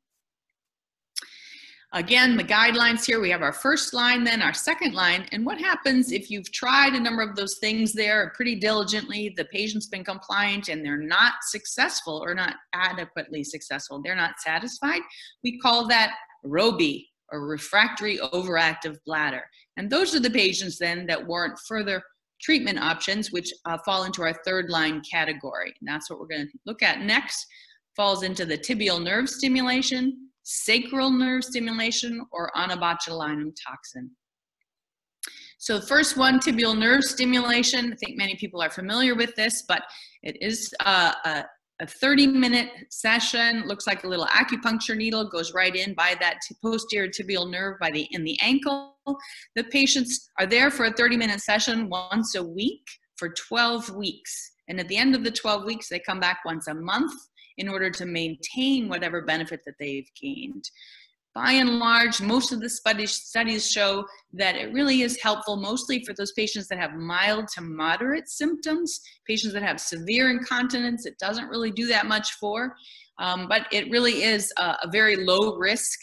Again, 1.93 2.37
the 2.37 2.45
guidelines 2.45 3.05
here, 3.05 3.21
we 3.21 3.31
have 3.31 3.43
our 3.43 3.53
first 3.53 3.93
line, 3.93 4.23
then 4.23 4.43
our 4.43 4.55
second 4.55 4.95
line. 4.95 5.27
And 5.33 5.45
what 5.45 5.59
happens 5.59 6.13
if 6.13 6.31
you've 6.31 6.53
tried 6.53 6.93
a 6.93 7.01
number 7.01 7.21
of 7.21 7.35
those 7.35 7.59
things 7.59 7.93
there 7.93 8.33
pretty 8.37 8.55
diligently, 8.55 9.35
the 9.37 9.47
patient's 9.47 9.89
been 9.89 10.05
compliant 10.05 10.69
and 10.69 10.85
they're 10.85 10.97
not 10.97 11.33
successful 11.43 12.23
or 12.25 12.33
not 12.33 12.55
adequately 12.75 13.43
successful, 13.43 14.01
they're 14.01 14.15
not 14.15 14.39
satisfied? 14.39 15.01
We 15.43 15.59
call 15.59 15.89
that 15.89 16.15
ROBI 16.45 17.09
or 17.33 17.45
refractory 17.49 18.19
overactive 18.19 18.99
bladder. 19.05 19.43
And 19.77 19.91
those 19.91 20.15
are 20.15 20.21
the 20.21 20.31
patients 20.31 20.79
then 20.79 21.07
that 21.07 21.27
warrant 21.27 21.59
further 21.67 22.05
treatment 22.41 22.79
options, 22.79 23.33
which 23.33 23.53
uh, 23.67 23.79
fall 23.85 24.05
into 24.05 24.23
our 24.23 24.35
third 24.45 24.71
line 24.71 25.03
category. 25.11 25.75
And 25.81 25.89
that's 25.89 26.11
what 26.11 26.19
we're 26.19 26.27
going 26.27 26.47
to 26.47 26.59
look 26.67 26.83
at 26.83 27.01
next. 27.01 27.47
Falls 27.97 28.23
into 28.23 28.47
the 28.47 28.57
tibial 28.57 29.03
nerve 29.03 29.29
stimulation, 29.29 30.29
sacral 30.43 31.11
nerve 31.11 31.45
stimulation, 31.45 32.25
or 32.33 32.51
onabotulinum 32.57 33.53
toxin. 33.67 34.11
So 35.59 35.79
first 35.81 36.17
one, 36.17 36.41
tibial 36.41 36.77
nerve 36.77 37.05
stimulation. 37.05 37.93
I 37.93 37.97
think 37.97 38.17
many 38.17 38.35
people 38.37 38.63
are 38.63 38.71
familiar 38.71 39.15
with 39.15 39.35
this, 39.35 39.65
but 39.69 39.83
it 40.23 40.41
is 40.41 40.73
uh, 40.87 41.13
a, 41.27 41.45
a 41.81 41.87
30 41.87 42.27
minute 42.27 42.69
session 42.91 43.63
looks 43.67 43.87
like 43.87 44.05
a 44.05 44.09
little 44.09 44.27
acupuncture 44.27 44.97
needle 44.97 45.29
goes 45.29 45.55
right 45.55 45.75
in 45.75 45.95
by 45.95 46.15
that 46.21 46.39
posterior 46.63 47.11
tibial 47.11 47.51
nerve 47.51 47.79
by 47.81 47.91
the 47.91 48.07
in 48.13 48.23
the 48.23 48.39
ankle. 48.43 48.97
The 49.57 49.65
patients 49.65 50.31
are 50.39 50.47
there 50.47 50.71
for 50.71 50.85
a 50.85 50.93
30 50.93 51.17
minute 51.17 51.41
session 51.41 51.89
once 51.89 52.35
a 52.35 52.43
week 52.43 52.83
for 53.17 53.31
12 53.49 53.91
weeks. 53.91 54.53
And 54.69 54.79
at 54.79 54.89
the 54.89 54.97
end 54.97 55.15
of 55.15 55.25
the 55.25 55.31
12 55.31 55.65
weeks 55.65 55.89
they 55.89 55.99
come 55.99 56.21
back 56.21 56.41
once 56.45 56.67
a 56.69 56.75
month 56.75 57.13
in 57.57 57.69
order 57.69 57.91
to 57.91 58.07
maintain 58.07 58.89
whatever 58.89 59.23
benefit 59.23 59.61
that 59.65 59.75
they've 59.79 60.09
gained 60.21 60.65
by 61.35 61.53
and 61.53 61.79
large, 61.79 62.21
most 62.21 62.53
of 62.53 62.61
the 62.61 62.69
studies 62.69 63.71
show 63.71 64.05
that 64.33 64.57
it 64.57 64.73
really 64.73 65.03
is 65.03 65.21
helpful 65.23 65.57
mostly 65.57 66.05
for 66.05 66.13
those 66.15 66.33
patients 66.33 66.67
that 66.69 66.79
have 66.79 66.95
mild 66.95 67.47
to 67.55 67.61
moderate 67.61 68.29
symptoms, 68.29 69.01
patients 69.27 69.53
that 69.53 69.63
have 69.63 69.81
severe 69.81 70.31
incontinence, 70.31 71.07
it 71.07 71.19
doesn't 71.19 71.49
really 71.49 71.71
do 71.71 71.87
that 71.87 72.07
much 72.07 72.33
for. 72.35 72.75
Um, 73.19 73.47
but 73.49 73.67
it 73.71 73.91
really 73.91 74.23
is 74.23 74.53
a, 74.59 74.77
a 74.83 74.89
very 74.91 75.17
low 75.17 75.57
risk 75.57 75.99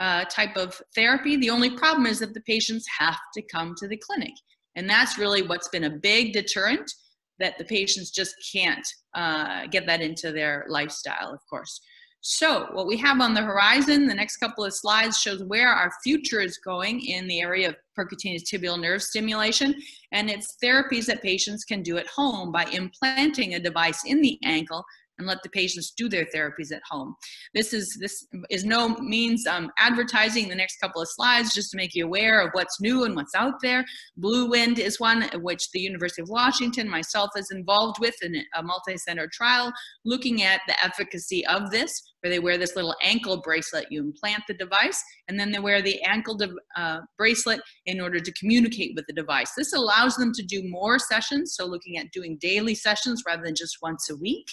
uh, 0.00 0.24
type 0.24 0.56
of 0.56 0.80
therapy. 0.94 1.36
The 1.36 1.50
only 1.50 1.70
problem 1.70 2.06
is 2.06 2.18
that 2.18 2.34
the 2.34 2.40
patients 2.40 2.84
have 2.98 3.18
to 3.34 3.42
come 3.42 3.74
to 3.76 3.86
the 3.86 3.98
clinic. 3.98 4.32
And 4.74 4.88
that's 4.88 5.18
really 5.18 5.42
what's 5.42 5.68
been 5.68 5.84
a 5.84 5.90
big 5.90 6.32
deterrent 6.32 6.90
that 7.38 7.58
the 7.58 7.64
patients 7.64 8.10
just 8.10 8.34
can't 8.52 8.86
uh, 9.14 9.66
get 9.66 9.86
that 9.86 10.00
into 10.00 10.32
their 10.32 10.64
lifestyle, 10.68 11.32
of 11.32 11.40
course. 11.48 11.80
So 12.24 12.68
what 12.70 12.86
we 12.86 12.96
have 12.98 13.20
on 13.20 13.34
the 13.34 13.42
horizon, 13.42 14.06
the 14.06 14.14
next 14.14 14.36
couple 14.36 14.64
of 14.64 14.72
slides 14.72 15.18
shows 15.18 15.42
where 15.42 15.70
our 15.70 15.90
future 16.04 16.38
is 16.38 16.56
going 16.56 17.04
in 17.04 17.26
the 17.26 17.40
area 17.40 17.70
of 17.70 17.76
percutaneous 17.98 18.44
tibial 18.44 18.80
nerve 18.80 19.02
stimulation. 19.02 19.74
And 20.12 20.30
it's 20.30 20.56
therapies 20.62 21.06
that 21.06 21.20
patients 21.20 21.64
can 21.64 21.82
do 21.82 21.98
at 21.98 22.06
home 22.06 22.52
by 22.52 22.66
implanting 22.66 23.54
a 23.54 23.58
device 23.58 24.04
in 24.06 24.22
the 24.22 24.38
ankle 24.44 24.84
and 25.22 25.28
let 25.28 25.42
the 25.42 25.48
patients 25.48 25.92
do 25.96 26.08
their 26.08 26.26
therapies 26.34 26.72
at 26.72 26.82
home. 26.90 27.14
This 27.54 27.72
is 27.72 27.96
this 28.00 28.26
is 28.50 28.64
no 28.64 28.96
means 28.98 29.46
um, 29.46 29.70
advertising 29.78 30.48
the 30.48 30.54
next 30.54 30.80
couple 30.80 31.00
of 31.00 31.08
slides 31.08 31.54
just 31.54 31.70
to 31.70 31.76
make 31.76 31.94
you 31.94 32.04
aware 32.04 32.40
of 32.40 32.50
what's 32.52 32.80
new 32.80 33.04
and 33.04 33.14
what's 33.14 33.34
out 33.34 33.54
there. 33.62 33.84
BlueWind 34.20 34.78
is 34.78 34.98
one 34.98 35.28
which 35.40 35.70
the 35.70 35.80
University 35.80 36.22
of 36.22 36.28
Washington, 36.28 36.88
myself 36.88 37.30
is 37.36 37.50
involved 37.52 37.98
with 38.00 38.14
in 38.22 38.34
a 38.56 38.62
multi-center 38.62 39.28
trial 39.32 39.72
looking 40.04 40.42
at 40.42 40.60
the 40.66 40.84
efficacy 40.84 41.46
of 41.46 41.70
this 41.70 42.02
where 42.22 42.30
they 42.30 42.38
wear 42.38 42.56
this 42.56 42.76
little 42.76 42.94
ankle 43.02 43.40
bracelet. 43.42 43.86
You 43.90 44.00
implant 44.00 44.44
the 44.46 44.54
device, 44.54 45.02
and 45.28 45.38
then 45.38 45.50
they 45.50 45.58
wear 45.58 45.82
the 45.82 46.00
ankle 46.02 46.38
uh, 46.76 47.00
bracelet 47.18 47.60
in 47.86 48.00
order 48.00 48.20
to 48.20 48.32
communicate 48.32 48.92
with 48.94 49.06
the 49.06 49.12
device. 49.12 49.52
This 49.56 49.72
allows 49.72 50.16
them 50.16 50.32
to 50.34 50.42
do 50.42 50.62
more 50.68 50.98
sessions, 50.98 51.54
so 51.56 51.66
looking 51.66 51.98
at 51.98 52.12
doing 52.12 52.38
daily 52.40 52.74
sessions 52.74 53.22
rather 53.26 53.42
than 53.42 53.56
just 53.56 53.78
once 53.82 54.08
a 54.08 54.16
week. 54.16 54.46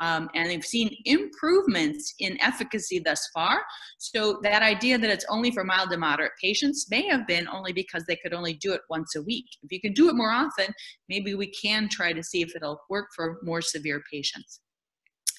Um, 0.00 0.28
and 0.34 0.48
they've 0.48 0.64
seen 0.64 0.96
improvements 1.04 2.14
in 2.18 2.40
efficacy 2.40 2.98
thus 2.98 3.28
far. 3.32 3.62
So 3.98 4.40
that 4.42 4.62
idea 4.62 4.98
that 4.98 5.10
it's 5.10 5.24
only 5.28 5.50
for 5.50 5.64
mild 5.64 5.90
to 5.90 5.96
moderate 5.96 6.32
patients 6.40 6.86
may 6.90 7.06
have 7.08 7.26
been 7.26 7.46
only 7.48 7.72
because 7.72 8.04
they 8.06 8.16
could 8.16 8.34
only 8.34 8.54
do 8.54 8.72
it 8.72 8.80
once 8.90 9.14
a 9.14 9.22
week. 9.22 9.46
If 9.62 9.70
you 9.70 9.80
can 9.80 9.92
do 9.92 10.08
it 10.08 10.16
more 10.16 10.32
often, 10.32 10.74
maybe 11.08 11.34
we 11.34 11.46
can 11.46 11.88
try 11.88 12.12
to 12.12 12.22
see 12.22 12.42
if 12.42 12.56
it'll 12.56 12.80
work 12.90 13.06
for 13.14 13.38
more 13.42 13.62
severe 13.62 14.02
patients. 14.12 14.60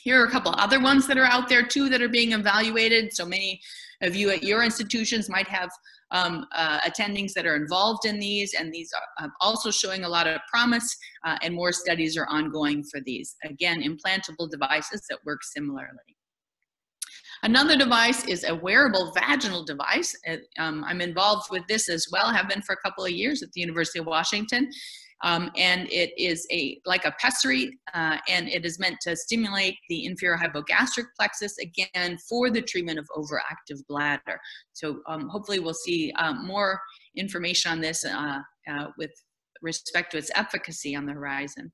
Here 0.03 0.21
are 0.21 0.25
a 0.25 0.31
couple 0.31 0.53
other 0.57 0.79
ones 0.79 1.07
that 1.07 1.17
are 1.17 1.25
out 1.25 1.49
there 1.49 1.65
too 1.65 1.89
that 1.89 2.01
are 2.01 2.07
being 2.07 2.33
evaluated. 2.33 3.11
So 3.11 3.25
many 3.25 3.59
of 4.03 4.15
you 4.15 4.29
at 4.29 4.43
your 4.43 4.63
institutions 4.63 5.29
might 5.29 5.47
have 5.47 5.71
um, 6.11 6.45
uh, 6.53 6.79
attendings 6.81 7.33
that 7.33 7.45
are 7.45 7.55
involved 7.55 8.05
in 8.05 8.19
these, 8.19 8.53
and 8.53 8.73
these 8.73 8.91
are 9.19 9.31
also 9.41 9.71
showing 9.71 10.03
a 10.03 10.09
lot 10.09 10.27
of 10.27 10.39
promise, 10.51 10.95
uh, 11.25 11.37
and 11.41 11.53
more 11.53 11.71
studies 11.71 12.17
are 12.17 12.27
ongoing 12.27 12.83
for 12.83 13.01
these. 13.01 13.35
Again, 13.43 13.81
implantable 13.81 14.49
devices 14.49 15.05
that 15.09 15.19
work 15.25 15.43
similarly. 15.43 16.15
Another 17.43 17.77
device 17.77 18.25
is 18.25 18.43
a 18.43 18.55
wearable 18.55 19.11
vaginal 19.13 19.63
device. 19.63 20.15
Um, 20.57 20.83
I'm 20.83 21.01
involved 21.01 21.51
with 21.51 21.63
this 21.67 21.89
as 21.89 22.07
well, 22.11 22.31
have 22.31 22.49
been 22.49 22.61
for 22.61 22.73
a 22.73 22.81
couple 22.83 23.05
of 23.05 23.11
years 23.11 23.43
at 23.43 23.51
the 23.51 23.61
University 23.61 23.99
of 23.99 24.05
Washington. 24.05 24.71
Um, 25.23 25.49
and 25.55 25.87
it 25.91 26.13
is 26.17 26.45
a 26.51 26.79
like 26.85 27.05
a 27.05 27.11
pessary, 27.19 27.79
uh, 27.93 28.17
and 28.27 28.47
it 28.49 28.65
is 28.65 28.79
meant 28.79 28.97
to 29.01 29.15
stimulate 29.15 29.77
the 29.89 30.05
inferior 30.05 30.37
hypogastric 30.37 31.05
plexus 31.17 31.57
again 31.57 32.17
for 32.29 32.49
the 32.49 32.61
treatment 32.61 32.99
of 32.99 33.07
overactive 33.15 33.79
bladder. 33.87 34.39
So 34.73 34.99
um, 35.07 35.29
hopefully 35.29 35.59
we'll 35.59 35.73
see 35.73 36.11
um, 36.17 36.45
more 36.45 36.79
information 37.15 37.71
on 37.71 37.81
this 37.81 38.03
uh, 38.05 38.39
uh, 38.69 38.87
with 38.97 39.11
respect 39.61 40.11
to 40.11 40.17
its 40.17 40.31
efficacy 40.35 40.95
on 40.95 41.05
the 41.05 41.13
horizon. 41.13 41.71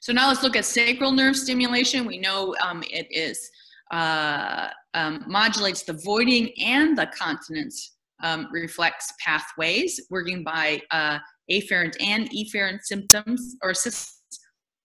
So 0.00 0.12
now 0.12 0.28
let's 0.28 0.42
look 0.42 0.56
at 0.56 0.64
sacral 0.64 1.12
nerve 1.12 1.36
stimulation. 1.36 2.04
We 2.04 2.18
know 2.18 2.54
um, 2.62 2.82
it 2.90 3.06
is 3.10 3.50
uh, 3.90 4.68
um, 4.94 5.24
modulates 5.26 5.82
the 5.84 5.94
voiding 6.04 6.50
and 6.60 6.98
the 6.98 7.06
continence 7.06 7.96
um, 8.22 8.48
reflex 8.52 9.12
pathways, 9.24 10.00
working 10.10 10.42
by 10.42 10.80
uh, 10.90 11.18
afferent 11.50 11.94
and 12.00 12.30
efferent 12.30 12.80
symptoms 12.82 13.56
or. 13.62 13.72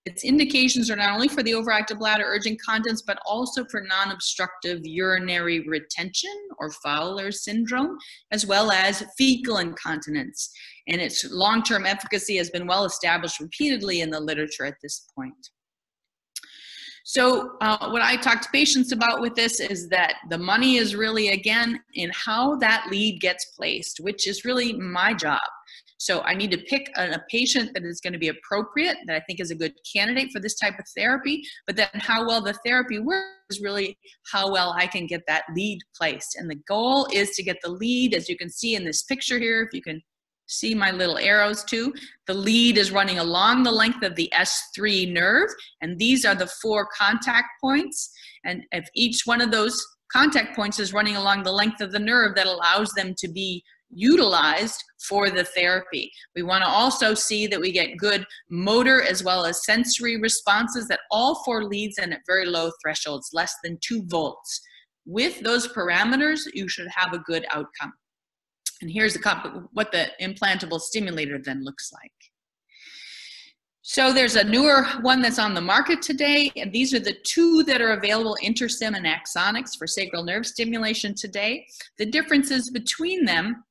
Its 0.07 0.23
indications 0.23 0.89
are 0.89 0.95
not 0.95 1.13
only 1.13 1.27
for 1.27 1.43
the 1.43 1.51
overactive 1.51 1.99
bladder 1.99 2.23
urging 2.25 2.57
continence, 2.65 3.03
but 3.03 3.19
also 3.23 3.63
for 3.65 3.81
non-obstructive 3.81 4.79
urinary 4.83 5.59
retention 5.67 6.33
or 6.57 6.71
Fowler 6.83 7.31
syndrome, 7.31 7.95
as 8.31 8.43
well 8.47 8.71
as 8.71 9.03
fecal 9.15 9.59
incontinence. 9.59 10.51
And 10.87 10.99
its 10.99 11.23
long-term 11.29 11.85
efficacy 11.85 12.37
has 12.37 12.49
been 12.49 12.65
well 12.65 12.85
established 12.85 13.39
repeatedly 13.39 14.01
in 14.01 14.09
the 14.09 14.19
literature 14.19 14.65
at 14.65 14.73
this 14.81 15.05
point. 15.15 15.49
So 17.03 17.57
uh, 17.61 17.89
what 17.91 18.01
I 18.01 18.15
talk 18.15 18.41
to 18.41 18.49
patients 18.51 18.91
about 18.91 19.21
with 19.21 19.35
this 19.35 19.59
is 19.59 19.87
that 19.89 20.15
the 20.29 20.37
money 20.37 20.77
is 20.77 20.95
really, 20.95 21.29
again, 21.29 21.79
in 21.93 22.09
how 22.13 22.55
that 22.55 22.87
lead 22.89 23.21
gets 23.21 23.45
placed, 23.57 23.99
which 23.99 24.27
is 24.27 24.45
really 24.45 24.73
my 24.73 25.13
job. 25.13 25.41
So 26.01 26.21
I 26.21 26.33
need 26.33 26.49
to 26.49 26.57
pick 26.57 26.91
a, 26.97 27.11
a 27.11 27.23
patient 27.29 27.75
that 27.75 27.83
is 27.83 28.01
going 28.01 28.13
to 28.13 28.19
be 28.19 28.29
appropriate, 28.29 28.97
that 29.05 29.15
I 29.15 29.19
think 29.19 29.39
is 29.39 29.51
a 29.51 29.55
good 29.55 29.75
candidate 29.93 30.31
for 30.31 30.39
this 30.39 30.55
type 30.55 30.79
of 30.79 30.85
therapy, 30.97 31.43
but 31.67 31.75
then 31.75 31.89
how 31.93 32.25
well 32.27 32.41
the 32.41 32.57
therapy 32.65 32.97
works 32.97 33.27
is 33.51 33.61
really 33.61 33.99
how 34.31 34.51
well 34.51 34.73
I 34.75 34.87
can 34.87 35.05
get 35.05 35.21
that 35.27 35.43
lead 35.55 35.77
placed. 35.95 36.37
And 36.37 36.49
the 36.49 36.59
goal 36.67 37.07
is 37.13 37.35
to 37.35 37.43
get 37.43 37.57
the 37.61 37.69
lead, 37.69 38.15
as 38.15 38.27
you 38.27 38.35
can 38.35 38.49
see 38.49 38.73
in 38.73 38.83
this 38.83 39.03
picture 39.03 39.37
here, 39.37 39.61
if 39.61 39.75
you 39.75 39.83
can 39.83 40.01
see 40.47 40.73
my 40.73 40.89
little 40.89 41.19
arrows 41.19 41.63
too. 41.63 41.93
The 42.25 42.33
lead 42.33 42.79
is 42.79 42.89
running 42.89 43.19
along 43.19 43.61
the 43.61 43.71
length 43.71 44.03
of 44.03 44.15
the 44.15 44.33
S3 44.33 45.13
nerve, 45.13 45.49
and 45.81 45.99
these 45.99 46.25
are 46.25 46.35
the 46.35 46.47
four 46.63 46.87
contact 46.97 47.47
points. 47.61 48.11
And 48.43 48.63
if 48.71 48.89
each 48.95 49.21
one 49.25 49.39
of 49.39 49.51
those 49.51 49.79
contact 50.11 50.55
points 50.55 50.79
is 50.79 50.93
running 50.93 51.15
along 51.15 51.43
the 51.43 51.51
length 51.51 51.79
of 51.79 51.91
the 51.91 51.99
nerve, 51.99 52.33
that 52.35 52.47
allows 52.47 52.91
them 52.93 53.13
to 53.19 53.27
be 53.27 53.63
utilized 53.93 54.83
for 55.07 55.29
the 55.29 55.43
therapy. 55.43 56.11
We 56.35 56.43
want 56.43 56.63
to 56.63 56.69
also 56.69 57.13
see 57.13 57.47
that 57.47 57.59
we 57.59 57.71
get 57.71 57.97
good 57.97 58.25
motor 58.49 59.01
as 59.01 59.23
well 59.23 59.45
as 59.45 59.65
sensory 59.65 60.19
responses 60.19 60.87
that 60.87 61.01
all 61.09 61.43
four 61.43 61.65
leads 61.65 61.97
in 61.97 62.13
at 62.13 62.21
very 62.27 62.45
low 62.45 62.71
thresholds, 62.81 63.29
less 63.33 63.53
than 63.63 63.79
two 63.81 64.03
volts. 64.07 64.61
With 65.05 65.41
those 65.41 65.67
parameters, 65.67 66.41
you 66.53 66.67
should 66.67 66.87
have 66.95 67.13
a 67.13 67.19
good 67.19 67.45
outcome. 67.51 67.93
And 68.81 68.89
here's 68.89 69.17
what 69.73 69.91
the 69.91 70.07
implantable 70.21 70.79
stimulator 70.79 71.39
then 71.43 71.63
looks 71.63 71.91
like. 71.91 72.11
So 73.83 74.13
there's 74.13 74.35
a 74.35 74.43
newer 74.43 74.85
one 75.01 75.21
that's 75.21 75.39
on 75.39 75.53
the 75.53 75.61
market 75.61 76.01
today, 76.01 76.51
and 76.55 76.71
these 76.71 76.93
are 76.93 76.99
the 76.99 77.17
two 77.23 77.63
that 77.63 77.81
are 77.81 77.93
available, 77.93 78.37
InterStim 78.43 78.95
and 78.95 79.05
Axonics 79.05 79.75
for 79.77 79.87
sacral 79.87 80.23
nerve 80.23 80.45
stimulation 80.45 81.15
today. 81.15 81.65
The 81.97 82.05
differences 82.05 82.69
between 82.69 83.25
them 83.25 83.63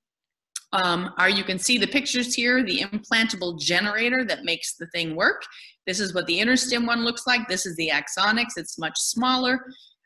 um, 0.72 1.12
are 1.18 1.30
you 1.30 1.44
can 1.44 1.58
see 1.58 1.78
the 1.78 1.86
pictures 1.86 2.34
here, 2.34 2.62
the 2.62 2.80
implantable 2.80 3.58
generator 3.58 4.24
that 4.24 4.44
makes 4.44 4.74
the 4.74 4.86
thing 4.88 5.16
work. 5.16 5.42
This 5.86 6.00
is 6.00 6.14
what 6.14 6.26
the 6.26 6.38
InterStim 6.38 6.86
one 6.86 7.04
looks 7.04 7.26
like. 7.26 7.48
This 7.48 7.66
is 7.66 7.76
the 7.76 7.90
Axonics. 7.92 8.56
It's 8.56 8.78
much 8.78 8.98
smaller. 8.98 9.60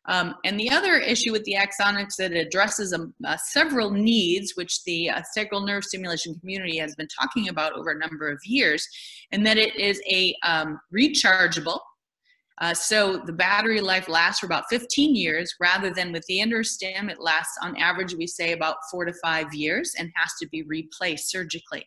Um, 0.07 0.35
and 0.45 0.61
the 0.61 0.71
other 0.71 0.97
issue 0.97 1.33
with 1.33 1.45
the 1.45 1.57
Axonics 1.57 2.17
that 2.19 2.33
it 2.33 2.47
addresses 2.47 2.93
um, 2.93 3.15
uh, 3.27 3.37
several 3.37 3.91
needs, 3.91 4.53
which 4.55 4.85
the 4.85 5.11
uh, 5.11 5.23
sacral 5.33 5.65
nerve 5.67 5.85
stimulation 5.85 6.39
community 6.41 6.79
has 6.79 6.95
been 6.95 7.09
talking 7.09 7.49
about 7.49 7.73
over 7.73 7.91
a 7.91 7.99
number 7.99 8.29
of 8.29 8.39
years, 8.45 8.87
and 9.33 9.47
that 9.47 9.57
it 9.57 9.77
is 9.77 10.01
a 10.11 10.35
um, 10.43 10.79
rechargeable 10.95 11.81
uh, 12.61 12.73
so 12.73 13.19
the 13.19 13.33
battery 13.33 13.81
life 13.81 14.09
lasts 14.09 14.41
for 14.41 14.47
about 14.47 14.65
15 14.71 15.17
years 15.17 15.55
rather 15.61 15.91
than 15.91 16.13
with 16.13 16.25
the 16.27 16.39
InterStim, 16.39 17.11
it 17.11 17.21
lasts 17.21 17.57
on 17.63 17.77
average, 17.77 18.15
we 18.15 18.27
say 18.27 18.53
about 18.53 18.77
four 18.91 19.05
to 19.05 19.13
five 19.23 19.53
years 19.53 19.95
and 19.99 20.13
has 20.15 20.33
to 20.41 20.49
be 20.49 20.63
replaced 20.63 21.31
surgically. 21.31 21.85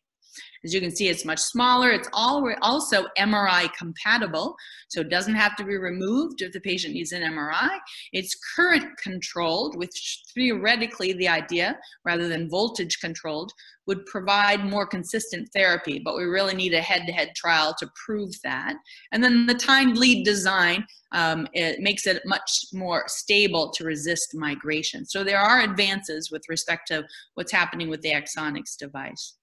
As 0.64 0.74
you 0.74 0.82
can 0.82 0.96
see, 0.96 1.08
it's 1.08 1.26
much 1.26 1.40
smaller. 1.40 1.92
It's 1.92 2.10
also 2.14 3.06
MRI 3.18 3.74
compatible, 3.74 4.56
so 4.90 5.02
it 5.02 5.10
doesn't 5.10 5.36
have 5.36 5.56
to 5.58 5.64
be 5.64 5.78
removed 5.78 6.42
if 6.42 6.52
the 6.52 6.60
patient 6.60 6.94
needs 6.94 7.12
an 7.12 7.22
MRI. 7.22 7.78
It's 8.14 8.38
current 8.56 8.98
controlled, 9.02 9.78
which 9.78 10.24
theoretically 10.34 11.14
the 11.14 11.28
idea, 11.28 11.78
rather 12.04 12.28
than 12.28 12.50
voltage 12.50 13.00
controlled, 13.00 13.52
would 13.88 14.06
provide 14.06 14.66
more 14.66 14.86
consistent 14.86 15.50
therapy, 15.54 16.00
but 16.04 16.18
we 16.18 16.26
really 16.26 16.54
need 16.54 16.74
a 16.74 16.82
head-to-head 16.82 17.32
trial 17.36 17.74
to 17.80 17.90
prove 18.06 18.32
that. 18.44 18.76
And 19.14 19.24
then 19.24 19.46
the 19.46 19.54
timed 19.54 19.98
lead 19.98 20.26
design, 20.26 20.86
um, 21.14 21.48
it 21.54 21.80
makes 21.80 22.06
it 22.06 22.22
much 22.26 22.66
more 22.74 23.06
stable 23.08 23.72
to 23.72 23.86
resist 23.86 24.36
migration. 24.36 25.06
So 25.06 25.24
there 25.24 25.40
are 25.40 25.62
advances 25.62 26.30
with 26.30 26.44
respect 26.50 26.88
to 26.90 27.06
what's 27.36 27.52
happening 27.52 27.90
with 27.90 28.02
the 28.02 28.12
Axonics 28.12 28.78
device. 28.78 29.36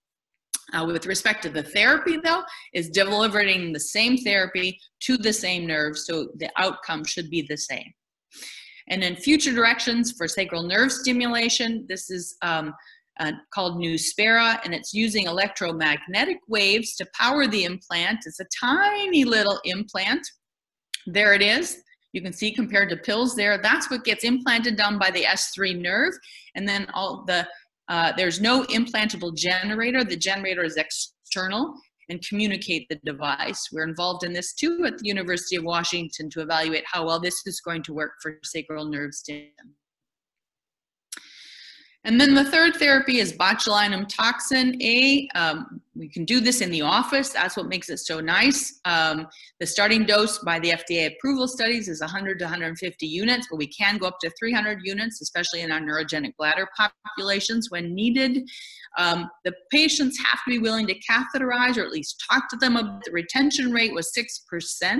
Uh, 0.72 0.84
with 0.86 1.06
respect 1.06 1.42
to 1.42 1.50
the 1.50 1.62
therapy, 1.62 2.18
though, 2.24 2.42
is 2.72 2.88
delivering 2.88 3.72
the 3.72 3.80
same 3.80 4.16
therapy 4.16 4.78
to 5.00 5.18
the 5.18 5.32
same 5.32 5.66
nerve, 5.66 5.96
so 5.98 6.28
the 6.36 6.48
outcome 6.56 7.04
should 7.04 7.28
be 7.28 7.42
the 7.48 7.56
same. 7.56 7.92
And 8.88 9.02
then 9.02 9.16
future 9.16 9.52
directions 9.52 10.12
for 10.12 10.26
sacral 10.26 10.62
nerve 10.62 10.90
stimulation, 10.90 11.86
this 11.88 12.10
is 12.10 12.36
um, 12.42 12.74
uh, 13.20 13.32
called 13.52 13.76
NeuSpera, 13.76 14.58
and 14.64 14.74
it's 14.74 14.92
using 14.92 15.26
electromagnetic 15.26 16.38
waves 16.48 16.96
to 16.96 17.06
power 17.18 17.46
the 17.46 17.64
implant. 17.64 18.20
It's 18.26 18.40
a 18.40 18.46
tiny 18.58 19.24
little 19.24 19.60
implant. 19.64 20.26
There 21.06 21.34
it 21.34 21.42
is. 21.42 21.82
You 22.12 22.22
can 22.22 22.32
see 22.32 22.52
compared 22.52 22.90
to 22.90 22.96
pills 22.96 23.34
there, 23.34 23.58
that's 23.58 23.90
what 23.90 24.04
gets 24.04 24.22
implanted 24.22 24.76
down 24.76 24.98
by 24.98 25.10
the 25.10 25.24
S3 25.24 25.80
nerve. 25.80 26.14
And 26.54 26.66
then 26.66 26.86
all 26.94 27.24
the 27.26 27.46
uh, 27.88 28.12
there's 28.16 28.40
no 28.40 28.62
implantable 28.64 29.34
generator. 29.36 30.04
The 30.04 30.16
generator 30.16 30.64
is 30.64 30.76
external 30.76 31.74
and 32.08 32.26
communicate 32.26 32.86
the 32.88 33.00
device. 33.04 33.68
We're 33.72 33.88
involved 33.88 34.24
in 34.24 34.32
this 34.32 34.54
too 34.54 34.84
at 34.86 34.98
the 34.98 35.06
University 35.06 35.56
of 35.56 35.64
Washington 35.64 36.30
to 36.30 36.40
evaluate 36.40 36.84
how 36.86 37.06
well 37.06 37.20
this 37.20 37.46
is 37.46 37.60
going 37.60 37.82
to 37.84 37.94
work 37.94 38.12
for 38.22 38.38
sacral 38.42 38.86
nerve 38.86 39.14
stimulation. 39.14 39.74
And 42.06 42.20
then 42.20 42.34
the 42.34 42.44
third 42.44 42.76
therapy 42.76 43.18
is 43.18 43.32
botulinum 43.32 44.06
toxin 44.08 44.80
A. 44.82 45.26
Um, 45.34 45.80
we 45.96 46.08
can 46.08 46.26
do 46.26 46.38
this 46.38 46.60
in 46.60 46.70
the 46.70 46.82
office. 46.82 47.30
That's 47.30 47.56
what 47.56 47.66
makes 47.66 47.88
it 47.88 47.98
so 47.98 48.20
nice. 48.20 48.80
Um, 48.84 49.26
the 49.58 49.66
starting 49.66 50.04
dose 50.04 50.38
by 50.40 50.58
the 50.58 50.72
FDA 50.72 51.14
approval 51.14 51.48
studies 51.48 51.88
is 51.88 52.02
100 52.02 52.38
to 52.40 52.44
150 52.44 53.06
units, 53.06 53.46
but 53.50 53.56
we 53.56 53.68
can 53.68 53.96
go 53.96 54.06
up 54.06 54.18
to 54.20 54.30
300 54.38 54.80
units, 54.84 55.22
especially 55.22 55.62
in 55.62 55.72
our 55.72 55.80
neurogenic 55.80 56.36
bladder 56.36 56.68
populations 56.76 57.70
when 57.70 57.94
needed. 57.94 58.46
Um, 58.98 59.30
the 59.44 59.54
patients 59.70 60.18
have 60.18 60.40
to 60.44 60.50
be 60.50 60.58
willing 60.58 60.86
to 60.88 60.94
catheterize 61.10 61.78
or 61.78 61.84
at 61.84 61.90
least 61.90 62.22
talk 62.30 62.50
to 62.50 62.56
them 62.56 62.76
about 62.76 63.02
the 63.04 63.12
retention 63.12 63.72
rate 63.72 63.94
was 63.94 64.12
6%. 64.14 64.98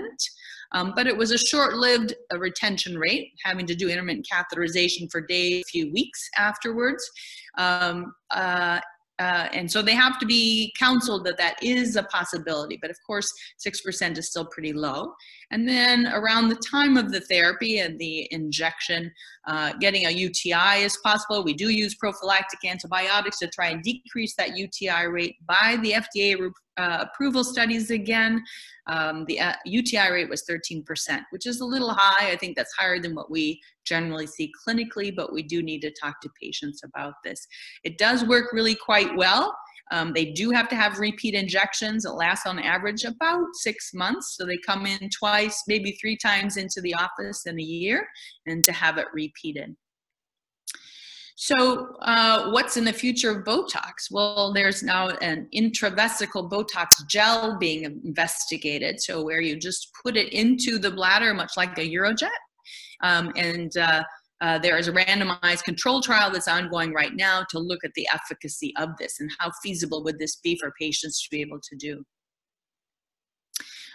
Um, 0.74 0.92
but 0.94 1.06
it 1.06 1.16
was 1.16 1.30
a 1.30 1.38
short-lived 1.38 2.14
uh, 2.32 2.38
retention 2.38 2.98
rate, 2.98 3.30
having 3.44 3.66
to 3.66 3.74
do 3.74 3.88
intermittent 3.88 4.26
catheterization 4.30 5.10
for 5.10 5.20
days, 5.20 5.62
a 5.66 5.70
few 5.70 5.92
weeks 5.92 6.28
afterwards. 6.37 7.08
Um, 7.56 8.12
uh, 8.30 8.80
uh, 9.20 9.48
and 9.52 9.70
so 9.70 9.80
they 9.80 9.94
have 9.94 10.18
to 10.18 10.26
be 10.26 10.74
counseled 10.76 11.24
that 11.24 11.38
that 11.38 11.56
is 11.62 11.94
a 11.94 12.02
possibility, 12.04 12.76
but 12.80 12.90
of 12.90 12.96
course, 13.06 13.32
6% 13.64 14.18
is 14.18 14.28
still 14.28 14.46
pretty 14.46 14.72
low. 14.72 15.12
And 15.52 15.68
then 15.68 16.08
around 16.08 16.48
the 16.48 16.60
time 16.68 16.96
of 16.96 17.12
the 17.12 17.20
therapy 17.20 17.78
and 17.78 17.96
the 17.98 18.26
injection, 18.32 19.12
uh, 19.46 19.74
getting 19.80 20.06
a 20.06 20.10
UTI 20.10 20.82
is 20.82 20.98
possible. 21.04 21.44
We 21.44 21.54
do 21.54 21.68
use 21.68 21.94
prophylactic 21.94 22.64
antibiotics 22.64 23.38
to 23.38 23.46
try 23.46 23.68
and 23.68 23.82
decrease 23.82 24.34
that 24.34 24.56
UTI 24.56 25.06
rate 25.06 25.37
by 25.46 25.78
the 25.82 25.92
FDA 25.92 26.50
uh, 26.76 27.04
approval 27.08 27.44
studies 27.44 27.92
again. 27.92 28.42
Um, 28.87 29.25
the 29.27 29.40
uh, 29.40 29.55
UTI 29.64 30.11
rate 30.11 30.29
was 30.29 30.44
13%, 30.49 30.85
which 31.31 31.47
is 31.47 31.61
a 31.61 31.64
little 31.64 31.92
high. 31.92 32.31
I 32.31 32.37
think 32.37 32.57
that's 32.57 32.75
higher 32.79 33.01
than 33.01 33.14
what 33.14 33.31
we 33.31 33.61
generally 33.85 34.27
see 34.27 34.53
clinically, 34.66 35.14
but 35.14 35.33
we 35.33 35.42
do 35.42 35.62
need 35.62 35.81
to 35.81 35.92
talk 36.01 36.20
to 36.20 36.31
patients 36.40 36.83
about 36.85 37.14
this. 37.25 37.47
It 37.83 37.99
does 37.99 38.25
work 38.25 38.53
really 38.53 38.75
quite 38.75 39.14
well. 39.16 39.57
Um, 39.90 40.12
they 40.14 40.27
do 40.27 40.51
have 40.51 40.68
to 40.70 40.77
have 40.77 40.99
repeat 40.99 41.35
injections. 41.35 42.05
It 42.05 42.12
lasts 42.12 42.47
on 42.47 42.59
average 42.59 43.05
about 43.05 43.47
six 43.55 43.92
months. 43.92 44.37
So 44.37 44.47
they 44.47 44.59
come 44.66 44.87
in 44.87 45.11
twice, 45.11 45.62
maybe 45.68 45.92
three 46.01 46.16
times 46.16 46.57
into 46.57 46.81
the 46.81 46.94
office 46.94 47.47
in 47.47 47.59
a 47.59 47.62
year 47.62 48.07
and 48.47 48.64
to 48.64 48.73
have 48.73 48.99
it 48.99 49.07
repeated. 49.12 49.77
So, 51.37 51.97
uh, 52.03 52.51
what's 52.51 52.77
in 52.77 52.85
the 52.85 52.92
future 52.92 53.31
of 53.31 53.44
Botox? 53.44 54.09
Well, 54.11 54.53
there's 54.53 54.85
now 54.85 55.09
an 55.20 55.49
intravesical 55.55 56.49
Botox 56.49 56.90
gel 57.09 57.59
being 57.59 57.85
investigated. 58.05 59.01
So, 59.01 59.25
where 59.25 59.40
you 59.40 59.57
just 59.57 59.90
put 60.05 60.16
it 60.16 60.33
into 60.33 60.79
the 60.79 60.92
bladder, 60.92 61.35
much 61.35 61.57
like 61.57 61.77
a 61.77 61.81
UroJet, 61.81 62.29
um, 63.03 63.33
and 63.37 63.77
uh, 63.77 64.05
uh, 64.40 64.59
there 64.59 64.77
is 64.77 64.87
a 64.87 64.92
randomized 64.92 65.64
control 65.64 66.01
trial 66.01 66.31
that's 66.31 66.49
ongoing 66.49 66.92
right 66.92 67.14
now 67.14 67.44
to 67.51 67.59
look 67.59 67.85
at 67.85 67.94
the 67.94 68.07
efficacy 68.14 68.73
of 68.77 68.90
this 68.99 69.18
and 69.18 69.31
how 69.38 69.51
feasible 69.62 70.05
would 70.05 70.18
this 70.20 70.37
be 70.37 70.57
for 70.57 70.73
patients 70.81 71.23
to 71.23 71.31
be 71.31 71.40
able 71.40 71.59
to 71.61 71.77
do. 71.77 72.05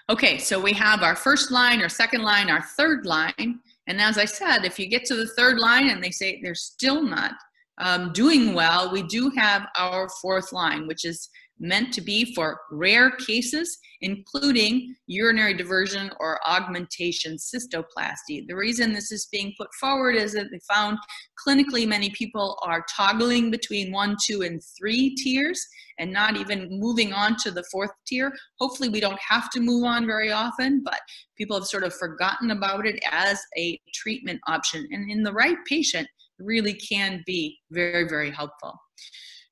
Okay, 0.09 0.39
so 0.39 0.59
we 0.59 0.73
have 0.73 1.03
our 1.03 1.15
first 1.15 1.51
line, 1.51 1.81
our 1.81 1.89
second 1.89 2.23
line, 2.23 2.49
our 2.49 2.63
third 2.63 3.05
line. 3.05 3.59
And 3.89 3.99
as 3.99 4.19
I 4.19 4.25
said, 4.25 4.65
if 4.65 4.77
you 4.77 4.87
get 4.87 5.03
to 5.05 5.15
the 5.15 5.27
third 5.35 5.57
line 5.57 5.89
and 5.89 6.01
they 6.01 6.11
say 6.11 6.39
they're 6.41 6.53
still 6.53 7.01
not 7.01 7.33
um, 7.79 8.13
doing 8.13 8.53
well, 8.53 8.91
we 8.91 9.01
do 9.01 9.31
have 9.35 9.65
our 9.77 10.07
fourth 10.21 10.53
line, 10.53 10.87
which 10.87 11.05
is 11.05 11.27
meant 11.59 11.93
to 11.93 12.01
be 12.01 12.33
for 12.33 12.59
rare 12.71 13.11
cases, 13.11 13.77
including 14.01 14.95
urinary 15.07 15.53
diversion 15.53 16.09
or 16.19 16.39
augmentation 16.47 17.35
cystoplasty. 17.35 18.47
The 18.47 18.55
reason 18.55 18.93
this 18.93 19.11
is 19.11 19.27
being 19.31 19.53
put 19.57 19.73
forward 19.79 20.15
is 20.15 20.33
that 20.33 20.47
they 20.51 20.59
found 20.71 20.97
clinically 21.45 21.87
many 21.87 22.09
people 22.11 22.57
are 22.63 22.85
toggling 22.95 23.51
between 23.51 23.91
one, 23.91 24.15
two, 24.25 24.41
and 24.41 24.61
three 24.77 25.15
tiers 25.15 25.65
and 25.99 26.11
not 26.11 26.37
even 26.37 26.79
moving 26.79 27.13
on 27.13 27.35
to 27.37 27.51
the 27.51 27.65
fourth 27.71 27.91
tier. 28.07 28.31
Hopefully, 28.59 28.89
we 28.89 29.01
don't 29.01 29.19
have 29.19 29.49
to 29.51 29.59
move 29.59 29.83
on 29.83 30.05
very 30.05 30.31
often, 30.31 30.81
but 30.83 30.99
people 31.37 31.57
have 31.57 31.67
sort 31.67 31.83
of 31.83 31.93
forgotten 31.93 32.51
about 32.51 32.85
it 32.87 33.01
as 33.11 33.39
a 33.57 33.79
treatment 33.93 34.39
option. 34.47 34.87
And 34.91 35.11
in 35.11 35.23
the 35.23 35.33
right 35.33 35.57
patient, 35.67 36.07
really 36.39 36.73
can 36.73 37.21
be 37.25 37.59
very, 37.69 38.07
very 38.07 38.31
helpful. 38.31 38.73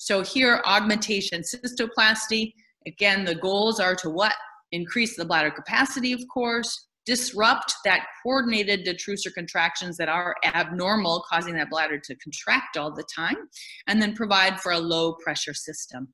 So 0.08 0.24
here, 0.24 0.62
augmentation 0.65 1.41
cystoplasty, 1.41 2.54
again, 2.86 3.26
the 3.26 3.36
goals 3.36 3.82
are 3.82 3.93
to 3.96 4.10
what? 4.10 4.34
Increase 4.72 5.17
the 5.17 5.26
bladder 5.26 5.52
capacity, 5.52 6.13
of 6.13 6.22
course, 6.34 6.88
disrupt 7.06 7.74
that 7.84 8.08
coordinated 8.24 8.86
detrusor 8.86 9.34
contractions 9.34 9.98
that 9.98 10.08
are 10.08 10.34
abnormal, 10.46 11.26
causing 11.30 11.56
that 11.56 11.70
bladder 11.70 12.00
to 12.00 12.15
contract 12.20 12.78
all 12.78 12.89
the 12.89 13.04
time, 13.13 13.36
and 13.88 14.02
then 14.02 14.15
provide 14.15 14.62
for 14.62 14.72
a 14.72 14.80
low 14.80 15.12
pressure 15.15 15.54
system. 15.54 16.08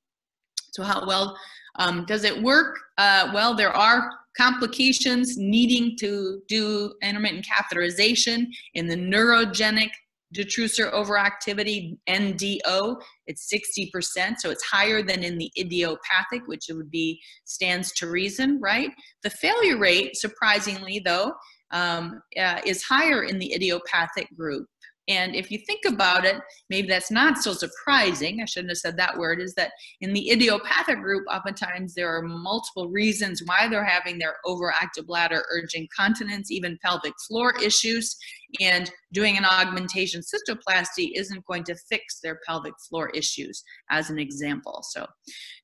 So 0.72 0.82
how 0.82 1.06
well 1.06 1.38
um, 1.76 2.06
does 2.08 2.24
it 2.24 2.42
work? 2.42 2.76
Uh, 2.98 3.30
well, 3.32 3.54
there 3.56 3.74
are 3.74 4.10
complications 4.36 5.38
needing 5.38 5.96
to 6.00 6.42
do 6.48 6.96
intermittent 7.04 7.46
catheterization 7.46 8.48
in 8.74 8.88
the 8.88 8.96
neurogenic 8.96 9.92
detrusor 10.34 10.92
overactivity 10.94 11.98
NDO, 12.10 13.02
it's 13.28 13.52
60%, 13.54 14.38
so 14.38 14.50
it's 14.50 14.64
higher 14.64 15.02
than 15.02 15.24
in 15.24 15.38
the 15.38 15.52
idiopathic, 15.58 16.48
which 16.48 16.70
it 16.70 16.74
would 16.74 16.92
be 16.92 17.22
stands 17.46 17.92
to 17.94 18.10
reason, 18.10 18.60
right? 18.62 18.90
The 19.24 19.30
failure 19.30 19.78
rate, 19.78 20.16
surprisingly 20.16 21.02
though, 21.04 21.34
um, 21.72 22.22
uh, 22.38 22.62
is 22.66 22.84
higher 22.84 23.24
in 23.24 23.40
the 23.40 23.54
idiopathic 23.54 24.28
group. 24.36 24.68
And 25.10 25.36
if 25.36 25.52
you 25.52 25.58
think 25.68 25.82
about 25.86 26.24
it, 26.24 26.38
maybe 26.70 26.88
that's 26.88 27.12
not 27.12 27.38
so 27.38 27.54
surprising. 27.54 28.42
I 28.42 28.46
shouldn't 28.46 28.72
have 28.72 28.78
said 28.78 28.98
that 28.98 29.18
word. 29.18 29.42
Is 29.42 29.54
that 29.56 29.72
in 30.00 30.14
the 30.14 30.32
idiopathic 30.32 31.02
group, 31.02 31.26
oftentimes 31.30 31.94
there 31.94 32.16
are 32.16 32.22
multiple 32.22 32.90
reasons 32.90 33.42
why 33.46 33.68
they're 33.68 33.84
having 33.84 34.18
their 34.18 34.36
overactive 34.46 35.06
bladder, 35.06 35.44
urging 35.52 35.90
continence, 35.96 36.52
even 36.52 36.80
pelvic 36.82 37.14
floor 37.28 37.54
issues. 37.62 38.16
And 38.62 38.92
doing 39.12 39.38
an 39.38 39.46
augmentation 39.46 40.22
cystoplasty 40.22 41.12
isn't 41.16 41.46
going 41.46 41.64
to 41.66 41.76
fix 41.90 42.20
their 42.20 42.40
pelvic 42.46 42.74
floor 42.88 43.10
issues, 43.10 43.64
as 43.90 44.10
an 44.10 44.20
example. 44.20 44.84
So, 44.90 45.08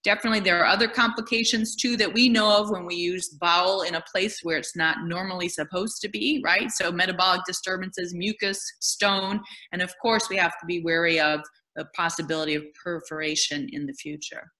definitely, 0.03 0.39
there 0.39 0.59
are 0.59 0.65
other 0.65 0.87
complications 0.87 1.75
too 1.75 1.97
that 1.97 2.13
we 2.13 2.29
know 2.29 2.57
of 2.57 2.71
when 2.71 2.85
we 2.85 2.95
use 2.95 3.29
bowel 3.39 3.83
in 3.83 3.95
a 3.95 4.03
place 4.11 4.39
where 4.43 4.57
it's 4.57 4.75
not 4.75 5.05
normally 5.05 5.49
supposed 5.49 6.01
to 6.01 6.09
be, 6.09 6.41
right? 6.43 6.71
So, 6.71 6.91
metabolic 6.91 7.41
disturbances, 7.45 8.13
mucus, 8.13 8.59
stone, 8.79 9.41
and 9.71 9.81
of 9.81 9.93
course, 10.01 10.29
we 10.29 10.37
have 10.37 10.57
to 10.59 10.65
be 10.65 10.81
wary 10.81 11.19
of 11.19 11.41
the 11.75 11.85
possibility 11.95 12.55
of 12.55 12.63
perforation 12.83 13.69
in 13.71 13.85
the 13.85 13.93
future. 13.93 14.51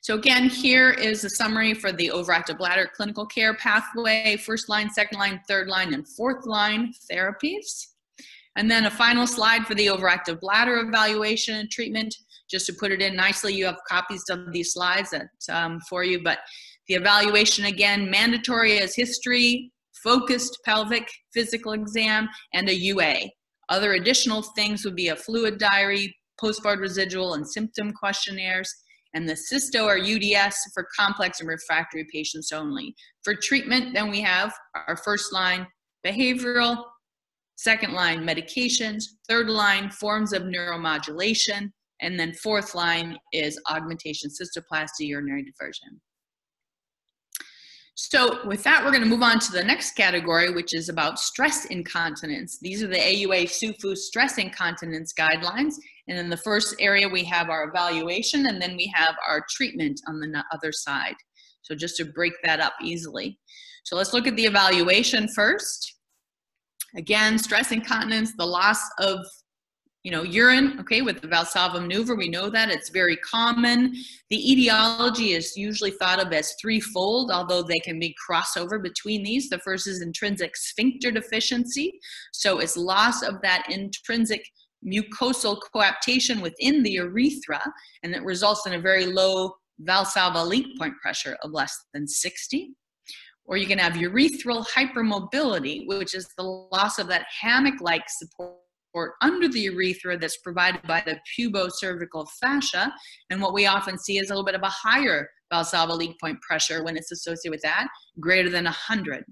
So 0.00 0.14
again, 0.14 0.48
here 0.48 0.90
is 0.90 1.24
a 1.24 1.30
summary 1.30 1.74
for 1.74 1.92
the 1.92 2.10
overactive 2.14 2.58
bladder 2.58 2.88
clinical 2.94 3.26
care 3.26 3.54
pathway, 3.54 4.36
first 4.36 4.68
line, 4.68 4.90
second 4.90 5.18
line, 5.18 5.40
third 5.48 5.68
line, 5.68 5.92
and 5.92 6.06
fourth 6.08 6.46
line 6.46 6.92
therapies. 7.10 7.86
And 8.56 8.70
then 8.70 8.86
a 8.86 8.90
final 8.90 9.26
slide 9.26 9.66
for 9.66 9.74
the 9.74 9.86
overactive 9.86 10.40
bladder 10.40 10.78
evaluation 10.78 11.56
and 11.56 11.70
treatment. 11.70 12.14
Just 12.50 12.66
to 12.66 12.72
put 12.72 12.92
it 12.92 13.02
in 13.02 13.14
nicely, 13.14 13.54
you 13.54 13.66
have 13.66 13.78
copies 13.88 14.24
of 14.30 14.52
these 14.52 14.72
slides 14.72 15.10
that, 15.10 15.28
um, 15.50 15.80
for 15.88 16.02
you, 16.02 16.22
but 16.22 16.38
the 16.88 16.94
evaluation 16.94 17.66
again, 17.66 18.10
mandatory 18.10 18.78
as 18.78 18.94
history, 18.94 19.70
focused 20.02 20.58
pelvic 20.64 21.08
physical 21.32 21.72
exam, 21.72 22.28
and 22.54 22.68
a 22.68 22.74
UA. 22.74 23.30
Other 23.68 23.92
additional 23.92 24.42
things 24.42 24.84
would 24.84 24.96
be 24.96 25.08
a 25.08 25.16
fluid 25.16 25.58
diary, 25.58 26.16
postvoid 26.42 26.80
residual 26.80 27.34
and 27.34 27.46
symptom 27.46 27.92
questionnaires, 27.92 28.74
and 29.14 29.28
the 29.28 29.34
cysto 29.34 29.84
or 29.84 29.98
UDS 29.98 30.56
for 30.74 30.86
complex 30.98 31.40
and 31.40 31.48
refractory 31.48 32.06
patients 32.12 32.52
only. 32.52 32.94
For 33.24 33.34
treatment, 33.34 33.94
then 33.94 34.10
we 34.10 34.20
have 34.20 34.52
our 34.86 34.96
first 34.96 35.32
line 35.32 35.66
behavioral, 36.06 36.84
second 37.56 37.92
line 37.92 38.20
medications, 38.24 39.04
third 39.28 39.48
line 39.48 39.90
forms 39.90 40.32
of 40.32 40.42
neuromodulation, 40.42 41.70
and 42.00 42.18
then 42.18 42.32
fourth 42.34 42.74
line 42.74 43.16
is 43.32 43.60
augmentation 43.70 44.30
cystoplasty 44.30 45.08
urinary 45.08 45.42
diversion. 45.42 46.00
So 48.00 48.46
with 48.46 48.62
that, 48.62 48.84
we're 48.84 48.92
going 48.92 49.02
to 49.02 49.08
move 49.08 49.22
on 49.22 49.40
to 49.40 49.50
the 49.50 49.64
next 49.64 49.96
category, 49.96 50.50
which 50.50 50.72
is 50.72 50.88
about 50.88 51.18
stress 51.18 51.64
incontinence. 51.64 52.58
These 52.62 52.80
are 52.80 52.86
the 52.86 52.96
AUA 52.96 53.46
SUFU 53.46 53.96
stress 53.96 54.38
incontinence 54.38 55.12
guidelines. 55.12 55.74
And 56.08 56.18
in 56.18 56.30
the 56.30 56.36
first 56.38 56.74
area, 56.80 57.08
we 57.08 57.24
have 57.24 57.50
our 57.50 57.68
evaluation, 57.68 58.46
and 58.46 58.60
then 58.60 58.76
we 58.76 58.92
have 58.94 59.14
our 59.28 59.44
treatment 59.50 60.00
on 60.06 60.20
the 60.20 60.44
other 60.52 60.72
side. 60.72 61.16
So 61.62 61.74
just 61.74 61.96
to 61.98 62.06
break 62.06 62.32
that 62.44 62.60
up 62.60 62.74
easily. 62.82 63.38
So 63.84 63.96
let's 63.96 64.12
look 64.12 64.26
at 64.26 64.36
the 64.36 64.46
evaluation 64.46 65.28
first. 65.28 65.94
Again, 66.96 67.38
stress 67.38 67.72
incontinence, 67.72 68.32
the 68.36 68.46
loss 68.46 68.80
of 68.98 69.20
you 70.04 70.12
know, 70.12 70.22
urine, 70.22 70.78
okay, 70.80 71.02
with 71.02 71.20
the 71.20 71.28
Valsalva 71.28 71.80
maneuver, 71.80 72.14
we 72.14 72.28
know 72.28 72.48
that 72.48 72.70
it's 72.70 72.88
very 72.88 73.16
common. 73.16 73.94
The 74.30 74.52
etiology 74.52 75.32
is 75.32 75.56
usually 75.56 75.90
thought 75.90 76.24
of 76.24 76.32
as 76.32 76.54
threefold, 76.60 77.30
although 77.30 77.62
they 77.62 77.80
can 77.80 77.98
be 77.98 78.14
crossover 78.26 78.80
between 78.82 79.24
these. 79.24 79.50
The 79.50 79.58
first 79.58 79.86
is 79.88 80.00
intrinsic 80.00 80.56
sphincter 80.56 81.10
deficiency. 81.10 81.98
So 82.32 82.60
it's 82.60 82.76
loss 82.76 83.22
of 83.22 83.42
that 83.42 83.66
intrinsic 83.68 84.42
mucosal 84.86 85.58
coaptation 85.72 86.40
within 86.40 86.82
the 86.82 86.92
urethra, 86.92 87.62
and 88.02 88.14
it 88.14 88.22
results 88.22 88.66
in 88.66 88.74
a 88.74 88.80
very 88.80 89.06
low 89.06 89.52
Valsalva 89.86 90.46
leak 90.46 90.76
point 90.78 90.94
pressure 91.00 91.36
of 91.42 91.52
less 91.52 91.76
than 91.94 92.06
60. 92.06 92.70
Or 93.44 93.56
you 93.56 93.66
can 93.66 93.78
have 93.78 93.94
urethral 93.94 94.66
hypermobility, 94.66 95.86
which 95.86 96.14
is 96.14 96.28
the 96.36 96.42
loss 96.42 96.98
of 96.98 97.06
that 97.08 97.26
hammock-like 97.40 98.04
support 98.08 98.58
under 99.22 99.48
the 99.48 99.60
urethra 99.60 100.18
that's 100.18 100.38
provided 100.38 100.82
by 100.82 101.02
the 101.06 101.18
pubocervical 101.38 102.26
fascia. 102.40 102.92
And 103.30 103.40
what 103.40 103.54
we 103.54 103.66
often 103.66 103.98
see 103.98 104.18
is 104.18 104.30
a 104.30 104.34
little 104.34 104.44
bit 104.44 104.54
of 104.54 104.62
a 104.62 104.68
higher 104.68 105.28
Valsalva 105.52 105.96
leak 105.96 106.18
point 106.20 106.40
pressure 106.42 106.84
when 106.84 106.96
it's 106.96 107.12
associated 107.12 107.52
with 107.52 107.62
that, 107.62 107.88
greater 108.20 108.50
than 108.50 108.64
100. 108.64 109.24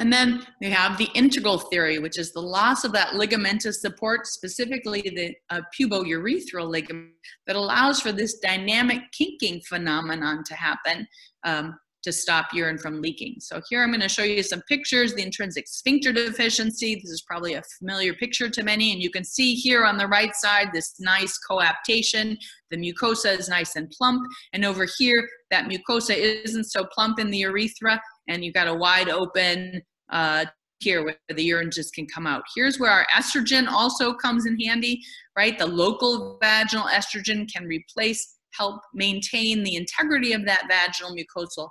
And 0.00 0.10
then 0.10 0.46
we 0.62 0.70
have 0.70 0.96
the 0.96 1.10
integral 1.14 1.58
theory, 1.58 1.98
which 1.98 2.18
is 2.18 2.32
the 2.32 2.40
loss 2.40 2.84
of 2.84 2.92
that 2.92 3.08
ligamentous 3.08 3.74
support, 3.74 4.26
specifically 4.26 5.02
the 5.02 5.34
uh, 5.50 5.60
pubourethral 5.78 6.70
ligament, 6.70 7.10
that 7.46 7.54
allows 7.54 8.00
for 8.00 8.10
this 8.10 8.38
dynamic 8.38 9.02
kinking 9.12 9.60
phenomenon 9.68 10.42
to 10.44 10.54
happen 10.54 11.06
um, 11.44 11.78
to 12.02 12.12
stop 12.12 12.46
urine 12.54 12.78
from 12.78 13.02
leaking. 13.02 13.34
So 13.40 13.60
here 13.68 13.82
I'm 13.82 13.90
going 13.90 14.00
to 14.00 14.08
show 14.08 14.22
you 14.22 14.42
some 14.42 14.62
pictures, 14.62 15.12
the 15.12 15.22
intrinsic 15.22 15.68
sphincter 15.68 16.14
deficiency. 16.14 16.94
This 16.94 17.10
is 17.10 17.22
probably 17.28 17.54
a 17.54 17.62
familiar 17.78 18.14
picture 18.14 18.48
to 18.48 18.62
many, 18.62 18.92
and 18.92 19.02
you 19.02 19.10
can 19.10 19.22
see 19.22 19.54
here 19.54 19.84
on 19.84 19.98
the 19.98 20.06
right 20.06 20.34
side 20.34 20.68
this 20.72 20.94
nice 20.98 21.36
coaptation. 21.36 22.38
The 22.70 22.78
mucosa 22.78 23.38
is 23.38 23.50
nice 23.50 23.76
and 23.76 23.90
plump, 23.90 24.26
and 24.54 24.64
over 24.64 24.86
here, 24.96 25.28
that 25.50 25.68
mucosa 25.68 26.16
isn't 26.16 26.70
so 26.70 26.86
plump 26.86 27.18
in 27.18 27.30
the 27.30 27.38
urethra, 27.38 28.00
and 28.28 28.42
you've 28.42 28.54
got 28.54 28.66
a 28.66 28.74
wide 28.74 29.10
open 29.10 29.82
uh, 30.10 30.44
here 30.80 31.04
where 31.04 31.16
the 31.28 31.42
urine 31.42 31.70
just 31.70 31.94
can 31.94 32.06
come 32.06 32.26
out. 32.26 32.42
Here's 32.54 32.78
where 32.78 32.90
our 32.90 33.06
estrogen 33.14 33.68
also 33.68 34.14
comes 34.14 34.46
in 34.46 34.58
handy, 34.60 35.00
right? 35.36 35.58
The 35.58 35.66
local 35.66 36.38
vaginal 36.40 36.86
estrogen 36.86 37.50
can 37.52 37.66
replace, 37.66 38.36
help 38.54 38.80
maintain 38.94 39.62
the 39.62 39.76
integrity 39.76 40.32
of 40.32 40.44
that 40.46 40.64
vaginal 40.68 41.14
mucosal, 41.14 41.68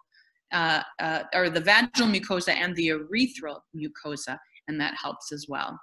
uh, 0.51 0.81
uh, 0.99 1.23
or 1.33 1.49
the 1.49 1.59
vaginal 1.59 2.07
mucosa 2.07 2.53
and 2.53 2.75
the 2.75 2.89
urethral 2.89 3.59
mucosa, 3.75 4.37
and 4.67 4.79
that 4.79 4.93
helps 5.01 5.31
as 5.31 5.47
well. 5.49 5.77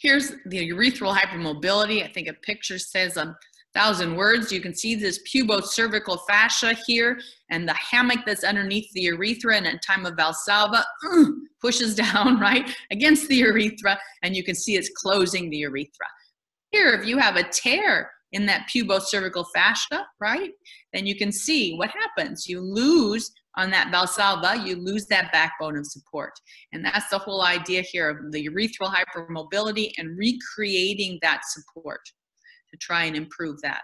Here's 0.00 0.32
the 0.46 0.70
urethral 0.70 1.16
hypermobility. 1.16 2.04
I 2.04 2.08
think 2.12 2.28
a 2.28 2.34
picture 2.34 2.78
says 2.78 3.16
um, 3.16 3.34
thousand 3.74 4.16
words. 4.16 4.52
You 4.52 4.60
can 4.60 4.74
see 4.74 4.94
this 4.94 5.20
pubocervical 5.22 6.20
fascia 6.28 6.74
here 6.86 7.18
and 7.50 7.68
the 7.68 7.74
hammock 7.74 8.20
that's 8.24 8.44
underneath 8.44 8.90
the 8.92 9.02
urethra 9.02 9.56
and 9.56 9.66
at 9.66 9.82
time 9.82 10.06
of 10.06 10.14
Valsalva 10.14 10.84
uh, 11.08 11.24
pushes 11.60 11.94
down, 12.04 12.38
right, 12.38 12.74
against 12.90 13.28
the 13.28 13.36
urethra 13.36 13.98
and 14.22 14.36
you 14.36 14.44
can 14.44 14.54
see 14.54 14.76
it's 14.76 14.90
closing 14.96 15.50
the 15.50 15.58
urethra. 15.58 16.06
Here, 16.70 16.92
if 16.92 17.06
you 17.06 17.18
have 17.18 17.36
a 17.36 17.48
tear 17.48 18.10
in 18.32 18.46
that 18.46 18.68
pubocervical 18.74 19.46
fascia, 19.54 20.06
right, 20.20 20.50
then 20.92 21.06
you 21.06 21.16
can 21.16 21.30
see 21.30 21.76
what 21.76 21.90
happens. 21.90 22.48
You 22.48 22.60
lose 22.60 23.30
on 23.56 23.70
that 23.70 23.92
Valsalva, 23.92 24.66
you 24.66 24.74
lose 24.76 25.06
that 25.06 25.30
backbone 25.30 25.76
of 25.76 25.86
support. 25.86 26.32
And 26.72 26.84
that's 26.84 27.08
the 27.08 27.18
whole 27.18 27.44
idea 27.44 27.82
here 27.82 28.10
of 28.10 28.32
the 28.32 28.48
urethral 28.48 28.92
hypermobility 28.92 29.92
and 29.98 30.18
recreating 30.18 31.20
that 31.22 31.42
support 31.44 32.00
to 32.74 32.78
try 32.80 33.04
and 33.04 33.16
improve 33.16 33.60
that. 33.62 33.82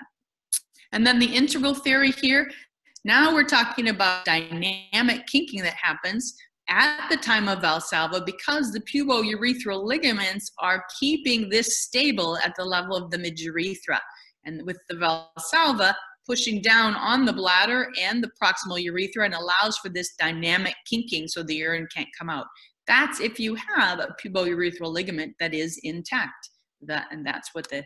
And 0.92 1.06
then 1.06 1.18
the 1.18 1.34
integral 1.34 1.74
theory 1.74 2.10
here, 2.10 2.50
now 3.04 3.32
we're 3.32 3.44
talking 3.44 3.88
about 3.88 4.24
dynamic 4.24 5.26
kinking 5.26 5.62
that 5.62 5.74
happens 5.74 6.34
at 6.68 7.08
the 7.08 7.16
time 7.16 7.48
of 7.48 7.60
Valsalva 7.60 8.24
because 8.26 8.72
the 8.72 8.80
pubourethral 8.80 9.84
ligaments 9.84 10.52
are 10.58 10.84
keeping 10.98 11.48
this 11.48 11.80
stable 11.80 12.36
at 12.44 12.54
the 12.56 12.64
level 12.64 12.96
of 12.96 13.10
the 13.10 13.18
midurethra. 13.18 13.98
And 14.44 14.64
with 14.64 14.78
the 14.88 14.96
Valsalva 14.96 15.94
pushing 16.26 16.60
down 16.60 16.94
on 16.94 17.24
the 17.24 17.32
bladder 17.32 17.88
and 18.00 18.22
the 18.22 18.30
proximal 18.40 18.80
urethra 18.80 19.24
and 19.24 19.34
allows 19.34 19.78
for 19.78 19.88
this 19.88 20.14
dynamic 20.18 20.74
kinking 20.88 21.26
so 21.26 21.42
the 21.42 21.56
urine 21.56 21.88
can't 21.94 22.08
come 22.16 22.30
out. 22.30 22.46
That's 22.86 23.20
if 23.20 23.40
you 23.40 23.56
have 23.56 23.98
a 23.98 24.14
pubourethral 24.24 24.92
ligament 24.92 25.34
that 25.40 25.54
is 25.54 25.80
intact. 25.82 26.50
That, 26.82 27.08
and 27.10 27.26
that's 27.26 27.50
what 27.52 27.68
the 27.68 27.84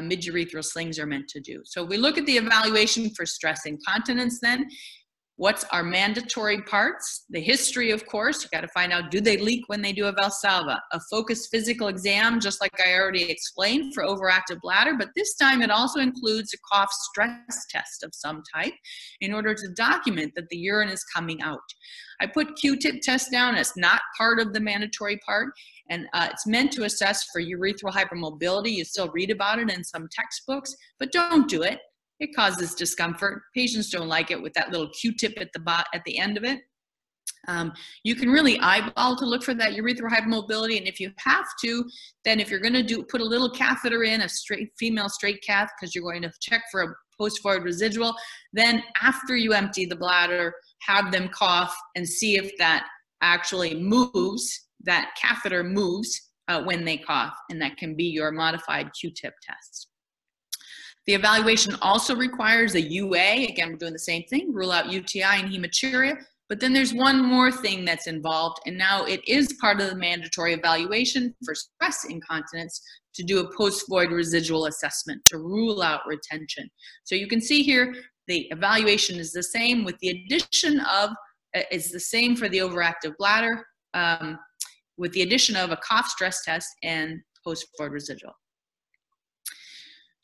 midurethral 0.00 0.64
slings 0.64 0.98
are 0.98 1.06
meant 1.06 1.28
to 1.28 1.40
do. 1.40 1.62
So 1.64 1.84
we 1.84 1.96
look 1.96 2.18
at 2.18 2.26
the 2.26 2.36
evaluation 2.36 3.10
for 3.10 3.26
stress 3.26 3.66
incontinence 3.66 4.40
then. 4.40 4.68
What's 5.38 5.62
our 5.70 5.84
mandatory 5.84 6.60
parts? 6.62 7.24
The 7.30 7.40
history, 7.40 7.92
of 7.92 8.04
course, 8.06 8.42
you 8.42 8.48
got 8.50 8.62
to 8.62 8.68
find 8.74 8.92
out 8.92 9.12
do 9.12 9.20
they 9.20 9.36
leak 9.36 9.68
when 9.68 9.80
they 9.80 9.92
do 9.92 10.06
a 10.06 10.12
Valsalva? 10.12 10.80
A 10.90 11.00
focused 11.08 11.48
physical 11.52 11.86
exam, 11.86 12.40
just 12.40 12.60
like 12.60 12.72
I 12.84 12.94
already 12.94 13.30
explained 13.30 13.94
for 13.94 14.02
overactive 14.02 14.60
bladder, 14.60 14.96
but 14.98 15.10
this 15.14 15.36
time 15.36 15.62
it 15.62 15.70
also 15.70 16.00
includes 16.00 16.52
a 16.54 16.58
cough 16.68 16.90
stress 16.90 17.66
test 17.70 18.02
of 18.02 18.16
some 18.16 18.42
type 18.52 18.72
in 19.20 19.32
order 19.32 19.54
to 19.54 19.68
document 19.76 20.32
that 20.34 20.48
the 20.48 20.56
urine 20.56 20.88
is 20.88 21.04
coming 21.04 21.40
out. 21.40 21.60
I 22.20 22.26
put 22.26 22.56
Q-tip 22.56 23.00
test 23.00 23.30
down 23.30 23.54
as 23.54 23.72
not 23.76 24.00
part 24.16 24.40
of 24.40 24.52
the 24.52 24.58
mandatory 24.58 25.20
part, 25.24 25.52
and 25.88 26.08
uh, 26.14 26.30
it's 26.32 26.48
meant 26.48 26.72
to 26.72 26.82
assess 26.82 27.22
for 27.32 27.40
urethral 27.40 27.92
hypermobility. 27.92 28.72
You 28.72 28.84
still 28.84 29.08
read 29.12 29.30
about 29.30 29.60
it 29.60 29.70
in 29.70 29.84
some 29.84 30.08
textbooks, 30.10 30.74
but 30.98 31.12
don't 31.12 31.48
do 31.48 31.62
it. 31.62 31.78
It 32.20 32.34
causes 32.34 32.74
discomfort. 32.74 33.42
Patients 33.54 33.90
don't 33.90 34.08
like 34.08 34.30
it 34.30 34.42
with 34.42 34.52
that 34.54 34.70
little 34.70 34.90
Q-tip 34.90 35.40
at 35.40 35.52
the 35.52 35.60
bot 35.60 35.86
at 35.94 36.04
the 36.04 36.18
end 36.18 36.36
of 36.36 36.44
it. 36.44 36.60
Um, 37.46 37.72
you 38.04 38.14
can 38.14 38.28
really 38.30 38.58
eyeball 38.58 39.16
to 39.16 39.24
look 39.24 39.42
for 39.42 39.54
that 39.54 39.72
urethral 39.72 40.10
hypermobility, 40.10 40.76
and 40.78 40.88
if 40.88 40.98
you 41.00 41.12
have 41.18 41.46
to, 41.64 41.84
then 42.24 42.40
if 42.40 42.50
you're 42.50 42.60
going 42.60 42.74
to 42.74 42.82
do 42.82 43.02
put 43.04 43.20
a 43.20 43.24
little 43.24 43.50
catheter 43.50 44.02
in, 44.02 44.22
a 44.22 44.28
straight 44.28 44.70
female 44.78 45.08
straight 45.08 45.42
cath, 45.42 45.70
because 45.78 45.94
you're 45.94 46.04
going 46.04 46.22
to 46.22 46.32
check 46.40 46.62
for 46.70 46.82
a 46.82 46.94
post 47.18 47.42
void 47.42 47.62
residual, 47.62 48.14
then 48.52 48.82
after 49.02 49.36
you 49.36 49.52
empty 49.52 49.86
the 49.86 49.96
bladder, 49.96 50.52
have 50.80 51.10
them 51.12 51.28
cough 51.28 51.76
and 51.96 52.06
see 52.08 52.36
if 52.36 52.56
that 52.58 52.86
actually 53.22 53.74
moves. 53.74 54.68
That 54.84 55.10
catheter 55.20 55.64
moves 55.64 56.30
uh, 56.48 56.62
when 56.62 56.84
they 56.84 56.98
cough, 56.98 57.34
and 57.50 57.60
that 57.62 57.76
can 57.76 57.96
be 57.96 58.04
your 58.04 58.30
modified 58.30 58.90
Q-tip 58.98 59.34
test. 59.42 59.88
The 61.08 61.14
evaluation 61.14 61.74
also 61.80 62.14
requires 62.14 62.74
a 62.74 62.82
UA. 62.82 63.46
Again, 63.48 63.70
we're 63.70 63.78
doing 63.78 63.94
the 63.94 63.98
same 63.98 64.24
thing, 64.24 64.52
rule 64.52 64.70
out 64.70 64.92
UTI 64.92 65.22
and 65.22 65.50
hematuria. 65.50 66.22
But 66.50 66.60
then 66.60 66.74
there's 66.74 66.92
one 66.92 67.24
more 67.24 67.50
thing 67.50 67.86
that's 67.86 68.06
involved, 68.06 68.58
and 68.66 68.76
now 68.76 69.06
it 69.06 69.26
is 69.26 69.54
part 69.58 69.80
of 69.80 69.88
the 69.88 69.96
mandatory 69.96 70.52
evaluation 70.52 71.34
for 71.42 71.54
stress 71.54 72.04
incontinence 72.04 72.82
to 73.14 73.22
do 73.22 73.40
a 73.40 73.56
post-void 73.56 74.12
residual 74.12 74.66
assessment 74.66 75.22
to 75.24 75.38
rule 75.38 75.80
out 75.80 76.02
retention. 76.06 76.68
So 77.04 77.14
you 77.14 77.26
can 77.26 77.40
see 77.40 77.62
here, 77.62 77.94
the 78.26 78.46
evaluation 78.50 79.18
is 79.18 79.32
the 79.32 79.42
same 79.42 79.84
with 79.84 79.98
the 80.00 80.10
addition 80.10 80.80
of, 80.80 81.10
uh, 81.56 81.62
it's 81.70 81.90
the 81.90 82.00
same 82.00 82.36
for 82.36 82.50
the 82.50 82.58
overactive 82.58 83.14
bladder, 83.18 83.64
um, 83.94 84.38
with 84.98 85.12
the 85.12 85.22
addition 85.22 85.56
of 85.56 85.70
a 85.70 85.78
cough 85.78 86.08
stress 86.08 86.44
test 86.44 86.68
and 86.82 87.18
post-void 87.42 87.92
residual. 87.92 88.34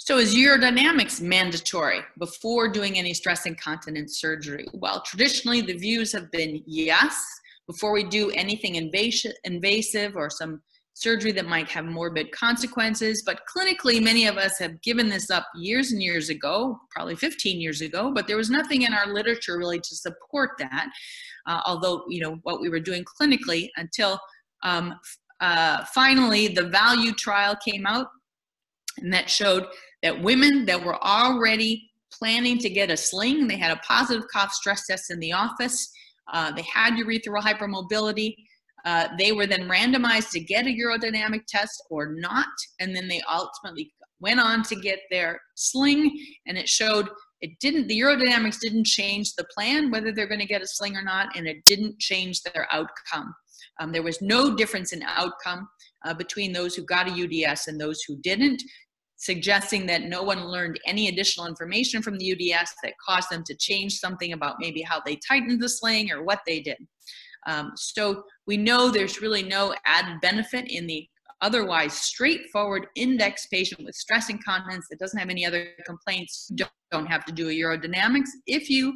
So 0.05 0.19
is 0.19 0.35
urodynamics 0.35 1.23
mandatory 1.23 2.01
before 2.19 2.69
doing 2.69 2.99
any 2.99 3.15
stress 3.15 3.47
incontinence 3.47 4.21
surgery? 4.21 4.67
Well, 4.75 5.01
traditionally 5.01 5.63
the 5.63 5.79
views 5.79 6.13
have 6.13 6.31
been 6.31 6.63
yes, 6.67 7.25
before 7.67 7.91
we 7.91 8.05
do 8.05 8.31
anything 8.33 8.75
invasive 8.75 10.15
or 10.15 10.29
some 10.29 10.61
surgery 10.93 11.33
that 11.33 11.47
might 11.47 11.71
have 11.71 11.87
morbid 11.87 12.33
consequences. 12.33 13.23
But 13.25 13.41
clinically, 13.49 14.03
many 14.03 14.27
of 14.27 14.37
us 14.37 14.59
have 14.59 14.79
given 14.83 15.09
this 15.09 15.31
up 15.31 15.47
years 15.57 15.93
and 15.93 16.03
years 16.03 16.29
ago, 16.29 16.79
probably 16.91 17.17
15 17.17 17.59
years 17.59 17.81
ago, 17.81 18.13
but 18.15 18.27
there 18.27 18.37
was 18.37 18.51
nothing 18.51 18.83
in 18.83 18.93
our 18.93 19.07
literature 19.07 19.57
really 19.57 19.81
to 19.81 19.97
support 19.97 20.51
that. 20.59 20.87
Uh, 21.47 21.63
although, 21.65 22.05
you 22.11 22.21
know, 22.21 22.37
what 22.43 22.61
we 22.61 22.69
were 22.69 22.79
doing 22.79 23.07
clinically 23.19 23.71
until 23.79 24.21
um, 24.65 25.01
uh, 25.41 25.83
finally 25.95 26.49
the 26.49 26.69
value 26.69 27.13
trial 27.13 27.57
came 27.57 27.87
out 27.87 28.09
and 28.99 29.13
that 29.13 29.31
showed 29.31 29.67
that 30.05 30.23
women 30.23 30.67
that 30.67 30.85
were 30.85 31.03
already 31.03 31.91
planning 32.13 32.59
to 32.59 32.69
get 32.69 32.91
a 32.91 32.97
sling, 32.97 33.49
they 33.49 33.57
had 33.57 33.77
a 33.77 33.81
positive 33.81 34.23
cough 34.31 34.53
stress 34.53 34.87
test 34.87 35.11
in 35.11 35.19
the 35.19 35.33
office, 35.33 35.91
uh, 36.33 36.53
they 36.53 36.63
had 36.63 36.93
urethral 36.93 37.41
hypermobility, 37.41 38.37
uh, 38.85 39.09
they 39.19 39.33
were 39.33 39.47
then 39.47 39.67
randomized 39.69 40.31
to 40.31 40.41
get 40.41 40.67
a 40.67 40.69
urodynamic 40.69 41.41
test 41.49 41.83
or 41.91 42.15
not, 42.15 42.47
and 42.81 42.95
then 42.95 43.09
they 43.09 43.23
ultimately 43.33 43.93
went 44.21 44.39
on 44.39 44.63
to 44.63 44.77
get 44.77 45.01
their 45.11 45.41
sling, 45.55 46.15
and 46.47 46.59
it 46.59 46.69
showed 46.69 47.09
it 47.41 47.51
didn't, 47.61 47.89
the 47.89 47.99
urodynamics 47.99 48.61
didn't 48.61 48.87
change 48.87 49.35
the 49.35 49.47
plan, 49.55 49.91
whether 49.91 50.13
they're 50.13 50.29
going 50.29 50.41
to 50.41 50.47
get 50.47 50.63
a 50.63 50.67
sling 50.67 50.97
or 50.97 51.03
not, 51.03 51.35
and 51.35 51.47
it 51.47 51.65
didn't 51.65 51.99
change 51.99 52.43
their 52.43 52.69
outcome. 52.71 53.35
Um, 53.81 53.91
there 53.91 54.03
was 54.03 54.21
no 54.21 54.55
difference 54.55 54.93
in 54.93 55.03
outcome 55.03 55.67
uh, 56.05 56.15
between 56.15 56.53
those 56.53 56.75
who 56.75 56.85
got 56.85 57.09
a 57.09 57.11
UDS 57.11 57.67
and 57.69 57.81
those 57.81 58.03
who 58.07 58.17
didn't 58.23 58.63
suggesting 59.25 59.87
that 59.87 60.03
no 60.03 60.23
one 60.23 60.45
learned 60.45 60.79
any 60.87 61.09
additional 61.09 61.47
information 61.47 62.03
from 62.03 62.19
the 62.19 62.33
UDS 62.33 62.75
that 62.83 62.93
caused 63.05 63.31
them 63.31 63.43
to 63.45 63.57
change 63.57 63.99
something 63.99 64.33
about 64.35 64.57
maybe 64.61 64.83
how 64.83 65.01
they 65.05 65.17
tightened 65.17 65.63
the 65.63 65.69
sling 65.69 66.11
or 66.11 66.23
what 66.23 66.41
they 66.47 66.61
did. 66.61 66.77
Um, 67.47 67.73
so 67.75 68.25
we 68.47 68.57
know 68.57 68.91
there's 68.91 69.23
really 69.23 69.43
no 69.43 69.75
added 69.87 70.21
benefit 70.21 70.71
in 70.71 70.87
the 70.87 71.09
otherwise 71.41 71.95
straightforward 71.95 72.87
index 72.97 73.47
patient 73.47 73.85
with 73.85 73.95
stress 73.95 74.29
incontinence 74.29 74.87
that 74.91 74.99
doesn't 74.99 75.19
have 75.19 75.31
any 75.31 75.47
other 75.47 75.69
complaints, 75.87 76.49
don't 76.55 76.71
don't 76.91 77.07
have 77.07 77.25
to 77.25 77.33
do 77.33 77.49
a 77.49 77.53
urodynamics. 77.53 78.29
If 78.47 78.71
you 78.71 78.95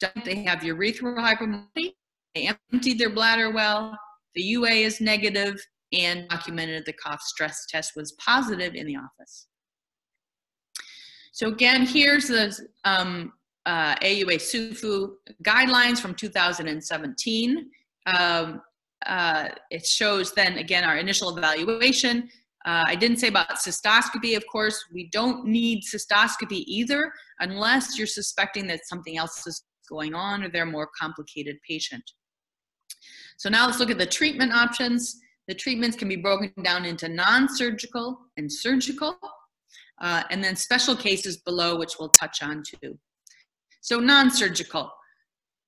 don't, 0.00 0.24
they 0.24 0.42
have 0.44 0.60
urethral 0.60 1.18
hypermobility, 1.18 1.92
they 2.34 2.50
emptied 2.72 2.98
their 2.98 3.10
bladder 3.10 3.50
well, 3.50 3.98
the 4.34 4.42
UA 4.42 4.70
is 4.70 5.00
negative, 5.00 5.56
and 5.92 6.28
documented 6.28 6.84
the 6.86 6.94
cough 6.94 7.20
stress 7.20 7.66
test 7.68 7.92
was 7.94 8.12
positive 8.12 8.74
in 8.74 8.86
the 8.86 8.96
office. 8.96 9.46
So 11.34 11.48
again, 11.48 11.84
here's 11.84 12.28
the 12.28 12.56
um, 12.84 13.32
uh, 13.66 13.96
AUA 13.96 14.36
SUFU 14.36 15.14
guidelines 15.42 15.98
from 15.98 16.14
2017. 16.14 17.70
Um, 18.06 18.62
uh, 19.04 19.48
it 19.68 19.84
shows 19.84 20.32
then 20.32 20.58
again 20.58 20.84
our 20.84 20.96
initial 20.96 21.36
evaluation. 21.36 22.28
Uh, 22.64 22.84
I 22.86 22.94
didn't 22.94 23.16
say 23.16 23.26
about 23.26 23.50
cystoscopy, 23.56 24.36
of 24.36 24.44
course. 24.46 24.84
We 24.92 25.08
don't 25.10 25.44
need 25.44 25.82
cystoscopy 25.82 26.62
either 26.68 27.12
unless 27.40 27.98
you're 27.98 28.06
suspecting 28.06 28.68
that 28.68 28.86
something 28.86 29.18
else 29.18 29.44
is 29.48 29.64
going 29.88 30.14
on 30.14 30.44
or 30.44 30.48
they're 30.48 30.62
a 30.62 30.66
more 30.66 30.88
complicated 30.96 31.56
patient. 31.68 32.04
So 33.38 33.48
now 33.48 33.66
let's 33.66 33.80
look 33.80 33.90
at 33.90 33.98
the 33.98 34.06
treatment 34.06 34.52
options. 34.52 35.18
The 35.48 35.54
treatments 35.54 35.96
can 35.96 36.08
be 36.08 36.14
broken 36.14 36.52
down 36.62 36.84
into 36.84 37.08
non-surgical 37.08 38.20
and 38.36 38.50
surgical, 38.50 39.18
uh, 40.00 40.22
and 40.30 40.42
then 40.42 40.56
special 40.56 40.96
cases 40.96 41.38
below, 41.38 41.78
which 41.78 41.94
we'll 41.98 42.10
touch 42.10 42.42
on 42.42 42.62
too. 42.62 42.98
So 43.80 44.00
non-surgical, 44.00 44.90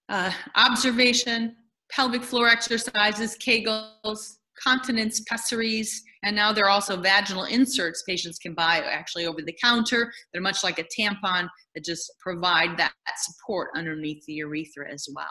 uh, 0.09 0.33
observation, 0.55 1.57
pelvic 1.91 2.23
floor 2.23 2.49
exercises, 2.49 3.37
Kegels, 3.39 4.37
continence 4.63 5.21
pessaries, 5.29 6.03
and 6.23 6.35
now 6.35 6.53
there 6.53 6.65
are 6.65 6.71
also 6.71 6.97
vaginal 6.97 7.45
inserts 7.45 8.03
patients 8.03 8.39
can 8.39 8.55
buy 8.55 8.79
actually 8.79 9.27
over 9.27 9.43
the 9.43 9.57
counter. 9.63 10.13
They're 10.33 10.43
much 10.43 10.65
like 10.65 10.79
a 10.79 10.85
tampon 10.99 11.49
that 11.75 11.85
just 11.85 12.11
provide 12.21 12.77
that 12.79 12.93
support 13.19 13.71
underneath 13.77 14.25
the 14.27 14.35
urethra 14.35 14.91
as 14.91 15.07
well. 15.15 15.27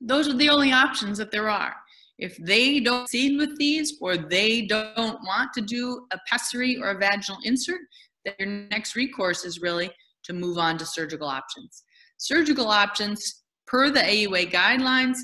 Those 0.00 0.28
are 0.28 0.36
the 0.36 0.48
only 0.48 0.72
options 0.72 1.18
that 1.18 1.30
there 1.30 1.50
are. 1.50 1.74
If 2.18 2.36
they 2.38 2.80
don't 2.80 3.08
succeed 3.08 3.38
with 3.38 3.58
these 3.58 3.98
or 4.00 4.16
they 4.16 4.62
don't 4.62 5.20
want 5.22 5.52
to 5.54 5.60
do 5.60 6.06
a 6.12 6.18
pessary 6.26 6.78
or 6.78 6.90
a 6.90 6.98
vaginal 6.98 7.38
insert, 7.44 7.80
their 8.24 8.46
next 8.70 8.96
recourse 8.96 9.44
is 9.44 9.60
really 9.60 9.90
to 10.24 10.32
move 10.32 10.58
on 10.58 10.78
to 10.78 10.86
surgical 10.86 11.28
options. 11.28 11.84
Surgical 12.18 12.68
options, 12.68 13.42
per 13.66 13.90
the 13.90 14.00
AUA 14.00 14.50
guidelines, 14.50 15.18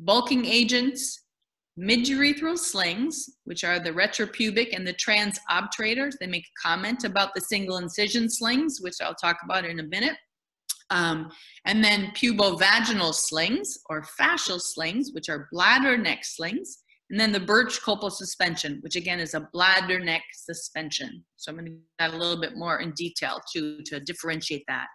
bulking 0.00 0.44
agents, 0.44 1.24
midurethral 1.78 2.58
slings, 2.58 3.28
which 3.44 3.64
are 3.64 3.78
the 3.78 3.90
retropubic 3.90 4.74
and 4.74 4.86
the 4.86 4.94
transobturators. 4.94 6.14
They 6.18 6.26
make 6.26 6.44
a 6.44 6.68
comment 6.68 7.04
about 7.04 7.34
the 7.34 7.40
single 7.40 7.78
incision 7.78 8.28
slings, 8.30 8.78
which 8.80 8.96
I'll 9.02 9.14
talk 9.14 9.38
about 9.44 9.64
in 9.64 9.80
a 9.80 9.84
minute. 9.84 10.16
Um, 10.90 11.30
and 11.64 11.82
then 11.82 12.12
pubovaginal 12.14 13.12
slings 13.12 13.78
or 13.88 14.04
fascial 14.20 14.60
slings, 14.60 15.10
which 15.12 15.28
are 15.28 15.48
bladder 15.50 15.96
neck 15.96 16.20
slings. 16.24 16.78
And 17.10 17.20
then 17.20 17.32
the 17.32 17.40
Burch 17.40 17.80
colposuspension, 17.82 18.82
which 18.82 18.96
again 18.96 19.20
is 19.20 19.34
a 19.34 19.48
bladder 19.52 20.00
neck 20.00 20.22
suspension. 20.32 21.24
So 21.36 21.50
I'm 21.50 21.58
going 21.58 21.66
to 21.66 21.78
that 21.98 22.14
a 22.14 22.16
little 22.16 22.40
bit 22.40 22.56
more 22.56 22.80
in 22.80 22.92
detail 22.92 23.40
to, 23.54 23.80
to 23.86 24.00
differentiate 24.00 24.64
that. 24.66 24.86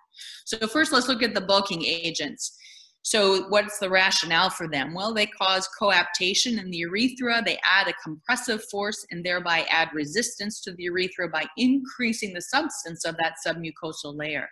So 0.46 0.68
first, 0.68 0.92
let's 0.92 1.08
look 1.08 1.24
at 1.24 1.34
the 1.34 1.42
bulking 1.42 1.86
agents. 1.86 2.58
So 3.04 3.48
what's 3.50 3.80
the 3.80 3.90
rationale 3.90 4.52
for 4.52 4.68
them? 4.68 4.94
Well, 4.94 5.14
they 5.14 5.26
cause 5.26 5.68
coaptation 5.80 6.60
in 6.60 6.70
the 6.70 6.78
urethra. 6.78 7.42
They 7.44 7.60
add 7.64 7.88
a 7.88 7.94
compressive 8.04 8.64
force 8.70 9.06
and 9.10 9.26
thereby 9.26 9.66
add 9.72 9.90
resistance 9.94 10.62
to 10.62 10.74
the 10.74 10.84
urethra 10.84 11.30
by 11.30 11.46
increasing 11.58 12.34
the 12.34 12.42
substance 12.42 13.04
of 13.06 13.16
that 13.18 13.36
submucosal 13.46 14.16
layer. 14.16 14.48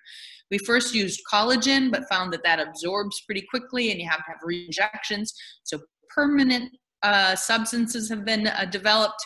We 0.50 0.58
first 0.58 0.96
used 0.96 1.22
collagen, 1.32 1.92
but 1.92 2.10
found 2.10 2.34
that 2.34 2.44
that 2.44 2.60
absorbs 2.60 3.22
pretty 3.26 3.46
quickly 3.50 3.92
and 3.92 4.00
you 4.00 4.10
have 4.10 4.26
to 4.26 4.32
have 4.32 4.40
reinjections. 4.48 5.30
So 5.64 5.80
permanent 6.10 6.72
uh, 7.04 7.36
substances 7.36 8.10
have 8.10 8.26
been 8.26 8.48
uh, 8.48 8.66
developed 8.66 9.24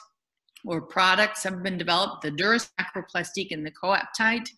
or 0.65 0.81
products 0.81 1.43
have 1.43 1.63
been 1.63 1.77
developed, 1.77 2.23
the 2.23 2.31
Duris 2.31 2.69
macroplastique 2.79 3.51
and 3.51 3.65
the 3.65 3.71
Coaptite. 3.71 4.49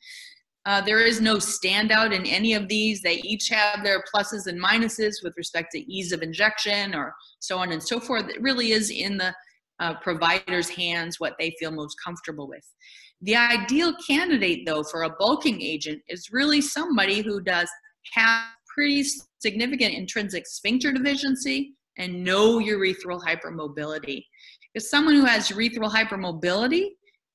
Uh, 0.65 0.81
there 0.81 1.05
is 1.05 1.21
no 1.21 1.35
standout 1.35 2.13
in 2.13 2.25
any 2.25 2.53
of 2.55 2.67
these. 2.67 3.01
They 3.01 3.15
each 3.17 3.49
have 3.49 3.83
their 3.83 4.03
pluses 4.13 4.47
and 4.47 4.61
minuses 4.61 5.15
with 5.23 5.33
respect 5.37 5.71
to 5.73 5.91
ease 5.91 6.11
of 6.11 6.23
injection 6.23 6.95
or 6.95 7.13
so 7.39 7.59
on 7.59 7.71
and 7.71 7.81
so 7.81 7.99
forth. 7.99 8.29
It 8.29 8.41
really 8.41 8.71
is 8.71 8.89
in 8.89 9.17
the 9.17 9.33
uh, 9.79 9.95
provider's 9.99 10.69
hands 10.69 11.19
what 11.19 11.35
they 11.39 11.53
feel 11.59 11.71
most 11.71 11.95
comfortable 12.03 12.47
with. 12.47 12.65
The 13.21 13.35
ideal 13.35 13.93
candidate, 14.07 14.65
though, 14.65 14.83
for 14.83 15.03
a 15.03 15.15
bulking 15.19 15.61
agent 15.61 16.01
is 16.07 16.29
really 16.31 16.61
somebody 16.61 17.21
who 17.21 17.41
does 17.41 17.69
have 18.13 18.45
pretty 18.73 19.05
significant 19.39 19.93
intrinsic 19.93 20.47
sphincter 20.47 20.91
deficiency 20.91 21.75
and 21.97 22.23
no 22.23 22.59
urethral 22.59 23.21
hypermobility. 23.21 24.23
If 24.73 24.83
someone 24.83 25.15
who 25.15 25.25
has 25.25 25.49
urethral 25.49 25.91
hypermobility, 25.91 26.89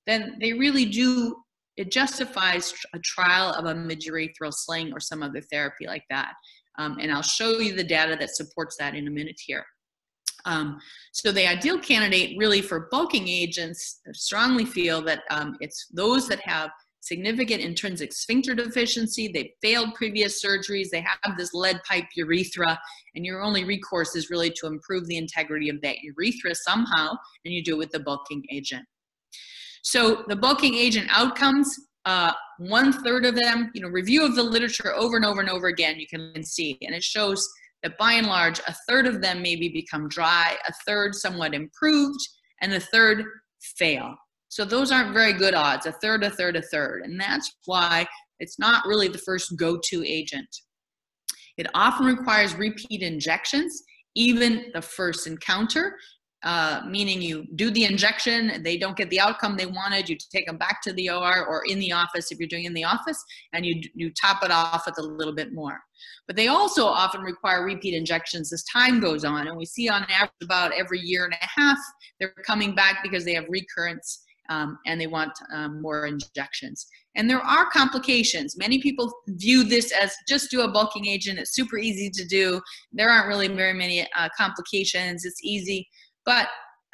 then 0.06 0.36
they 0.40 0.52
really 0.52 0.84
do 0.84 1.36
it 1.76 1.90
justifies 1.90 2.74
a 2.94 2.98
trial 3.00 3.52
of 3.52 3.64
a 3.66 3.74
midurethral 3.74 4.52
sling 4.52 4.92
or 4.92 5.00
some 5.00 5.22
other 5.22 5.40
therapy 5.40 5.86
like 5.86 6.04
that. 6.10 6.32
Um, 6.78 6.98
and 7.00 7.12
I'll 7.12 7.22
show 7.22 7.58
you 7.58 7.74
the 7.74 7.84
data 7.84 8.16
that 8.18 8.34
supports 8.36 8.76
that 8.78 8.94
in 8.94 9.06
a 9.06 9.10
minute 9.10 9.38
here. 9.38 9.64
Um, 10.46 10.78
so 11.12 11.32
the 11.32 11.46
ideal 11.46 11.78
candidate 11.78 12.36
really 12.38 12.62
for 12.62 12.88
bulking 12.90 13.28
agents 13.28 14.00
strongly 14.12 14.64
feel 14.64 15.02
that 15.02 15.20
um, 15.30 15.56
it's 15.60 15.86
those 15.92 16.28
that 16.28 16.40
have 16.40 16.70
significant 17.00 17.62
intrinsic 17.62 18.12
sphincter 18.12 18.54
deficiency, 18.54 19.28
they 19.28 19.52
failed 19.62 19.94
previous 19.94 20.44
surgeries, 20.44 20.88
they 20.90 21.00
have 21.00 21.36
this 21.36 21.54
lead 21.54 21.80
pipe 21.88 22.04
urethra, 22.14 22.78
and 23.14 23.24
your 23.24 23.42
only 23.42 23.64
recourse 23.64 24.14
is 24.14 24.30
really 24.30 24.50
to 24.50 24.66
improve 24.66 25.06
the 25.06 25.16
integrity 25.16 25.68
of 25.68 25.80
that 25.82 25.96
urethra 26.02 26.54
somehow, 26.54 27.10
and 27.44 27.54
you 27.54 27.62
do 27.62 27.74
it 27.74 27.78
with 27.78 27.90
the 27.90 28.00
bulking 28.00 28.42
agent. 28.50 28.84
So 29.82 30.24
the 30.28 30.36
bulking 30.36 30.74
agent 30.74 31.08
outcomes, 31.10 31.74
uh, 32.04 32.32
one 32.58 32.92
third 32.92 33.24
of 33.24 33.34
them, 33.34 33.70
you 33.74 33.80
know, 33.80 33.88
review 33.88 34.24
of 34.24 34.34
the 34.34 34.42
literature 34.42 34.94
over 34.94 35.16
and 35.16 35.24
over 35.24 35.40
and 35.40 35.50
over 35.50 35.68
again, 35.68 35.98
you 35.98 36.06
can 36.06 36.42
see, 36.44 36.78
and 36.82 36.94
it 36.94 37.02
shows 37.02 37.46
that 37.82 37.96
by 37.98 38.12
and 38.12 38.26
large, 38.26 38.58
a 38.66 38.74
third 38.88 39.06
of 39.06 39.22
them 39.22 39.40
maybe 39.42 39.68
become 39.68 40.08
dry, 40.08 40.56
a 40.68 40.72
third 40.86 41.14
somewhat 41.14 41.54
improved, 41.54 42.20
and 42.60 42.72
a 42.72 42.80
third 42.80 43.24
fail. 43.76 44.14
So 44.48 44.64
those 44.64 44.90
aren't 44.90 45.14
very 45.14 45.32
good 45.32 45.54
odds, 45.54 45.86
a 45.86 45.92
third, 45.92 46.24
a 46.24 46.30
third, 46.30 46.56
a 46.56 46.62
third. 46.62 47.02
And 47.02 47.18
that's 47.18 47.50
why 47.66 48.06
it's 48.38 48.58
not 48.58 48.84
really 48.86 49.08
the 49.08 49.18
first 49.18 49.56
go-to 49.56 50.04
agent. 50.04 50.48
It 51.56 51.68
often 51.74 52.06
requires 52.06 52.54
repeat 52.54 53.02
injections, 53.02 53.82
even 54.14 54.70
the 54.74 54.82
first 54.82 55.26
encounter, 55.26 55.96
uh, 56.42 56.80
meaning 56.86 57.20
you 57.20 57.46
do 57.54 57.70
the 57.70 57.84
injection, 57.84 58.62
they 58.62 58.78
don't 58.78 58.96
get 58.96 59.10
the 59.10 59.20
outcome 59.20 59.56
they 59.56 59.66
wanted, 59.66 60.08
you 60.08 60.16
take 60.16 60.46
them 60.46 60.56
back 60.56 60.80
to 60.82 60.92
the 60.94 61.10
OR 61.10 61.44
or 61.46 61.62
in 61.66 61.78
the 61.78 61.92
office 61.92 62.32
if 62.32 62.38
you're 62.38 62.48
doing 62.48 62.64
in 62.64 62.72
the 62.72 62.84
office, 62.84 63.22
and 63.52 63.66
you, 63.66 63.80
you 63.94 64.10
top 64.10 64.42
it 64.42 64.50
off 64.50 64.84
with 64.86 64.98
a 64.98 65.02
little 65.02 65.34
bit 65.34 65.52
more. 65.52 65.78
But 66.26 66.36
they 66.36 66.48
also 66.48 66.86
often 66.86 67.20
require 67.20 67.64
repeat 67.64 67.94
injections 67.94 68.52
as 68.52 68.64
time 68.64 69.00
goes 69.00 69.24
on, 69.24 69.48
and 69.48 69.56
we 69.56 69.66
see 69.66 69.90
on 69.90 70.06
average 70.10 70.30
about 70.42 70.72
every 70.72 71.00
year 71.00 71.26
and 71.26 71.34
a 71.34 71.60
half, 71.60 71.78
they're 72.18 72.32
coming 72.46 72.74
back 72.74 73.00
because 73.02 73.24
they 73.24 73.34
have 73.34 73.44
recurrence 73.48 74.24
um, 74.48 74.78
and 74.86 75.00
they 75.00 75.06
want 75.06 75.32
um, 75.52 75.80
more 75.82 76.06
injections. 76.06 76.86
And 77.16 77.28
there 77.28 77.40
are 77.40 77.70
complications. 77.70 78.56
Many 78.56 78.80
people 78.80 79.12
view 79.28 79.64
this 79.64 79.92
as 79.92 80.14
just 80.28 80.50
do 80.50 80.62
a 80.62 80.70
bulking 80.70 81.06
agent, 81.06 81.38
it's 81.38 81.54
super 81.54 81.76
easy 81.78 82.08
to 82.10 82.24
do. 82.24 82.60
There 82.92 83.10
aren't 83.10 83.28
really 83.28 83.48
very 83.48 83.74
many 83.74 84.08
uh, 84.16 84.28
complications, 84.36 85.24
it's 85.24 85.42
easy 85.42 85.88
but 86.30 86.46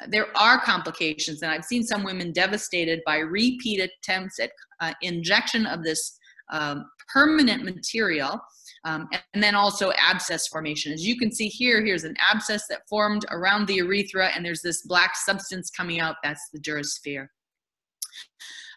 there 0.07 0.35
are 0.35 0.59
complications, 0.59 1.43
and 1.43 1.51
I've 1.51 1.63
seen 1.63 1.83
some 1.83 2.03
women 2.03 2.31
devastated 2.31 3.01
by 3.05 3.17
repeat 3.17 3.79
attempts 3.79 4.39
at 4.39 4.49
uh, 4.81 4.93
injection 5.03 5.67
of 5.67 5.83
this 5.83 6.17
um, 6.51 6.85
permanent 7.13 7.63
material. 7.63 8.41
Um, 8.83 9.09
and 9.33 9.43
then 9.43 9.53
also 9.53 9.91
abscess 9.97 10.47
formation. 10.47 10.93
As 10.93 11.05
you 11.05 11.17
can 11.17 11.31
see 11.31 11.47
here, 11.47 11.83
here's 11.83 12.05
an 12.05 12.15
abscess 12.31 12.67
that 12.69 12.87
formed 12.87 13.25
around 13.31 13.67
the 13.67 13.75
urethra, 13.75 14.27
and 14.27 14.45
there's 14.45 14.61
this 14.61 14.83
black 14.83 15.15
substance 15.15 15.69
coming 15.69 15.99
out. 15.99 16.15
That's 16.23 16.49
the 16.53 16.59
Durasphere. 16.59 17.27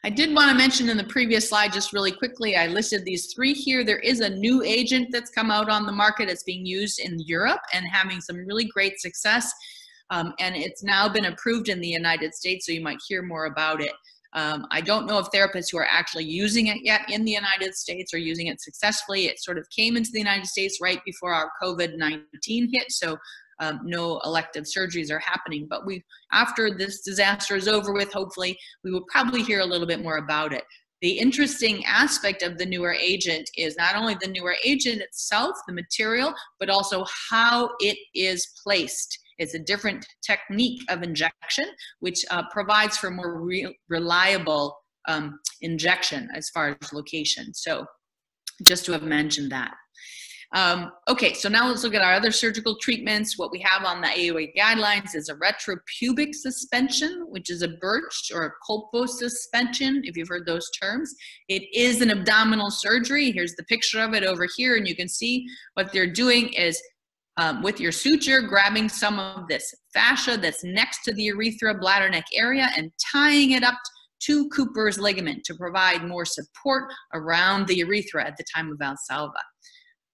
I 0.02 0.10
did 0.10 0.34
want 0.34 0.50
to 0.50 0.56
mention 0.56 0.88
in 0.88 0.96
the 0.96 1.04
previous 1.04 1.48
slide, 1.48 1.72
just 1.72 1.92
really 1.92 2.12
quickly, 2.12 2.56
I 2.56 2.66
listed 2.66 3.04
these 3.04 3.32
three 3.32 3.52
here. 3.52 3.84
There 3.84 3.98
is 3.98 4.20
a 4.20 4.30
new 4.30 4.62
agent 4.62 5.08
that's 5.12 5.30
come 5.30 5.50
out 5.50 5.70
on 5.70 5.86
the 5.86 5.92
market. 5.92 6.28
It's 6.28 6.42
being 6.42 6.66
used 6.66 6.98
in 6.98 7.20
Europe 7.20 7.60
and 7.72 7.84
having 7.92 8.20
some 8.20 8.36
really 8.38 8.64
great 8.64 8.98
success. 8.98 9.52
Um, 10.10 10.34
and 10.40 10.56
it's 10.56 10.82
now 10.82 11.08
been 11.08 11.26
approved 11.26 11.68
in 11.68 11.80
the 11.80 11.88
United 11.88 12.34
States, 12.34 12.66
so 12.66 12.72
you 12.72 12.80
might 12.80 12.98
hear 13.06 13.22
more 13.22 13.46
about 13.46 13.80
it. 13.80 13.92
Um, 14.32 14.66
I 14.70 14.80
don't 14.80 15.06
know 15.06 15.18
of 15.18 15.30
therapists 15.32 15.72
who 15.72 15.78
are 15.78 15.88
actually 15.90 16.24
using 16.24 16.68
it 16.68 16.78
yet 16.82 17.10
in 17.10 17.24
the 17.24 17.32
United 17.32 17.74
States 17.74 18.14
or 18.14 18.18
using 18.18 18.46
it 18.46 18.60
successfully. 18.60 19.26
It 19.26 19.40
sort 19.40 19.58
of 19.58 19.66
came 19.70 19.96
into 19.96 20.10
the 20.12 20.20
United 20.20 20.46
States 20.46 20.78
right 20.80 21.00
before 21.04 21.32
our 21.32 21.50
COVID 21.62 21.96
19 21.96 22.70
hit, 22.72 22.92
so 22.92 23.16
um, 23.60 23.80
no 23.84 24.20
elective 24.24 24.64
surgeries 24.64 25.10
are 25.10 25.18
happening. 25.18 25.66
But 25.68 25.84
we, 25.84 26.04
after 26.32 26.70
this 26.76 27.00
disaster 27.02 27.56
is 27.56 27.68
over 27.68 27.92
with, 27.92 28.12
hopefully, 28.12 28.58
we 28.84 28.90
will 28.90 29.04
probably 29.10 29.42
hear 29.42 29.60
a 29.60 29.66
little 29.66 29.86
bit 29.86 30.02
more 30.02 30.16
about 30.16 30.52
it. 30.52 30.64
The 31.02 31.18
interesting 31.18 31.84
aspect 31.86 32.42
of 32.42 32.58
the 32.58 32.66
newer 32.66 32.92
agent 32.92 33.48
is 33.56 33.76
not 33.76 33.96
only 33.96 34.16
the 34.20 34.28
newer 34.28 34.54
agent 34.64 35.00
itself, 35.00 35.56
the 35.66 35.72
material, 35.72 36.34
but 36.58 36.68
also 36.68 37.06
how 37.30 37.70
it 37.80 37.96
is 38.14 38.52
placed. 38.62 39.18
It's 39.40 39.54
a 39.54 39.58
different 39.58 40.06
technique 40.24 40.82
of 40.88 41.02
injection, 41.02 41.64
which 41.98 42.24
uh, 42.30 42.44
provides 42.50 42.96
for 42.96 43.10
more 43.10 43.40
re 43.40 43.76
reliable 43.88 44.78
um, 45.08 45.40
injection 45.62 46.28
as 46.34 46.50
far 46.50 46.76
as 46.80 46.92
location. 46.92 47.52
So 47.54 47.86
just 48.66 48.84
to 48.84 48.92
have 48.92 49.02
mentioned 49.02 49.50
that. 49.50 49.74
Um, 50.52 50.90
okay, 51.08 51.32
so 51.32 51.48
now 51.48 51.68
let's 51.68 51.84
look 51.84 51.94
at 51.94 52.02
our 52.02 52.12
other 52.12 52.32
surgical 52.32 52.76
treatments. 52.76 53.38
What 53.38 53.52
we 53.52 53.60
have 53.60 53.84
on 53.84 54.00
the 54.00 54.08
AUA 54.08 54.52
guidelines 54.58 55.14
is 55.14 55.28
a 55.28 55.36
retropubic 55.36 56.34
suspension, 56.34 57.26
which 57.28 57.50
is 57.50 57.62
a 57.62 57.68
Burch 57.68 58.32
or 58.34 58.46
a 58.46 58.52
colpo 58.68 59.08
suspension, 59.08 60.02
if 60.04 60.16
you've 60.16 60.28
heard 60.28 60.46
those 60.46 60.68
terms. 60.70 61.14
It 61.48 61.62
is 61.72 62.00
an 62.00 62.10
abdominal 62.10 62.72
surgery. 62.72 63.30
Here's 63.30 63.54
the 63.54 63.64
picture 63.64 64.00
of 64.00 64.12
it 64.12 64.24
over 64.24 64.48
here, 64.56 64.76
and 64.76 64.88
you 64.88 64.96
can 64.96 65.08
see 65.08 65.46
what 65.74 65.92
they're 65.92 66.12
doing 66.12 66.52
is 66.52 66.82
um, 67.36 67.62
with 67.62 67.80
your 67.80 67.92
suture, 67.92 68.42
grabbing 68.42 68.88
some 68.88 69.18
of 69.18 69.48
this 69.48 69.74
fascia 69.94 70.36
that's 70.36 70.64
next 70.64 71.04
to 71.04 71.14
the 71.14 71.24
urethra 71.24 71.78
bladder 71.78 72.08
neck 72.08 72.26
area 72.34 72.70
and 72.76 72.90
tying 73.12 73.52
it 73.52 73.62
up 73.62 73.78
to 74.20 74.48
Cooper's 74.50 74.98
ligament 74.98 75.44
to 75.44 75.54
provide 75.54 76.04
more 76.04 76.24
support 76.24 76.92
around 77.14 77.66
the 77.66 77.76
urethra 77.76 78.26
at 78.26 78.36
the 78.36 78.44
time 78.54 78.70
of 78.70 78.78
Valsalva. 78.78 79.32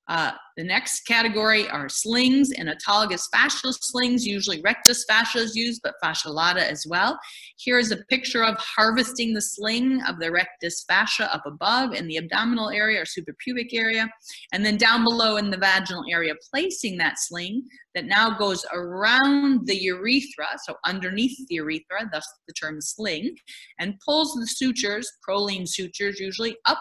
Uh, 0.09 0.33
the 0.57 0.65
next 0.65 1.01
category 1.01 1.69
are 1.69 1.89
slings 1.89 2.51
and 2.53 2.69
autologous 2.69 3.25
fascial 3.35 3.75
slings. 3.79 4.25
Usually 4.25 4.61
rectus 4.63 5.05
fascia 5.09 5.39
is 5.39 5.57
used, 5.57 5.81
but 5.83 5.95
fascia 6.01 6.31
lata 6.31 6.69
as 6.69 6.87
well. 6.89 7.19
Here 7.59 7.79
is 7.79 7.91
a 7.91 7.99
picture 8.09 8.45
of 8.45 8.57
harvesting 8.59 9.35
the 9.35 9.43
sling 9.43 10.01
of 10.09 10.19
the 10.19 10.31
rectus 10.31 10.85
fascia 10.89 11.33
up 11.35 11.45
above 11.45 11.93
in 11.93 12.07
the 12.07 12.17
abdominal 12.17 12.71
area 12.71 13.03
or 13.03 13.05
suprapubic 13.05 13.75
area. 13.75 14.09
And 14.53 14.65
then 14.65 14.77
down 14.77 15.05
below 15.05 15.37
in 15.37 15.51
the 15.51 15.59
vaginal 15.59 16.05
area, 16.11 16.35
placing 16.51 16.97
that 16.99 17.17
sling 17.19 17.65
that 17.95 18.07
now 18.07 18.39
goes 18.39 18.65
around 18.73 19.67
the 19.67 19.77
urethra, 19.77 20.47
so 20.65 20.75
underneath 20.85 21.37
the 21.49 21.57
urethra, 21.57 22.09
thus 22.13 22.27
the 22.47 22.55
term 22.55 22.81
sling, 22.81 23.35
and 23.81 23.99
pulls 24.05 24.35
the 24.35 24.47
sutures, 24.47 25.11
Prolene 25.27 25.67
sutures 25.67 26.21
usually, 26.21 26.57
up 26.67 26.81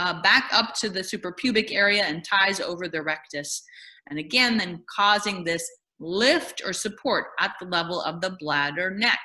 uh, 0.00 0.22
back 0.22 0.48
up 0.50 0.74
to 0.74 0.88
the 0.88 1.00
suprapubic 1.00 1.72
area 1.72 2.04
and 2.04 2.24
ties 2.24 2.58
over 2.58 2.88
the 2.88 3.02
rectus. 3.02 3.62
And 4.08 4.18
again, 4.18 4.56
then 4.56 4.82
causing 4.96 5.44
this 5.44 5.70
lift 5.98 6.62
or 6.64 6.72
support 6.72 7.26
at 7.38 7.52
the 7.60 7.66
level 7.66 8.00
of 8.00 8.22
the 8.22 8.34
bladder 8.40 8.90
neck. 8.90 9.20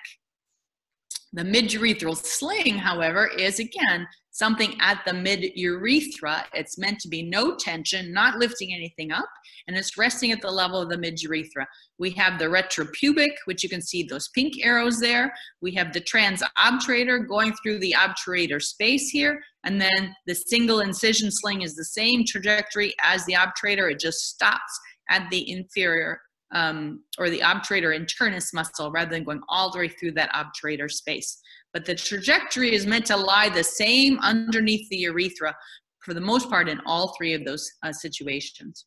The 1.31 1.43
midurethral 1.43 2.17
sling, 2.17 2.77
however, 2.77 3.27
is 3.27 3.59
again 3.59 4.05
something 4.35 4.75
at 4.81 4.99
the 5.05 5.13
mid 5.13 5.45
urethra. 5.55 6.45
It's 6.53 6.77
meant 6.77 6.99
to 6.99 7.07
be 7.07 7.23
no 7.23 7.55
tension, 7.55 8.11
not 8.11 8.37
lifting 8.37 8.73
anything 8.73 9.13
up, 9.13 9.29
and 9.65 9.77
it's 9.77 9.97
resting 9.97 10.33
at 10.33 10.41
the 10.41 10.51
level 10.51 10.81
of 10.81 10.89
the 10.89 10.97
mid 10.97 11.21
urethra. 11.21 11.65
We 11.99 12.09
have 12.11 12.37
the 12.37 12.45
retropubic, 12.45 13.31
which 13.45 13.63
you 13.63 13.69
can 13.69 13.81
see 13.81 14.03
those 14.03 14.27
pink 14.35 14.55
arrows 14.61 14.99
there. 14.99 15.33
We 15.61 15.73
have 15.75 15.93
the 15.93 16.01
transobturator 16.01 17.25
going 17.25 17.53
through 17.63 17.79
the 17.79 17.95
obturator 17.97 18.61
space 18.61 19.09
here, 19.09 19.41
and 19.63 19.79
then 19.79 20.13
the 20.27 20.35
single 20.35 20.81
incision 20.81 21.31
sling 21.31 21.61
is 21.61 21.75
the 21.75 21.85
same 21.85 22.25
trajectory 22.27 22.93
as 23.01 23.23
the 23.25 23.35
obturator. 23.35 23.89
It 23.89 24.01
just 24.01 24.19
stops 24.19 24.79
at 25.09 25.29
the 25.29 25.49
inferior 25.49 26.19
um, 26.53 27.03
or 27.17 27.29
the 27.29 27.39
obturator 27.39 27.97
internus 27.97 28.53
muscle 28.53 28.91
rather 28.91 29.11
than 29.11 29.23
going 29.23 29.41
all 29.47 29.71
the 29.71 29.79
way 29.79 29.87
through 29.87 30.11
that 30.13 30.31
obturator 30.33 30.91
space. 30.91 31.39
But 31.75 31.83
the 31.83 31.93
trajectory 31.93 32.73
is 32.73 32.85
meant 32.85 33.05
to 33.07 33.17
lie 33.17 33.49
the 33.49 33.61
same 33.61 34.17
underneath 34.19 34.87
the 34.87 34.95
urethra 34.95 35.53
for 35.99 36.13
the 36.13 36.21
most 36.21 36.49
part 36.49 36.69
in 36.69 36.79
all 36.85 37.13
three 37.17 37.33
of 37.33 37.43
those 37.43 37.69
uh, 37.83 37.91
situations. 37.91 38.85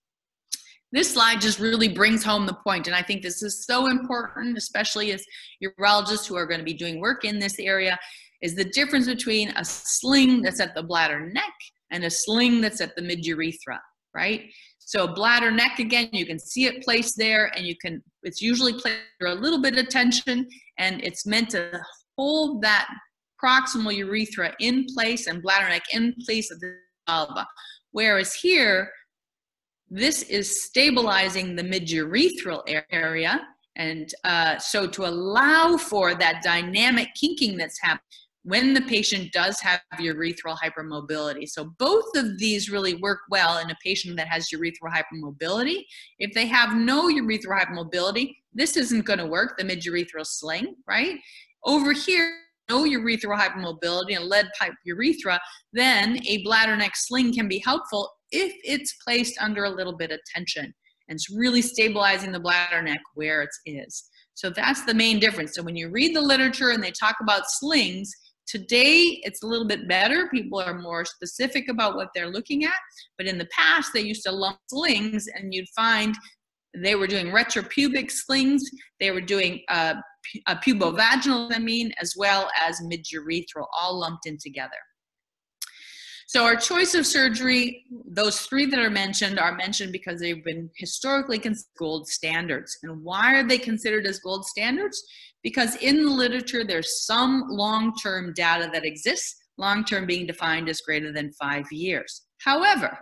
This 0.91 1.13
slide 1.13 1.43
just 1.43 1.59
really 1.59 1.89
brings 1.89 2.25
home 2.25 2.47
the 2.47 2.57
point, 2.67 2.87
and 2.87 2.97
I 2.97 3.03
think 3.03 3.21
this 3.21 3.43
is 3.43 3.67
so 3.67 3.91
important, 3.91 4.57
especially 4.57 5.13
as 5.13 5.23
urologists 5.63 6.27
who 6.27 6.37
are 6.37 6.47
going 6.47 6.61
to 6.61 6.65
be 6.65 6.73
doing 6.73 6.99
work 6.99 7.27
in 7.27 7.39
this 7.39 7.59
area, 7.59 7.99
is 8.41 8.55
the 8.55 8.65
difference 8.65 9.05
between 9.05 9.51
a 9.51 9.67
sling 9.67 10.41
that's 10.41 10.59
at 10.61 10.75
the 10.75 10.83
bladder 10.83 11.21
neck 11.21 11.53
and 11.91 12.05
a 12.05 12.11
sling 12.11 12.63
that's 12.63 12.81
at 12.81 12.97
the 12.97 13.03
mid 13.03 13.23
urethra, 13.27 13.79
right? 14.15 14.45
So 14.79 15.07
bladder 15.07 15.51
neck 15.51 15.79
again, 15.79 16.09
you 16.13 16.25
can 16.25 16.39
see 16.39 16.65
it 16.65 16.83
placed 16.83 17.19
there 17.19 17.53
and 17.55 17.67
you 17.67 17.77
can, 17.77 18.03
it's 18.23 18.41
usually 18.41 18.73
placed 18.73 18.97
for 19.19 19.27
a 19.27 19.35
little 19.35 19.61
bit 19.61 19.77
of 19.77 19.91
tension 19.91 20.49
and 20.79 21.05
it's 21.05 21.27
meant 21.27 21.51
to 21.51 21.83
hold 22.19 22.63
that 22.63 22.89
proximal 23.43 23.95
urethra 23.95 24.53
in 24.59 24.85
place 24.95 25.27
and 25.27 25.43
bladder 25.43 25.69
neck 25.69 25.85
in 25.93 26.15
place 26.27 26.51
of 26.51 26.59
the 26.61 26.77
vulva. 27.09 27.47
Whereas 27.93 28.35
here, 28.35 28.91
this 29.89 30.23
is 30.25 30.65
stabilizing 30.65 31.57
the 31.57 31.63
midurethral 31.63 32.63
area. 32.91 33.47
And 33.77 34.13
uh, 34.25 34.59
so 34.59 34.89
to 34.89 35.07
allow 35.07 35.77
for 35.77 36.15
that 36.17 36.43
dynamic 36.43 37.09
kinking 37.19 37.57
that's 37.57 37.81
happening, 37.81 38.03
when 38.49 38.73
the 38.73 38.81
patient 38.83 39.31
does 39.33 39.61
have 39.61 39.81
urethral 40.01 40.57
hypermobility. 40.57 41.47
So 41.47 41.75
both 41.79 42.07
of 42.17 42.39
these 42.39 42.71
really 42.71 42.95
work 42.95 43.21
well 43.31 43.59
in 43.59 43.71
a 43.71 43.77
patient 43.85 44.17
that 44.17 44.29
has 44.29 44.49
urethral 44.55 44.91
hypermobility. 44.91 45.85
If 46.19 46.33
they 46.33 46.47
have 46.47 46.75
no 46.75 47.09
urethral 47.09 47.61
hypermobility, 47.61 48.35
this 48.55 48.77
isn't 48.79 49.05
going 49.05 49.19
to 49.19 49.27
work, 49.27 49.59
the 49.59 49.65
midurethral 49.65 50.25
sling, 50.25 50.77
right? 50.89 51.19
Over 51.65 51.93
here, 51.93 52.35
no 52.69 52.85
urethral 52.85 53.39
hypermobility 53.39 54.17
and 54.17 54.27
lead 54.27 54.49
pipe 54.59 54.75
urethra, 54.85 55.41
then 55.73 56.21
a 56.27 56.43
bladder 56.45 56.77
neck 56.77 56.93
sling 56.95 57.35
can 57.35 57.49
be 57.49 57.59
helpful 57.65 58.11
if 58.31 58.53
it's 58.63 58.95
placed 59.05 59.39
under 59.41 59.65
a 59.65 59.71
little 59.71 59.97
bit 59.97 60.11
of 60.11 60.21
tension 60.35 60.75
and 61.09 61.17
it's 61.17 61.31
really 61.31 61.63
stabilizing 61.63 62.33
the 62.33 62.41
bladder 62.41 62.83
neck 62.83 63.01
where 63.15 63.43
it 63.43 63.49
is. 63.65 64.05
So 64.35 64.51
that's 64.51 64.85
the 64.85 64.95
main 64.95 65.19
difference. 65.19 65.55
So 65.55 65.63
when 65.63 65.75
you 65.75 65.89
read 65.89 66.15
the 66.15 66.21
literature 66.21 66.71
and 66.71 66.83
they 66.83 66.93
talk 66.93 67.17
about 67.21 67.51
slings, 67.51 68.13
Today, 68.49 69.21
it's 69.25 69.43
a 69.43 69.47
little 69.47 69.67
bit 69.67 69.87
better. 69.87 70.27
People 70.31 70.59
are 70.59 70.79
more 70.79 71.05
specific 71.05 71.69
about 71.69 71.97
what 71.97 72.09
they're 72.15 72.31
looking 72.31 72.65
at. 72.65 72.79
But 73.19 73.27
in 73.27 73.37
the 73.37 73.49
past, 73.55 73.93
they 73.93 74.01
used 74.01 74.23
to 74.23 74.33
lump 74.33 74.57
slings, 74.71 75.29
and 75.35 75.53
you'd 75.53 75.69
find 75.77 76.17
they 76.77 76.95
were 76.95 77.07
doing 77.07 77.29
retropubic 77.29 78.11
slings. 78.11 78.63
They 79.01 79.11
were 79.11 79.21
doing 79.21 79.63
uh, 79.69 79.95
a 80.47 80.57
pubovaginal, 80.57 81.53
I 81.55 81.59
mean, 81.59 81.93
as 82.01 82.15
well 82.17 82.51
as 82.67 82.81
midurethral, 82.81 83.67
all 83.79 84.01
lumped 84.01 84.27
in 84.27 84.39
together. 84.39 84.77
So 86.27 86.45
our 86.45 86.57
choice 86.57 86.95
of 86.95 87.07
surgery, 87.07 87.87
those 88.07 88.41
three 88.41 88.67
that 88.67 88.79
are 88.79 88.91
mentioned 88.91 89.39
are 89.39 89.57
mentioned 89.57 89.93
because 89.93 90.21
they've 90.21 90.45
been 90.45 90.69
historically 90.77 91.39
considered 91.39 91.71
gold 91.79 92.07
standards. 92.07 92.77
And 92.83 93.03
why 93.03 93.35
are 93.35 93.49
they 93.49 93.57
considered 93.57 94.07
as 94.07 94.19
gold 94.19 94.45
standards? 94.45 95.03
Because 95.43 95.77
in 95.77 96.05
the 96.05 96.11
literature, 96.11 96.65
there's 96.65 97.07
some 97.07 97.47
long-term 97.49 98.35
data 98.35 98.69
that 98.75 98.85
exists, 98.85 99.37
long-term 99.57 100.05
being 100.05 100.27
defined 100.27 100.69
as 100.69 100.83
greater 100.83 101.15
than 101.15 101.33
five 101.33 101.65
years. 101.73 102.27
However, 102.43 102.99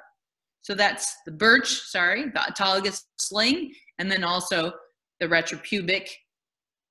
so 0.67 0.75
that's 0.75 1.19
the 1.25 1.31
Burch, 1.31 1.69
sorry, 1.69 2.25
the 2.25 2.41
autologous 2.41 3.05
sling, 3.21 3.73
and 4.01 4.11
then 4.11 4.25
also 4.25 4.73
the 5.21 5.29
retropubic 5.29 6.09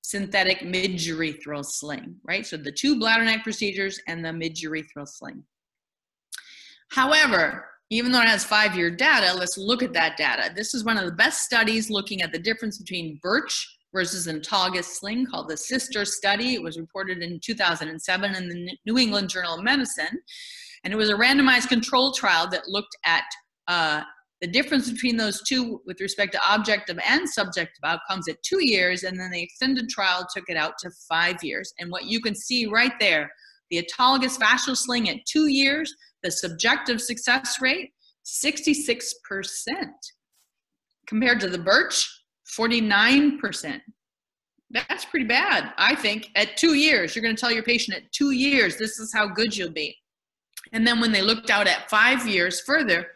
synthetic 0.02 0.60
midurethral 0.60 1.66
sling, 1.66 2.16
right? 2.24 2.46
So 2.46 2.56
the 2.56 2.72
two 2.72 2.98
bladder 2.98 3.26
neck 3.26 3.44
procedures 3.44 4.00
and 4.08 4.24
the 4.24 4.30
midurethral 4.30 5.06
sling. 5.06 5.44
However, 6.92 7.66
even 7.90 8.14
though 8.14 8.22
it 8.22 8.30
has 8.30 8.46
five 8.46 8.78
year 8.78 8.90
data, 8.90 9.38
let's 9.38 9.58
look 9.58 9.84
at 9.84 9.92
that 9.92 10.16
data. 10.16 10.54
This 10.56 10.74
is 10.74 10.86
one 10.86 10.98
of 10.98 11.04
the 11.04 11.12
best 11.12 11.42
studies 11.42 11.90
looking 11.90 12.22
at 12.22 12.32
the 12.32 12.40
difference 12.40 12.78
between 12.78 13.20
Burch 13.22 13.78
versus 13.94 14.28
an 14.28 14.40
autologous 14.40 14.86
sling 14.86 15.26
called 15.26 15.50
the 15.50 15.58
SISTER 15.58 16.06
study. 16.06 16.54
It 16.54 16.64
was 16.64 16.80
reported 16.80 17.22
in 17.22 17.42
2007 17.44 18.36
in 18.36 18.48
the 18.48 18.78
New 18.86 18.98
England 18.98 19.28
Journal 19.28 19.56
of 19.56 19.66
Medicine. 19.66 20.22
And 20.86 20.94
it 20.94 20.98
was 20.98 21.10
a 21.10 21.16
randomized 21.16 21.68
control 21.68 22.14
trial 22.14 22.48
that 22.52 22.70
looked 22.70 22.96
at 23.06 23.26
uh, 23.68 24.02
the 24.42 24.48
difference 24.48 24.92
between 24.92 25.18
those 25.18 25.42
two 25.44 25.82
with 25.86 26.00
respect 26.02 26.34
to 26.34 26.54
objective 26.54 27.00
and 27.08 27.28
subjective 27.28 27.84
outcomes 27.84 28.28
at 28.28 28.42
two 28.44 28.60
years. 28.62 29.04
And 29.04 29.20
then 29.20 29.32
the 29.32 29.42
extended 29.42 29.90
trial 29.90 30.28
took 30.34 30.46
it 30.50 30.58
out 30.58 30.78
to 30.80 30.92
five 31.10 31.44
years. 31.44 31.74
And 31.80 31.90
what 31.90 32.06
you 32.06 32.20
can 32.22 32.36
see 32.36 32.66
right 32.66 32.94
there, 33.00 33.32
the 33.72 33.82
autologous 33.82 34.38
fascial 34.38 34.76
sling 34.76 35.10
at 35.10 35.26
two 35.26 35.48
years 35.48 35.96
the 36.26 36.32
subjective 36.32 37.00
success 37.00 37.58
rate, 37.62 37.92
66%. 38.26 39.12
Compared 41.08 41.40
to 41.40 41.50
the 41.50 41.60
Burch, 41.60 42.10
49%. 42.58 43.80
That's 44.72 45.06
pretty 45.06 45.28
bad, 45.28 45.72
I 45.78 45.94
think. 45.94 46.32
At 46.36 46.58
two 46.58 46.74
years, 46.74 47.16
you're 47.16 47.22
going 47.22 47.36
to 47.36 47.40
tell 47.40 47.52
your 47.52 47.64
patient 47.64 47.98
at 47.98 48.12
two 48.12 48.32
years, 48.32 48.78
this 48.78 49.00
is 49.00 49.14
how 49.14 49.28
good 49.28 49.56
you'll 49.56 49.72
be. 49.72 49.96
And 50.74 50.86
then 50.86 51.00
when 51.00 51.12
they 51.12 51.22
looked 51.22 51.52
out 51.52 51.68
at 51.68 51.90
five 51.92 52.28
years 52.28 52.60
further, 52.62 53.08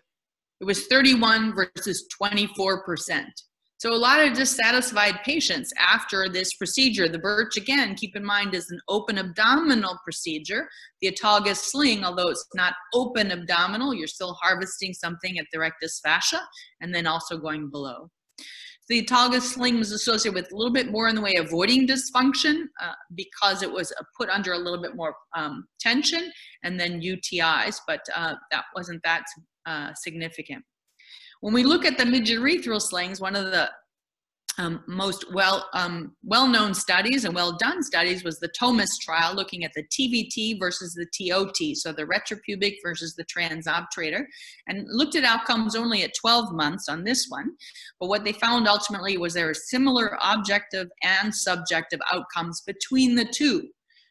it 0.62 0.66
was 0.66 0.88
31 0.88 1.56
versus 1.56 2.08
24%. 2.22 3.26
So 3.80 3.94
a 3.94 3.96
lot 3.96 4.20
of 4.20 4.34
dissatisfied 4.34 5.22
patients 5.24 5.72
after 5.80 6.28
this 6.28 6.54
procedure. 6.56 7.08
The 7.08 7.18
Burch, 7.18 7.56
again, 7.56 7.96
keep 7.96 8.14
in 8.14 8.26
mind, 8.26 8.54
is 8.54 8.70
an 8.72 8.80
open 8.90 9.18
abdominal 9.18 9.98
procedure. 10.04 10.68
The 11.02 11.12
autologous 11.12 11.56
sling, 11.56 12.04
although 12.04 12.28
it's 12.28 12.46
not 12.54 12.74
open 12.94 13.32
abdominal, 13.32 13.94
you're 13.94 14.08
still 14.08 14.34
harvesting 14.34 14.94
something 14.94 15.40
at 15.40 15.46
the 15.54 15.60
rectus 15.60 16.02
fascia 16.04 16.42
and 16.82 16.94
then 16.94 17.08
also 17.08 17.38
going 17.38 17.70
below. 17.70 18.10
The 18.90 19.06
autologous 19.06 19.44
sling 19.44 19.78
was 19.78 19.94
associated 19.94 20.36
with 20.36 20.52
a 20.52 20.56
little 20.58 20.74
bit 20.74 20.92
more 20.92 21.08
in 21.08 21.16
the 21.16 21.22
way 21.22 21.36
of 21.36 21.50
voiding 21.50 21.88
dysfunction 21.88 22.64
uh, 22.82 22.94
because 23.16 23.64
it 23.64 23.72
was 23.72 23.94
uh, 23.94 24.04
put 24.18 24.28
under 24.30 24.54
a 24.54 24.58
little 24.58 24.82
bit 24.82 24.98
more 24.98 25.16
um, 25.38 25.66
tension 25.80 26.30
and 26.64 26.78
then 26.78 27.00
UTIs, 27.00 27.78
but 27.88 28.02
uh, 28.14 28.34
that 28.52 28.66
wasn't 28.76 29.02
that 29.04 29.24
uh, 29.66 29.94
significant. 29.96 30.64
When 31.42 31.54
we 31.54 31.64
look 31.64 31.86
at 31.86 31.98
the 31.98 32.04
midurethral 32.04 32.82
slings, 32.82 33.22
one 33.22 33.36
of 33.36 33.46
the 33.46 33.70
um, 34.60 34.84
most 34.88 35.34
well 35.34 35.70
um, 35.74 36.16
well 36.24 36.46
known 36.46 36.74
studies 36.74 37.24
and 37.24 37.34
well 37.34 37.56
done 37.58 37.82
studies 37.82 38.26
was 38.26 38.40
the 38.40 38.52
TOMUS 38.60 38.98
trial, 39.00 39.34
looking 39.34 39.64
at 39.64 39.72
the 39.74 39.84
TVT 39.84 40.60
versus 40.60 40.94
the 40.94 41.06
TOT, 41.06 41.76
so 41.76 41.94
the 41.94 42.04
retropubic 42.06 42.76
versus 42.84 43.16
the 43.16 43.26
transobturator, 43.26 44.26
and 44.68 44.86
looked 44.90 45.16
at 45.16 45.24
outcomes 45.24 45.76
only 45.76 46.04
at 46.04 46.12
12 46.20 46.52
months 46.54 46.90
on 46.90 47.06
this 47.06 47.28
one. 47.30 47.52
But 48.00 48.10
what 48.10 48.26
they 48.26 48.34
found 48.34 48.68
ultimately 48.68 49.18
was 49.18 49.34
there 49.34 49.48
were 49.48 49.54
similar 49.54 50.18
objective 50.22 50.90
and 51.04 51.34
subjective 51.34 52.02
outcomes 52.12 52.62
between 52.68 53.16
the 53.16 53.26
two. 53.26 53.70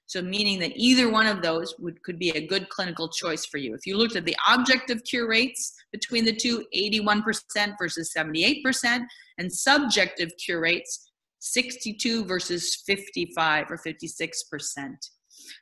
So 0.09 0.23
meaning 0.23 0.59
that 0.61 0.73
either 0.75 1.11
one 1.11 1.27
of 1.27 1.43
those 1.43 1.75
would, 1.79 2.03
could 2.03 2.19
be 2.19 2.31
a 2.31 2.47
good 2.47 2.71
clinical 2.71 3.09
choice 3.11 3.45
for 3.45 3.59
you. 3.59 3.75
If 3.75 3.87
you 3.87 3.99
looked 3.99 4.17
at 4.17 4.25
the 4.25 4.37
objective 4.51 5.05
cure 5.05 5.29
rates 5.29 5.75
between 5.93 6.25
the 6.25 6.35
two, 6.35 6.65
81% 6.75 7.75
versus 7.79 8.11
78%, 8.17 9.05
and 9.37 9.53
subjective 9.53 10.31
cure 10.43 10.61
rates, 10.61 11.11
62 11.41 12.25
versus 12.25 12.83
55 12.87 13.71
or 13.71 13.77
56%. 13.77 14.95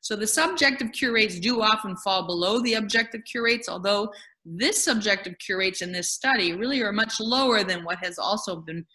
So 0.00 0.14
the 0.14 0.26
subjective 0.28 0.92
cure 0.92 1.12
rates 1.12 1.40
do 1.40 1.60
often 1.60 1.96
fall 1.96 2.24
below 2.28 2.60
the 2.60 2.74
objective 2.74 3.22
cure 3.24 3.44
rates, 3.44 3.68
although 3.68 4.12
this 4.44 4.82
subjective 4.82 5.34
cure 5.38 5.58
rates 5.58 5.82
in 5.82 5.90
this 5.90 6.10
study 6.10 6.52
really 6.52 6.82
are 6.82 6.92
much 6.92 7.18
lower 7.18 7.64
than 7.64 7.82
what 7.82 7.98
has 8.00 8.16
also 8.16 8.56
been 8.60 8.86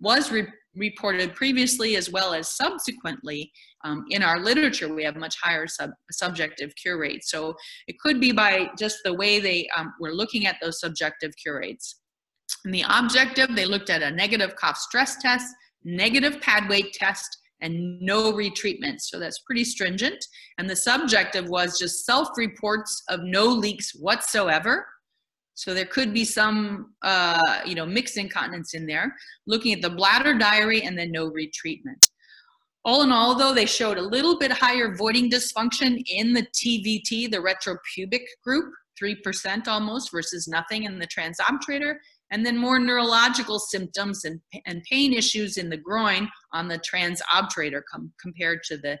was 0.00 0.30
re 0.30 0.46
reported 0.76 1.32
previously 1.36 1.94
as 1.94 2.10
well 2.10 2.34
as 2.34 2.56
subsequently 2.56 3.48
um, 3.84 4.04
in 4.10 4.24
our 4.24 4.40
literature 4.40 4.92
we 4.92 5.04
have 5.04 5.14
much 5.14 5.36
higher 5.40 5.68
sub 5.68 5.90
subjective 6.10 6.74
cure 6.74 6.98
rates. 6.98 7.30
So 7.30 7.54
it 7.86 7.96
could 8.00 8.20
be 8.20 8.32
by 8.32 8.70
just 8.76 8.98
the 9.04 9.14
way 9.14 9.38
they 9.38 9.68
um, 9.76 9.94
were 10.00 10.12
looking 10.12 10.46
at 10.46 10.56
those 10.60 10.80
subjective 10.80 11.30
cure 11.40 11.60
rates. 11.60 12.00
In 12.64 12.72
the 12.72 12.84
objective 12.88 13.54
they 13.54 13.66
looked 13.66 13.88
at 13.88 14.02
a 14.02 14.10
negative 14.10 14.56
cough 14.56 14.76
stress 14.76 15.16
test 15.16 15.46
negative 15.84 16.40
pad 16.40 16.68
weight 16.68 16.92
test 16.92 17.38
and 17.60 18.00
no 18.00 18.32
retreatment. 18.32 19.00
So 19.00 19.18
that's 19.18 19.40
pretty 19.40 19.64
stringent. 19.64 20.24
And 20.58 20.68
the 20.68 20.76
subjective 20.76 21.48
was 21.48 21.78
just 21.78 22.04
self 22.04 22.28
reports 22.36 23.02
of 23.08 23.20
no 23.22 23.44
leaks 23.44 23.92
whatsoever 23.94 24.86
so 25.54 25.72
there 25.72 25.86
could 25.86 26.12
be 26.12 26.24
some, 26.24 26.94
uh, 27.02 27.60
you 27.64 27.74
know, 27.74 27.86
mixed 27.86 28.18
incontinence 28.18 28.74
in 28.74 28.86
there. 28.86 29.14
Looking 29.46 29.72
at 29.72 29.82
the 29.82 29.90
bladder 29.90 30.36
diary 30.36 30.82
and 30.82 30.98
then 30.98 31.12
no 31.12 31.30
retreatment. 31.30 32.08
All 32.84 33.02
in 33.02 33.12
all, 33.12 33.34
though, 33.34 33.54
they 33.54 33.64
showed 33.64 33.96
a 33.96 34.02
little 34.02 34.38
bit 34.38 34.50
higher 34.52 34.94
voiding 34.94 35.30
dysfunction 35.30 36.02
in 36.06 36.34
the 36.34 36.42
TVT, 36.42 37.30
the 37.30 37.38
retropubic 37.38 38.24
group, 38.42 38.72
3% 39.02 39.68
almost 39.68 40.10
versus 40.12 40.46
nothing 40.46 40.84
in 40.84 40.98
the 40.98 41.06
transobturator, 41.06 41.94
and 42.30 42.44
then 42.44 42.58
more 42.58 42.78
neurological 42.78 43.58
symptoms 43.58 44.24
and, 44.24 44.40
and 44.66 44.82
pain 44.90 45.14
issues 45.14 45.56
in 45.56 45.70
the 45.70 45.76
groin 45.76 46.28
on 46.52 46.68
the 46.68 46.78
transobturator 46.80 47.80
com 47.90 48.12
compared 48.20 48.62
to 48.64 48.76
the 48.76 48.98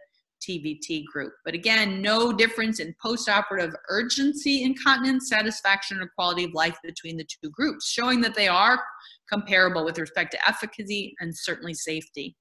TVT 0.48 1.04
group. 1.06 1.32
But 1.44 1.54
again, 1.54 2.02
no 2.02 2.32
difference 2.32 2.80
in 2.80 2.94
postoperative 3.04 3.74
urgency, 3.88 4.62
incontinence, 4.62 5.28
satisfaction, 5.28 6.00
or 6.00 6.10
quality 6.14 6.44
of 6.44 6.52
life 6.52 6.76
between 6.84 7.16
the 7.16 7.24
two 7.24 7.50
groups, 7.50 7.90
showing 7.90 8.20
that 8.22 8.34
they 8.34 8.48
are 8.48 8.80
comparable 9.30 9.84
with 9.84 9.98
respect 9.98 10.32
to 10.32 10.48
efficacy 10.48 11.14
and 11.20 11.36
certainly 11.36 11.74
safety. 11.74 12.36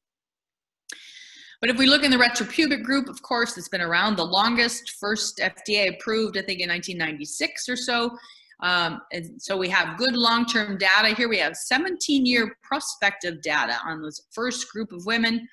But 1.61 1.69
if 1.69 1.77
we 1.77 1.85
look 1.85 2.03
in 2.03 2.11
the 2.11 2.17
retropubic 2.17 2.83
group, 2.83 3.07
of 3.07 3.21
course, 3.21 3.57
it's 3.57 3.69
been 3.69 3.79
around 3.79 4.17
the 4.17 4.25
longest, 4.25 4.97
first 4.99 5.37
FDA 5.37 5.95
approved, 5.95 6.37
I 6.37 6.41
think 6.41 6.59
in 6.59 6.67
1996 6.67 7.69
or 7.69 7.77
so. 7.77 8.17
Um, 8.63 9.01
and 9.11 9.41
so 9.41 9.57
we 9.57 9.67
have 9.69 9.97
good 9.97 10.15
long-term 10.15 10.77
data. 10.77 11.13
Here 11.13 11.27
we 11.27 11.37
have 11.37 11.53
17-year 11.53 12.55
prospective 12.63 13.41
data 13.41 13.77
on 13.85 14.01
this 14.01 14.21
first 14.31 14.71
group 14.71 14.93
of 14.93 15.05
women 15.05 15.47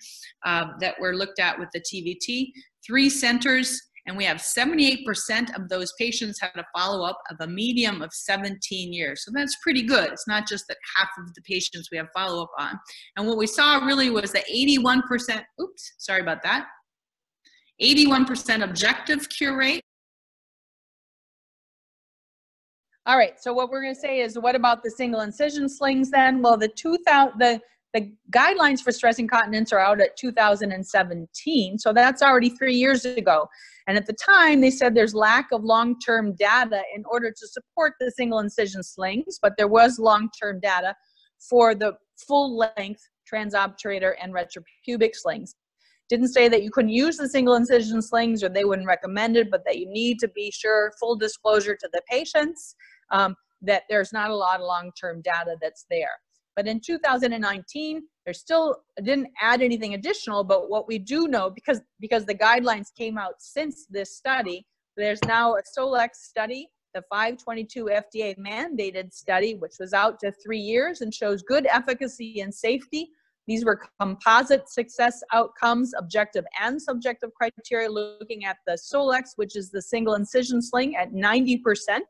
uh, 0.45 0.67
that 0.79 0.95
were 1.01 1.15
looked 1.15 1.41
at 1.41 1.59
with 1.59 1.69
the 1.73 1.81
TVT. 1.81 2.53
Three 2.87 3.11
centers, 3.11 3.81
and 4.07 4.17
we 4.17 4.25
have 4.25 4.39
78% 4.39 5.57
of 5.57 5.69
those 5.69 5.93
patients 5.99 6.41
had 6.41 6.53
a 6.55 6.65
follow-up 6.75 7.19
of 7.31 7.37
a 7.41 7.49
medium 7.49 8.01
of 8.01 8.13
17 8.13 8.93
years. 8.93 9.25
So 9.25 9.33
that's 9.35 9.57
pretty 9.61 9.83
good. 9.83 10.13
It's 10.13 10.29
not 10.29 10.47
just 10.47 10.67
that 10.69 10.79
half 10.97 11.11
of 11.19 11.35
the 11.35 11.43
patients 11.43 11.89
we 11.91 11.99
have 11.99 12.09
follow-up 12.15 12.51
on. 12.59 12.79
And 13.17 13.27
what 13.27 13.39
we 13.39 13.49
saw 13.49 13.85
really 13.85 14.11
was 14.11 14.31
the 14.31 14.45
81%, 14.55 15.43
oops, 15.61 15.95
sorry 15.99 16.21
about 16.21 16.43
that, 16.45 16.67
81% 17.83 18.63
objective 18.63 19.29
cure 19.29 19.57
rate 19.57 19.83
All 23.07 23.17
right, 23.17 23.41
so 23.41 23.53
what 23.53 23.71
we're 23.71 23.83
going 23.83 23.95
to 23.95 24.01
say 24.01 24.21
is, 24.21 24.39
what 24.39 24.55
about 24.55 24.83
the 24.83 24.91
single 24.91 25.21
incision 25.23 25.69
slings 25.69 26.11
then? 26.11 26.43
Well, 26.43 26.59
the 26.59 26.69
2000, 26.69 27.39
the, 27.39 27.61
the 27.95 28.13
guidelines 28.31 28.81
for 28.81 28.93
stress 28.93 29.19
incontinence 29.19 29.73
are 29.73 29.79
out 29.79 30.03
at 30.03 30.17
2017, 30.19 31.79
so 31.79 31.93
that's 31.95 32.21
already 32.21 32.51
three 32.51 32.75
years 32.75 33.07
ago. 33.07 33.49
And 33.89 33.97
at 33.97 34.07
the 34.07 34.13
time, 34.13 34.61
they 34.61 34.71
said 34.71 34.95
there's 34.95 35.15
lack 35.15 35.49
of 35.51 35.65
long-term 35.65 36.35
data 36.35 36.83
in 36.95 37.03
order 37.11 37.31
to 37.31 37.49
support 37.49 37.95
the 37.99 38.11
single 38.11 38.39
incision 38.39 38.83
slings, 38.83 39.39
but 39.41 39.55
there 39.57 39.67
was 39.67 39.99
long-term 39.99 40.61
data 40.61 40.95
for 41.39 41.75
the 41.75 41.95
full-length 42.29 43.01
transobturator 43.33 44.13
and 44.23 44.35
retropubic 44.35 45.15
slings. 45.15 45.55
Didn't 46.11 46.29
say 46.29 46.49
that 46.49 46.65
you 46.65 46.73
couldn't 46.73 46.91
use 46.91 47.17
the 47.17 47.29
single 47.29 47.55
incision 47.55 48.03
slings 48.03 48.43
or 48.43 48.49
they 48.49 48.65
wouldn't 48.65 48.89
recommend 48.89 49.37
it, 49.37 49.49
but 49.49 49.65
that 49.65 49.79
you 49.79 49.89
need 49.89 50.19
to 50.19 50.29
be 50.29 50.51
sure, 50.51 50.93
full 50.99 51.15
disclosure 51.15 51.77
to 51.77 51.89
the 51.93 52.03
patients, 52.11 52.75
um, 53.13 53.37
that 53.63 53.85
there's 53.89 54.13
not 54.13 54.31
a 54.31 54.35
lot 54.35 54.59
of 54.59 54.67
long-term 54.67 55.23
data 55.23 55.57
that's 55.63 55.87
there. 55.89 56.19
But 56.57 56.67
in 56.67 56.81
2019, 56.81 58.03
there 58.25 58.35
still 58.35 58.83
didn't 59.05 59.29
add 59.41 59.63
anything 59.63 59.95
additional, 59.95 60.43
but 60.43 60.69
what 60.69 60.89
we 60.89 60.99
do 60.99 61.29
know, 61.29 61.49
because, 61.49 61.81
because 62.01 62.27
the 62.27 62.35
guidelines 62.35 62.89
came 62.99 63.17
out 63.17 63.35
since 63.39 63.87
this 63.89 64.17
study, 64.17 64.67
there's 64.97 65.23
now 65.27 65.55
a 65.55 65.63
Solyx 65.63 66.17
study, 66.17 66.69
the 66.93 67.03
522 67.03 67.85
FDA 67.85 68.37
mandated 68.37 69.13
study, 69.13 69.55
which 69.55 69.75
was 69.79 69.93
out 69.93 70.19
to 70.21 70.33
three 70.33 70.59
years 70.59 71.03
and 71.03 71.15
shows 71.15 71.43
good 71.43 71.67
efficacy 71.67 72.41
and 72.41 72.53
safety 72.53 73.11
these 73.47 73.65
were 73.65 73.81
composite 74.01 74.69
success 74.69 75.23
outcomes, 75.33 75.93
objective 75.99 76.45
and 76.61 76.81
subjective 76.81 77.31
criteria, 77.35 77.91
looking 77.91 78.45
at 78.45 78.59
the 78.67 78.75
Solyx, 78.75 79.33
which 79.37 79.57
is 79.57 79.71
the 79.71 79.83
single 79.83 80.15
incision 80.15 80.63
sling 80.63 80.97
at 80.97 81.13
90%, 81.13 82.01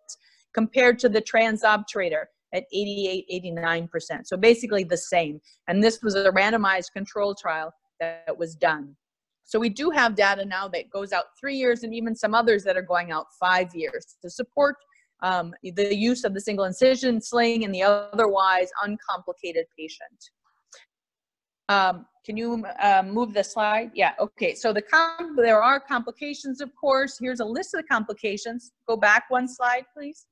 compared 0.52 0.98
to 0.98 1.08
the 1.08 1.22
transobturator 1.22 2.24
at 2.52 2.64
88, 2.72 3.26
89%. 3.56 3.88
So 4.24 4.36
basically 4.36 4.84
the 4.84 4.96
same. 4.96 5.40
And 5.68 5.82
this 5.82 6.00
was 6.02 6.14
a 6.16 6.30
randomized 6.32 6.92
control 6.92 7.34
trial 7.34 7.72
that 8.00 8.36
was 8.36 8.54
done. 8.56 8.96
So 9.44 9.58
we 9.58 9.68
do 9.68 9.90
have 9.90 10.14
data 10.14 10.44
now 10.44 10.68
that 10.68 10.90
goes 10.90 11.12
out 11.12 11.24
three 11.38 11.56
years 11.56 11.82
and 11.82 11.94
even 11.94 12.14
some 12.14 12.34
others 12.34 12.62
that 12.64 12.76
are 12.76 12.82
going 12.82 13.10
out 13.10 13.26
five 13.38 13.74
years 13.74 14.16
to 14.22 14.30
support 14.30 14.76
um, 15.22 15.52
the 15.62 15.94
use 15.94 16.24
of 16.24 16.34
the 16.34 16.40
single 16.40 16.64
incision 16.64 17.20
sling 17.20 17.62
in 17.62 17.72
the 17.72 17.82
otherwise 17.82 18.70
uncomplicated 18.82 19.66
patient. 19.76 20.30
Um, 21.70 22.06
can 22.26 22.36
you 22.36 22.64
uh, 22.82 23.04
move 23.06 23.32
the 23.32 23.44
slide? 23.44 23.92
Yeah, 23.94 24.12
okay. 24.18 24.56
So 24.56 24.72
the 24.72 24.82
there 25.36 25.62
are 25.62 25.78
complications, 25.78 26.60
of 26.60 26.74
course. 26.74 27.16
Here's 27.18 27.38
a 27.38 27.44
list 27.44 27.74
of 27.74 27.82
the 27.82 27.86
complications. 27.86 28.72
Go 28.88 28.96
back 28.96 29.24
one 29.28 29.46
slide, 29.46 29.84
please. 29.94 30.26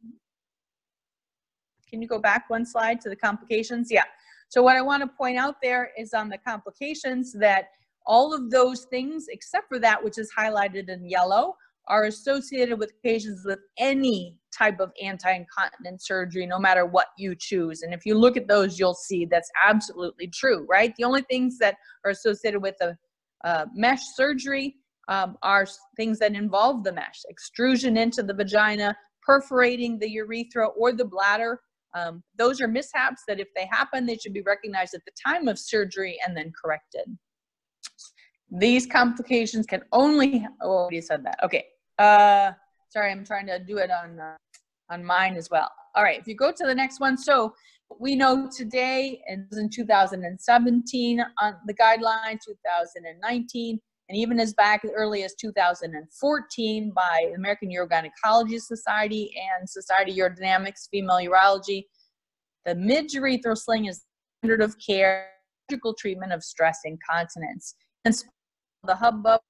Can 1.88 2.02
you 2.02 2.08
go 2.08 2.18
back 2.18 2.50
one 2.50 2.66
slide 2.66 3.00
to 3.02 3.08
the 3.08 3.16
complications? 3.16 3.88
Yeah. 3.88 4.02
So 4.48 4.62
what 4.62 4.76
I 4.76 4.82
want 4.82 5.02
to 5.02 5.06
point 5.06 5.38
out 5.38 5.56
there 5.62 5.92
is 5.96 6.12
on 6.12 6.28
the 6.28 6.38
complications 6.38 7.32
that 7.34 7.68
all 8.04 8.34
of 8.34 8.50
those 8.50 8.86
things, 8.86 9.26
except 9.28 9.68
for 9.68 9.78
that 9.78 10.02
which 10.02 10.18
is 10.18 10.30
highlighted 10.36 10.88
in 10.88 11.08
yellow, 11.08 11.56
are 11.86 12.04
associated 12.04 12.78
with 12.80 13.00
patients 13.02 13.44
with 13.44 13.60
any 13.78 14.37
type 14.58 14.78
of 14.80 14.90
anti-incontinence 15.10 16.02
surgery, 16.06 16.46
no 16.54 16.58
matter 16.66 16.84
what 16.96 17.08
you 17.16 17.30
choose. 17.48 17.78
And 17.82 17.92
if 17.98 18.02
you 18.06 18.14
look 18.22 18.36
at 18.36 18.48
those, 18.48 18.70
you'll 18.78 19.02
see 19.08 19.22
that's 19.24 19.50
absolutely 19.70 20.28
true, 20.40 20.66
right? 20.76 20.92
The 20.96 21.04
only 21.04 21.22
things 21.22 21.58
that 21.58 21.74
are 22.04 22.10
associated 22.10 22.60
with 22.66 22.78
a, 22.88 22.90
a 23.44 23.66
mesh 23.84 24.04
surgery 24.20 24.66
um, 25.14 25.30
are 25.42 25.66
things 25.96 26.18
that 26.18 26.32
involve 26.34 26.76
the 26.84 26.92
mesh, 26.92 27.20
extrusion 27.34 27.96
into 27.96 28.22
the 28.28 28.34
vagina, 28.34 28.88
perforating 29.28 29.92
the 29.98 30.10
urethra 30.20 30.66
or 30.80 30.88
the 30.92 31.08
bladder, 31.14 31.52
Um, 31.94 32.22
those 32.36 32.60
are 32.60 32.68
mishaps 32.68 33.22
that 33.28 33.40
if 33.40 33.48
they 33.56 33.66
happen, 33.66 34.06
they 34.06 34.16
should 34.16 34.34
be 34.34 34.42
recognized 34.42 34.94
at 34.94 35.04
the 35.04 35.12
time 35.26 35.48
of 35.48 35.58
surgery 35.58 36.18
and 36.24 36.36
then 36.36 36.52
corrected. 36.60 37.06
These 38.50 38.86
complications 38.86 39.66
can 39.66 39.82
only, 39.92 40.46
oh, 40.62 40.88
you 40.90 41.02
said 41.02 41.24
that. 41.24 41.38
Okay. 41.42 41.66
Uh, 41.98 42.52
sorry, 42.88 43.10
I'm 43.10 43.24
trying 43.24 43.46
to 43.46 43.58
do 43.58 43.78
it 43.78 43.90
on, 43.90 44.18
uh, 44.20 44.36
on 44.90 45.04
mine 45.04 45.36
as 45.36 45.48
well. 45.50 45.70
All 45.94 46.02
right, 46.02 46.18
if 46.18 46.26
you 46.26 46.34
go 46.34 46.52
to 46.52 46.66
the 46.66 46.74
next 46.74 47.00
one. 47.00 47.16
So 47.16 47.54
we 47.98 48.14
know 48.14 48.48
today, 48.54 49.22
and 49.28 49.46
in 49.52 49.70
2017 49.70 51.24
on 51.40 51.54
the 51.66 51.74
guideline, 51.74 52.38
2019, 52.44 53.80
and 54.08 54.16
even 54.16 54.40
as 54.40 54.54
back 54.54 54.84
as 54.84 54.90
early 54.94 55.22
as 55.22 55.34
2014 55.34 56.92
by 56.94 57.26
the 57.28 57.34
American 57.34 57.70
Urogynecology 57.70 58.60
Society 58.60 59.30
and 59.58 59.68
Society 59.68 60.18
of 60.20 60.32
Urodynamics 60.32 60.88
Female 60.90 61.18
Urology, 61.18 61.84
the 62.64 62.74
mid-urethral 62.74 63.56
sling 63.56 63.86
is 63.86 64.02
standard 64.40 64.62
of 64.62 64.76
care 64.78 65.30
surgical 65.68 65.94
treatment 65.94 66.32
of 66.32 66.42
stress 66.42 66.80
incontinence. 66.84 67.74
And 68.04 68.14
the 68.84 68.94
hubbub 68.94 69.40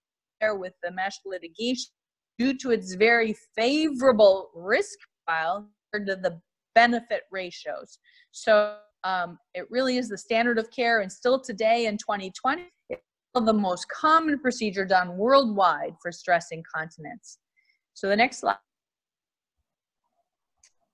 there 0.41 0.55
with 0.55 0.75
the 0.83 0.91
mesh 0.91 1.19
litigation 1.25 1.91
due 2.39 2.57
to 2.59 2.71
its 2.71 2.95
very 2.95 3.37
favorable 3.57 4.51
risk 4.55 4.99
profile 5.29 5.69
to 5.95 6.01
the 6.01 6.41
benefit 6.75 7.23
ratios. 7.31 7.99
So 8.33 8.77
um, 9.05 9.39
it 9.55 9.71
really 9.71 9.97
is 9.97 10.09
the 10.09 10.19
standard 10.19 10.59
of 10.59 10.71
care, 10.71 11.01
and 11.01 11.11
still 11.11 11.41
today 11.41 11.87
in 11.87 11.99
2020, 11.99 12.65
it's 12.91 13.03
the 13.35 13.53
most 13.53 13.89
common 13.89 14.39
procedure 14.39 14.85
done 14.85 15.17
worldwide 15.17 15.95
for 16.03 16.11
stress 16.11 16.49
incontinence. 16.51 17.39
So 17.95 18.09
the 18.09 18.17
next 18.17 18.39
slide 18.39 18.57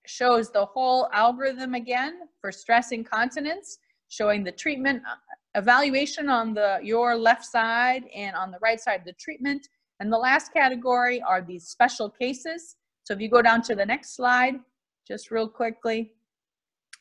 shows 0.07 0.51
the 0.51 0.67
whole 0.67 1.09
algorithm 1.13 1.75
again 1.75 2.21
for 2.41 2.53
stress 2.53 2.93
incontinence, 2.93 3.79
showing 4.09 4.45
the 4.45 4.53
treatment 4.53 5.03
uh, 5.09 5.15
evaluation 5.55 6.29
on 6.29 6.53
the 6.53 6.79
your 6.83 7.17
left 7.17 7.45
side 7.45 8.05
and 8.15 8.37
on 8.37 8.51
the 8.51 8.59
right 8.61 8.81
side 8.81 9.03
the 9.07 9.15
treatment. 9.15 9.67
And 10.01 10.13
the 10.13 10.19
last 10.19 10.53
category 10.53 11.23
are 11.23 11.41
these 11.41 11.69
special 11.69 12.11
cases. 12.11 12.77
So 13.05 13.15
if 13.15 13.21
you 13.21 13.29
go 13.29 13.43
down 13.43 13.63
to 13.63 13.75
the 13.75 13.87
next 13.87 14.17
slide, 14.17 14.55
just 15.07 15.31
real 15.31 15.49
quickly, 15.49 16.13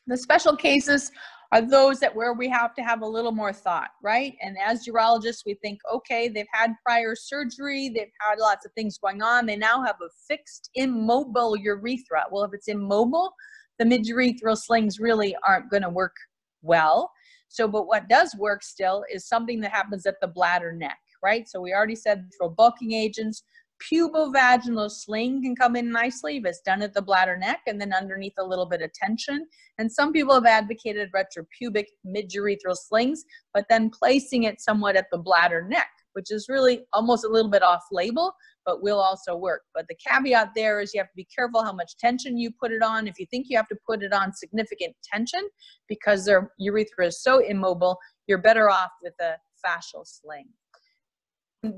the 0.06 0.16
special 0.16 0.54
cases 0.54 1.10
are 1.50 1.62
those 1.62 2.00
that 2.00 2.14
where 2.14 2.34
we 2.34 2.48
have 2.48 2.74
to 2.74 2.82
have 2.82 3.02
a 3.02 3.06
little 3.06 3.32
more 3.32 3.52
thought, 3.52 3.90
right? 4.02 4.34
And 4.42 4.56
as 4.62 4.86
urologists, 4.86 5.44
we 5.46 5.54
think, 5.54 5.80
okay, 5.92 6.28
they've 6.28 6.46
had 6.52 6.74
prior 6.84 7.14
surgery, 7.14 7.88
they've 7.88 8.12
had 8.20 8.38
lots 8.38 8.66
of 8.66 8.72
things 8.72 8.98
going 8.98 9.22
on, 9.22 9.46
they 9.46 9.56
now 9.56 9.82
have 9.82 9.96
a 10.02 10.08
fixed 10.28 10.68
immobile 10.74 11.56
urethra. 11.56 12.24
Well, 12.30 12.44
if 12.44 12.50
it's 12.52 12.68
immobile, 12.68 13.32
the 13.78 13.84
mid-urethral 13.84 14.58
slings 14.58 15.00
really 15.00 15.34
aren't 15.46 15.70
going 15.70 15.82
to 15.82 15.90
work 15.90 16.16
well. 16.62 17.10
So, 17.48 17.68
but 17.68 17.86
what 17.86 18.08
does 18.08 18.34
work 18.36 18.62
still 18.62 19.04
is 19.12 19.26
something 19.26 19.60
that 19.60 19.70
happens 19.70 20.06
at 20.06 20.20
the 20.20 20.28
bladder 20.28 20.72
neck, 20.72 20.98
right? 21.22 21.48
So 21.48 21.60
we 21.60 21.72
already 21.72 21.94
said 21.94 22.28
for 22.36 22.50
bulking 22.50 22.92
agents, 22.92 23.44
pubovaginal 23.90 24.90
sling 24.90 25.42
can 25.42 25.54
come 25.54 25.76
in 25.76 25.90
nicely 25.90 26.36
if 26.36 26.44
it's 26.44 26.60
done 26.60 26.82
at 26.82 26.94
the 26.94 27.02
bladder 27.02 27.36
neck 27.36 27.60
and 27.66 27.80
then 27.80 27.92
underneath 27.92 28.34
a 28.38 28.44
little 28.44 28.66
bit 28.66 28.82
of 28.82 28.92
tension. 28.92 29.46
And 29.78 29.90
some 29.90 30.12
people 30.12 30.34
have 30.34 30.46
advocated 30.46 31.10
retropubic 31.12 31.86
midurethral 32.06 32.76
slings, 32.76 33.24
but 33.52 33.66
then 33.68 33.90
placing 33.90 34.44
it 34.44 34.60
somewhat 34.60 34.96
at 34.96 35.06
the 35.10 35.18
bladder 35.18 35.66
neck, 35.68 35.88
which 36.12 36.30
is 36.30 36.48
really 36.48 36.84
almost 36.92 37.24
a 37.24 37.28
little 37.28 37.50
bit 37.50 37.62
off 37.62 37.84
label, 37.90 38.32
but 38.64 38.82
will 38.82 39.00
also 39.00 39.36
work. 39.36 39.62
But 39.74 39.86
the 39.88 39.96
caveat 39.96 40.50
there 40.54 40.80
is 40.80 40.94
you 40.94 41.00
have 41.00 41.08
to 41.08 41.16
be 41.16 41.28
careful 41.34 41.64
how 41.64 41.72
much 41.72 41.96
tension 41.98 42.38
you 42.38 42.50
put 42.50 42.72
it 42.72 42.82
on. 42.82 43.06
If 43.06 43.18
you 43.18 43.26
think 43.30 43.46
you 43.48 43.56
have 43.56 43.68
to 43.68 43.76
put 43.86 44.02
it 44.02 44.12
on 44.12 44.32
significant 44.32 44.94
tension 45.02 45.48
because 45.88 46.24
their 46.24 46.52
urethra 46.58 47.06
is 47.06 47.22
so 47.22 47.38
immobile, 47.40 47.98
you're 48.26 48.38
better 48.38 48.70
off 48.70 48.90
with 49.02 49.14
a 49.20 49.34
fascial 49.66 50.04
sling. 50.06 50.48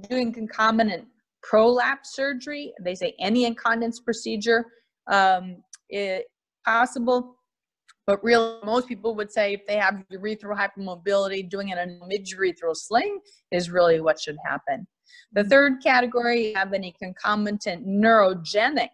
Doing 0.09 0.33
concomitant 0.33 1.07
prolapse 1.49 2.15
surgery. 2.15 2.73
They 2.83 2.95
say 2.95 3.15
any 3.21 3.45
incontinence 3.45 4.01
procedure 4.01 4.67
um, 5.11 5.59
is 5.91 6.23
possible, 6.65 7.37
but 8.07 8.23
really 8.25 8.59
most 8.65 8.89
people 8.89 9.15
would 9.15 9.31
say 9.31 9.55
if 9.55 9.67
they 9.67 9.77
have 9.77 10.03
urethral 10.13 10.57
hypermobility, 10.57 11.49
doing 11.49 11.69
it 11.69 11.79
in 11.79 12.01
a 12.03 12.07
mid-urethral 12.07 12.75
sling 12.75 13.21
is 13.53 13.71
really 13.71 14.01
what 14.01 14.21
should 14.21 14.37
happen. 14.45 14.87
The 15.33 15.45
third 15.45 15.83
category, 15.83 16.53
have 16.55 16.73
any 16.73 16.95
concomitant 17.01 17.87
neurogenic 17.87 18.91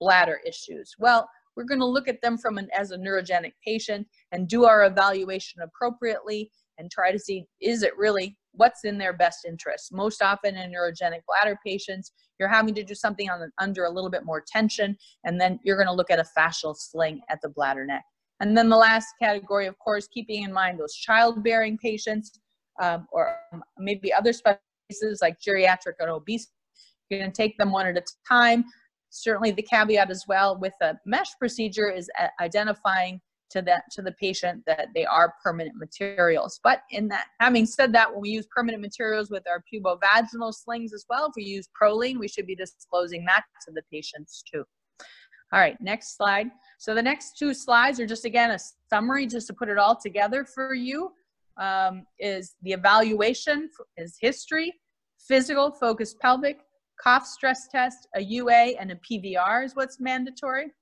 bladder 0.00 0.40
issues. 0.46 0.94
Well, 0.98 1.28
we're 1.56 1.64
going 1.64 1.80
to 1.80 1.86
look 1.86 2.08
at 2.08 2.22
them 2.22 2.38
from 2.38 2.56
an 2.56 2.68
as 2.76 2.90
a 2.90 2.96
neurogenic 2.96 3.52
patient 3.66 4.06
and 4.32 4.48
do 4.48 4.64
our 4.64 4.86
evaluation 4.86 5.60
appropriately 5.62 6.50
and 6.78 6.90
try 6.90 7.12
to 7.12 7.18
see 7.18 7.44
is 7.60 7.82
it 7.82 7.96
really 7.98 8.38
what's 8.52 8.84
in 8.84 8.98
their 8.98 9.12
best 9.12 9.44
interest. 9.46 9.92
Most 9.92 10.22
often 10.22 10.56
in 10.56 10.72
neurogenic 10.72 11.20
bladder 11.26 11.58
patients, 11.64 12.12
you're 12.38 12.48
having 12.48 12.74
to 12.74 12.82
do 12.82 12.94
something 12.94 13.30
on 13.30 13.50
under 13.58 13.84
a 13.84 13.90
little 13.90 14.10
bit 14.10 14.24
more 14.24 14.42
tension, 14.46 14.96
and 15.24 15.40
then 15.40 15.58
you're 15.62 15.76
going 15.76 15.86
to 15.86 15.92
look 15.92 16.10
at 16.10 16.18
a 16.18 16.26
fascial 16.36 16.74
sling 16.76 17.20
at 17.28 17.38
the 17.42 17.48
bladder 17.48 17.86
neck. 17.86 18.04
And 18.40 18.56
then 18.56 18.68
the 18.70 18.76
last 18.76 19.08
category, 19.20 19.66
of 19.66 19.78
course, 19.78 20.08
keeping 20.08 20.44
in 20.44 20.52
mind 20.52 20.80
those 20.80 20.94
childbearing 20.94 21.76
patients 21.78 22.40
um, 22.80 23.06
or 23.12 23.36
maybe 23.78 24.12
other 24.12 24.32
spaces 24.32 25.18
like 25.20 25.36
geriatric 25.40 25.94
and 26.00 26.08
obese. 26.10 26.48
You're 27.10 27.20
going 27.20 27.32
to 27.32 27.36
take 27.36 27.58
them 27.58 27.72
one 27.72 27.86
at 27.86 27.96
a 27.96 28.02
time. 28.26 28.64
Certainly, 29.10 29.52
the 29.52 29.62
caveat 29.62 30.10
as 30.10 30.24
well 30.26 30.58
with 30.58 30.72
a 30.80 30.94
mesh 31.04 31.30
procedure 31.38 31.90
is 31.90 32.08
identifying 32.40 33.20
to 33.50 33.62
that 33.62 33.84
to 33.92 34.02
the 34.02 34.12
patient 34.12 34.62
that 34.66 34.88
they 34.94 35.04
are 35.04 35.34
permanent 35.42 35.76
materials. 35.76 36.60
But 36.62 36.82
in 36.90 37.08
that, 37.08 37.26
having 37.40 37.66
said 37.66 37.92
that, 37.92 38.10
when 38.10 38.20
we 38.20 38.30
use 38.30 38.46
permanent 38.54 38.82
materials 38.82 39.30
with 39.30 39.44
our 39.48 39.62
pubovaginal 39.72 40.54
slings 40.54 40.92
as 40.92 41.04
well, 41.10 41.26
if 41.26 41.32
we 41.36 41.44
use 41.44 41.68
Prolene, 41.80 42.18
we 42.18 42.28
should 42.28 42.46
be 42.46 42.54
disclosing 42.54 43.24
that 43.26 43.44
to 43.66 43.72
the 43.72 43.82
patients 43.92 44.42
too. 44.50 44.64
All 45.52 45.58
right, 45.58 45.76
next 45.80 46.16
slide. 46.16 46.48
So 46.78 46.94
the 46.94 47.02
next 47.02 47.36
two 47.36 47.52
slides 47.52 47.98
are 47.98 48.06
just 48.06 48.24
again 48.24 48.52
a 48.52 48.58
summary, 48.88 49.26
just 49.26 49.48
to 49.48 49.54
put 49.54 49.68
it 49.68 49.78
all 49.78 49.96
together 49.96 50.44
for 50.44 50.74
you. 50.74 51.12
Um, 51.56 52.06
is 52.18 52.54
the 52.62 52.72
evaluation 52.72 53.68
is 53.96 54.16
history, 54.18 54.72
physical, 55.18 55.72
focused 55.72 56.18
pelvic, 56.20 56.60
cough 57.02 57.26
stress 57.26 57.68
test, 57.68 58.06
a 58.14 58.22
UA, 58.22 58.76
and 58.78 58.92
a 58.92 58.96
PVR 58.96 59.64
is 59.64 59.74
what's 59.74 60.00
mandatory 60.00 60.72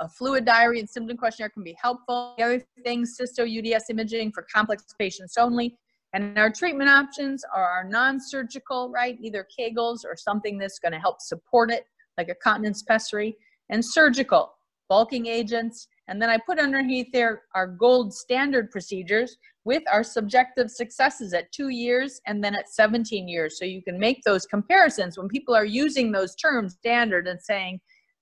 a 0.00 0.08
fluid 0.08 0.44
diary 0.44 0.80
and 0.80 0.88
symptom 0.88 1.16
questionnaire 1.16 1.50
can 1.50 1.62
be 1.62 1.76
helpful. 1.80 2.34
The 2.38 2.44
other 2.44 2.64
things, 2.84 3.16
cysto 3.20 3.46
UDS 3.46 3.90
imaging 3.90 4.32
for 4.32 4.46
complex 4.54 4.84
patients 4.98 5.36
only. 5.38 5.76
And 6.12 6.38
our 6.38 6.50
treatment 6.50 6.88
options 6.88 7.44
are 7.54 7.64
our 7.64 7.84
non-surgical, 7.84 8.90
right? 8.90 9.18
Either 9.20 9.46
Kegels 9.58 10.04
or 10.04 10.16
something 10.16 10.58
that's 10.58 10.78
going 10.78 10.92
to 10.92 10.98
help 10.98 11.20
support 11.20 11.70
it, 11.70 11.84
like 12.16 12.28
a 12.28 12.34
continence 12.34 12.82
pessary, 12.82 13.36
and 13.70 13.84
surgical, 13.84 14.52
bulking 14.88 15.26
agents. 15.26 15.88
And 16.08 16.22
then 16.22 16.30
I 16.30 16.38
put 16.38 16.58
underneath 16.58 17.08
there 17.12 17.42
our 17.54 17.66
gold 17.66 18.14
standard 18.14 18.70
procedures 18.70 19.36
with 19.64 19.82
our 19.92 20.04
subjective 20.04 20.70
successes 20.70 21.34
at 21.34 21.50
two 21.50 21.70
years 21.70 22.20
and 22.26 22.42
then 22.42 22.54
at 22.54 22.72
17 22.72 23.26
years. 23.28 23.58
So 23.58 23.64
you 23.64 23.82
can 23.82 23.98
make 23.98 24.22
those 24.24 24.46
comparisons 24.46 25.18
when 25.18 25.28
people 25.28 25.54
are 25.56 25.64
using 25.64 26.12
those 26.12 26.36
terms 26.36 26.74
standard 26.74 27.26
and 27.26 27.42
saying, 27.42 27.80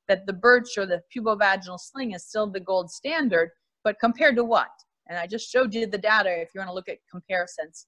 that 0.09 0.27
the 0.27 0.33
Burch 0.33 0.77
or 0.77 0.87
the 0.87 1.03
pubovaginal 1.15 1.79
sling 1.79 2.13
is 2.13 2.27
still 2.27 2.47
the 2.47 2.61
gold 2.61 2.91
standard, 2.91 3.51
but 3.83 3.97
compared 4.01 4.37
to 4.37 4.45
what? 4.45 4.69
And 5.09 5.19
I 5.19 5.27
just 5.27 5.51
showed 5.51 5.75
you 5.75 5.87
the 5.87 5.99
data 5.99 6.31
if 6.31 6.51
you 6.55 6.61
want 6.61 6.71
to 6.71 6.75
look 6.75 6.89
at 6.89 6.99
comparisons. 7.11 7.87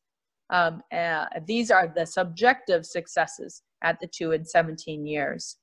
Um, 0.51 0.83
uh, 0.93 1.27
these 1.47 1.71
are 1.71 1.93
the 1.95 2.07
subjective 2.07 2.87
successes 2.87 3.63
at 3.83 3.99
the 4.01 4.07
two 4.07 4.33
and 4.33 4.47
17 4.47 5.07
years. 5.07 5.57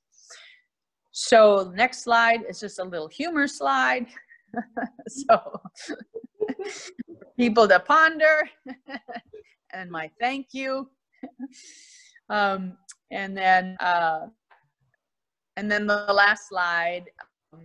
So 1.12 1.72
next 1.74 2.02
slide 2.02 2.40
is 2.48 2.60
just 2.60 2.78
a 2.78 2.84
little 2.84 3.08
humor 3.08 3.46
slide. 3.46 4.06
so 5.08 5.60
people 7.38 7.68
to 7.68 7.80
ponder 7.80 8.48
and 9.72 9.90
my 9.90 10.10
thank 10.20 10.48
you. 10.52 10.88
um, 12.28 12.76
and 13.10 13.36
then 13.36 13.76
uh, 13.80 14.26
and 15.56 15.70
then 15.70 15.86
the 15.86 16.12
last 16.12 16.48
slide, 16.48 17.04
um, 17.52 17.60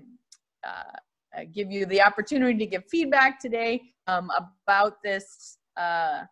uh, 0.63 1.43
give 1.53 1.71
you 1.71 1.85
the 1.85 2.01
opportunity 2.01 2.57
to 2.57 2.65
give 2.65 2.83
feedback 2.89 3.39
today 3.39 3.81
um, 4.07 4.29
about 4.67 5.01
this 5.03 5.57
uh, 5.77 6.23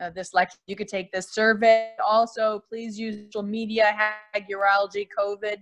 uh, 0.00 0.10
this 0.10 0.34
lecture. 0.34 0.58
You 0.66 0.74
could 0.76 0.88
take 0.88 1.12
this 1.12 1.32
survey. 1.32 1.92
Also, 2.04 2.62
please 2.68 2.98
use 2.98 3.26
social 3.26 3.42
media, 3.42 3.96
hashtag 3.96 4.46
urology 4.50 5.06
COVID, 5.16 5.58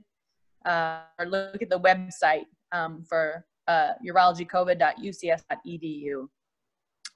uh, 0.64 1.00
or 1.18 1.26
look 1.26 1.60
at 1.60 1.68
the 1.68 1.80
website 1.80 2.46
um, 2.72 3.04
for 3.08 3.44
uh, 3.68 3.90
urologycovid.ucs.edu. 4.06 6.28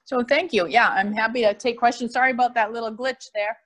So 0.05 0.23
thank 0.23 0.53
you. 0.53 0.67
Yeah, 0.67 0.89
I'm 0.89 1.11
happy 1.11 1.41
to 1.41 1.53
take 1.53 1.77
questions. 1.77 2.13
Sorry 2.13 2.31
about 2.31 2.53
that 2.53 2.71
little 2.71 2.93
glitch 2.93 3.25
there. 3.33 3.57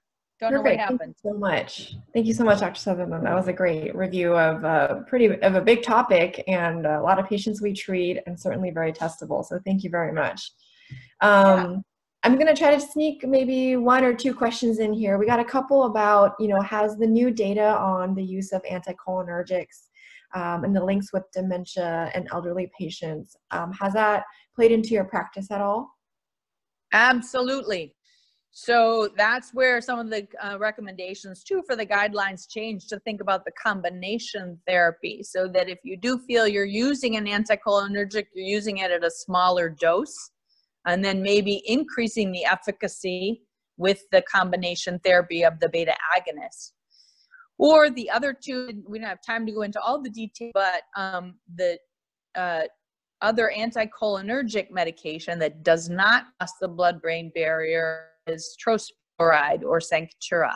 Don't 0.42 0.54
know 0.54 0.62
what 0.62 0.76
happened. 0.76 1.14
so 1.22 1.34
much. 1.34 1.96
Thank 2.14 2.26
you 2.26 2.34
so 2.34 2.44
much, 2.44 2.62
Dr. 2.62 2.80
Sutherland. 2.80 3.26
That 3.28 3.36
was 3.36 3.48
a 3.48 3.54
great 3.54 3.96
review 3.96 4.36
of 4.36 4.64
a 4.64 5.06
pretty 5.08 5.40
of 5.40 5.54
a 5.54 5.62
big 5.62 5.84
topic 5.84 6.44
and 6.48 6.88
a 6.88 7.00
lot 7.00 7.20
of 7.20 7.28
patients 7.30 7.62
we 7.62 7.74
treat, 7.74 8.20
and 8.26 8.40
certainly 8.40 8.72
very 8.72 8.92
testable. 8.92 9.46
So 9.46 9.60
thank 9.64 9.84
you 9.84 9.92
very 9.92 10.12
much. 10.12 10.52
Um, 11.22 11.72
yeah. 11.72 11.76
I'm 12.24 12.36
going 12.36 12.48
to 12.48 12.56
try 12.56 12.74
to 12.74 12.82
sneak 12.82 13.26
maybe 13.26 13.76
one 13.78 14.04
or 14.04 14.16
two 14.16 14.34
questions 14.34 14.80
in 14.80 14.94
here. 14.94 15.20
We 15.20 15.28
got 15.28 15.40
a 15.40 15.46
couple 15.46 15.84
about, 15.84 16.34
you 16.40 16.48
know, 16.48 16.62
has 16.62 16.98
the 16.98 17.08
new 17.08 17.32
data 17.32 17.78
on 17.78 18.16
the 18.16 18.24
use 18.24 18.52
of 18.52 18.64
anticholinergics 18.64 19.90
um, 20.34 20.64
and 20.64 20.76
the 20.76 20.84
links 20.84 21.14
with 21.14 21.24
dementia 21.34 22.12
and 22.14 22.28
elderly 22.32 22.72
patients, 22.78 23.36
um, 23.52 23.72
has 23.74 23.94
that 23.94 24.24
played 24.56 24.72
into 24.72 24.90
your 24.90 25.04
practice 25.04 25.52
at 25.52 25.62
all? 25.62 25.98
Absolutely. 26.94 27.94
So 28.54 29.10
that's 29.16 29.54
where 29.54 29.80
some 29.80 29.98
of 30.00 30.10
the 30.10 30.28
uh, 30.44 30.60
recommendations 30.60 31.42
too 31.42 31.64
for 31.66 31.78
the 31.78 31.86
guidelines 31.86 32.50
change 32.50 32.88
to 32.88 33.00
think 33.00 33.22
about 33.22 33.46
the 33.46 33.52
combination 33.52 34.60
therapy 34.68 35.24
so 35.24 35.48
that 35.48 35.70
if 35.70 35.80
you 35.84 35.96
do 35.96 36.20
feel 36.20 36.48
you're 36.48 36.66
using 36.66 37.16
an 37.16 37.28
anticholinergic, 37.28 38.26
you're 38.34 38.46
using 38.46 38.80
it 38.80 38.92
at 38.92 39.06
a 39.06 39.12
smaller 39.12 39.70
dose 39.70 40.32
and 40.86 41.04
then 41.04 41.22
maybe 41.22 41.64
increasing 41.66 42.32
the 42.32 42.44
efficacy 42.44 43.42
with 43.78 44.04
the 44.12 44.22
combination 44.24 45.00
therapy 45.00 45.44
of 45.44 45.58
the 45.62 45.70
beta 45.70 45.96
agonist. 46.18 46.74
Or 47.58 47.90
the 47.90 48.10
other 48.10 48.34
two, 48.34 48.84
we 48.86 49.00
don't 49.00 49.08
have 49.08 49.20
time 49.26 49.46
to 49.46 49.52
go 49.54 49.62
into 49.62 49.80
all 49.80 50.02
the 50.02 50.10
detail, 50.10 50.52
but 50.54 50.82
um, 50.98 51.36
the 51.56 51.78
uh, 52.36 52.64
other 53.22 53.52
anticholinergic 53.56 54.72
medication 54.72 55.40
that 55.40 55.64
does 55.64 55.90
not 55.90 56.26
cross 56.40 56.54
the 56.60 56.68
blood-brain 56.68 57.32
barrier 57.34 58.11
is 58.28 58.56
trospium 58.66 58.92
chloride 59.22 59.64
or 59.64 59.80
Sanctura. 59.80 60.56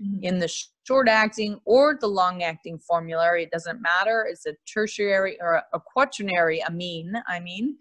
Mm-hmm. 0.00 0.22
In 0.22 0.38
the 0.38 0.48
short 0.86 1.08
acting 1.08 1.58
or 1.64 1.98
the 2.00 2.06
long 2.06 2.44
acting 2.44 2.78
formulary, 2.78 3.42
it 3.42 3.50
doesn't 3.50 3.82
matter. 3.82 4.26
It's 4.30 4.46
a 4.46 4.54
tertiary 4.72 5.36
or 5.40 5.62
a 5.72 5.80
quaternary 5.80 6.60
amine, 6.60 7.14
I 7.26 7.40
mean, 7.40 7.76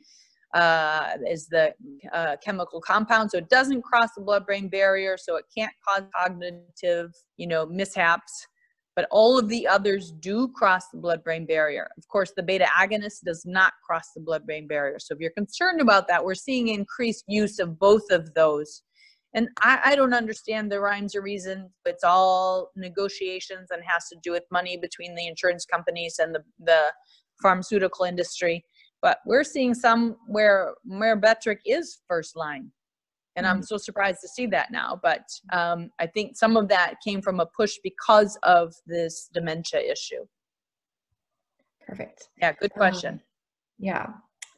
uh, 0.55 1.11
is 1.30 1.47
the 1.47 1.76
uh, 2.11 2.38
chemical 2.43 2.82
compound. 2.82 3.30
So 3.30 3.38
it 3.38 3.49
doesn't 3.49 3.84
cross 3.84 4.09
the 4.15 4.24
blood 4.24 4.47
brain 4.47 4.68
barrier, 4.68 5.15
so 5.18 5.36
it 5.36 5.45
can't 5.55 5.74
cause 5.88 6.03
cognitive, 6.15 7.11
you 7.38 7.45
know, 7.45 7.68
mishaps. 7.68 8.47
But 8.95 9.07
all 9.11 9.38
of 9.38 9.47
the 9.47 9.68
others 9.68 10.11
do 10.20 10.47
cross 10.55 10.86
the 10.91 10.97
blood 10.97 11.24
brain 11.24 11.45
barrier. 11.45 11.88
Of 11.99 12.07
course, 12.07 12.34
the 12.36 12.41
beta 12.41 12.65
agonist 12.65 13.22
does 13.24 13.43
not 13.45 13.74
cross 13.86 14.05
the 14.15 14.22
blood 14.22 14.43
brain 14.47 14.68
barrier. 14.68 14.97
So 14.97 15.13
if 15.13 15.20
you're 15.20 15.30
concerned 15.30 15.82
about 15.82 16.07
that, 16.07 16.26
we're 16.26 16.34
seeing 16.34 16.70
increased 16.70 17.26
use 17.28 17.59
of 17.59 17.78
both 17.78 18.09
of 18.09 18.34
those 18.34 18.82
and 19.34 19.49
I, 19.61 19.80
I, 19.84 19.95
don't 19.95 20.13
understand 20.13 20.71
the 20.71 20.80
rhymes 20.80 21.15
or 21.15 21.21
reason. 21.21 21.69
It's 21.86 22.03
all 22.03 22.71
negotiations 22.75 23.69
and 23.71 23.84
has 23.86 24.07
to 24.09 24.17
do 24.23 24.32
with 24.32 24.43
money 24.51 24.78
between 24.78 25.15
the 25.15 25.28
insurance 25.28 25.65
companies 25.65 26.19
and 26.19 26.34
the, 26.34 26.43
the 26.59 26.82
pharmaceutical 27.41 28.05
industry. 28.05 28.63
But 29.01 29.19
we're 29.25 29.43
seeing 29.43 29.73
some 29.73 30.15
where 30.28 30.73
Myrbetriq 30.89 31.57
is 31.65 31.99
first 32.07 32.36
line. 32.36 32.71
And 33.36 33.45
I'm 33.45 33.57
mm-hmm. 33.57 33.63
so 33.63 33.78
surprised 33.78 34.21
to 34.21 34.28
see 34.28 34.47
that 34.47 34.71
now. 34.71 34.99
But 35.01 35.28
um, 35.53 35.91
I 35.99 36.07
think 36.07 36.36
some 36.36 36.57
of 36.57 36.67
that 36.69 36.95
came 37.05 37.21
from 37.21 37.39
a 37.39 37.45
push 37.45 37.75
because 37.84 38.38
of 38.41 38.73
this 38.88 39.30
dementia 39.34 39.80
issue. 39.80 40.25
Perfect. 41.86 42.30
Yeah, 42.41 42.53
good 42.53 42.73
question. 42.73 43.13
Um, 43.13 43.21
yeah, 43.78 44.07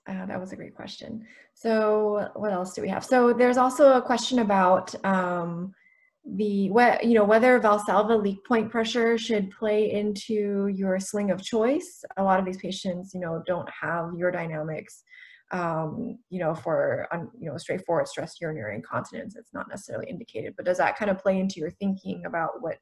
uh, 0.08 0.26
that 0.26 0.40
was 0.40 0.54
a 0.54 0.56
great 0.56 0.76
question. 0.76 1.26
So 1.60 2.30
what 2.36 2.54
else 2.54 2.74
do 2.74 2.82
we 2.82 2.88
have? 2.88 3.04
So 3.04 3.34
there's 3.34 3.58
also 3.58 3.98
a 3.98 4.02
question 4.02 4.40
about 4.40 4.96
um, 5.04 5.74
the 6.26 6.70
what 6.70 7.04
you 7.04 7.16
know 7.16 7.26
whether 7.26 7.60
Valsalva 7.60 8.22
leak 8.22 8.46
point 8.46 8.72
pressure 8.72 9.18
should 9.18 9.52
play 9.52 9.92
into 9.92 10.68
your 10.68 11.02
sling 11.02 11.32
of 11.32 11.44
choice. 11.44 12.06
A 12.16 12.24
lot 12.24 12.40
of 12.40 12.46
these 12.46 12.56
patients, 12.56 13.14
you 13.14 13.20
know, 13.20 13.44
don't 13.46 13.68
have 13.70 14.06
urodynamics. 14.12 15.02
Um, 15.52 16.20
you 16.30 16.40
know, 16.40 16.56
for 16.56 17.10
um, 17.12 17.30
you 17.38 17.50
know 17.50 17.58
straightforward 17.58 18.08
stress 18.08 18.36
urinary 18.40 18.76
incontinence, 18.76 19.36
it's 19.36 19.54
not 19.54 19.68
necessarily 19.68 20.10
indicated. 20.10 20.54
But 20.56 20.66
does 20.66 20.78
that 20.78 20.98
kind 20.98 21.12
of 21.12 21.18
play 21.20 21.42
into 21.42 21.60
your 21.60 21.72
thinking 21.72 22.24
about 22.26 22.62
what 22.62 22.78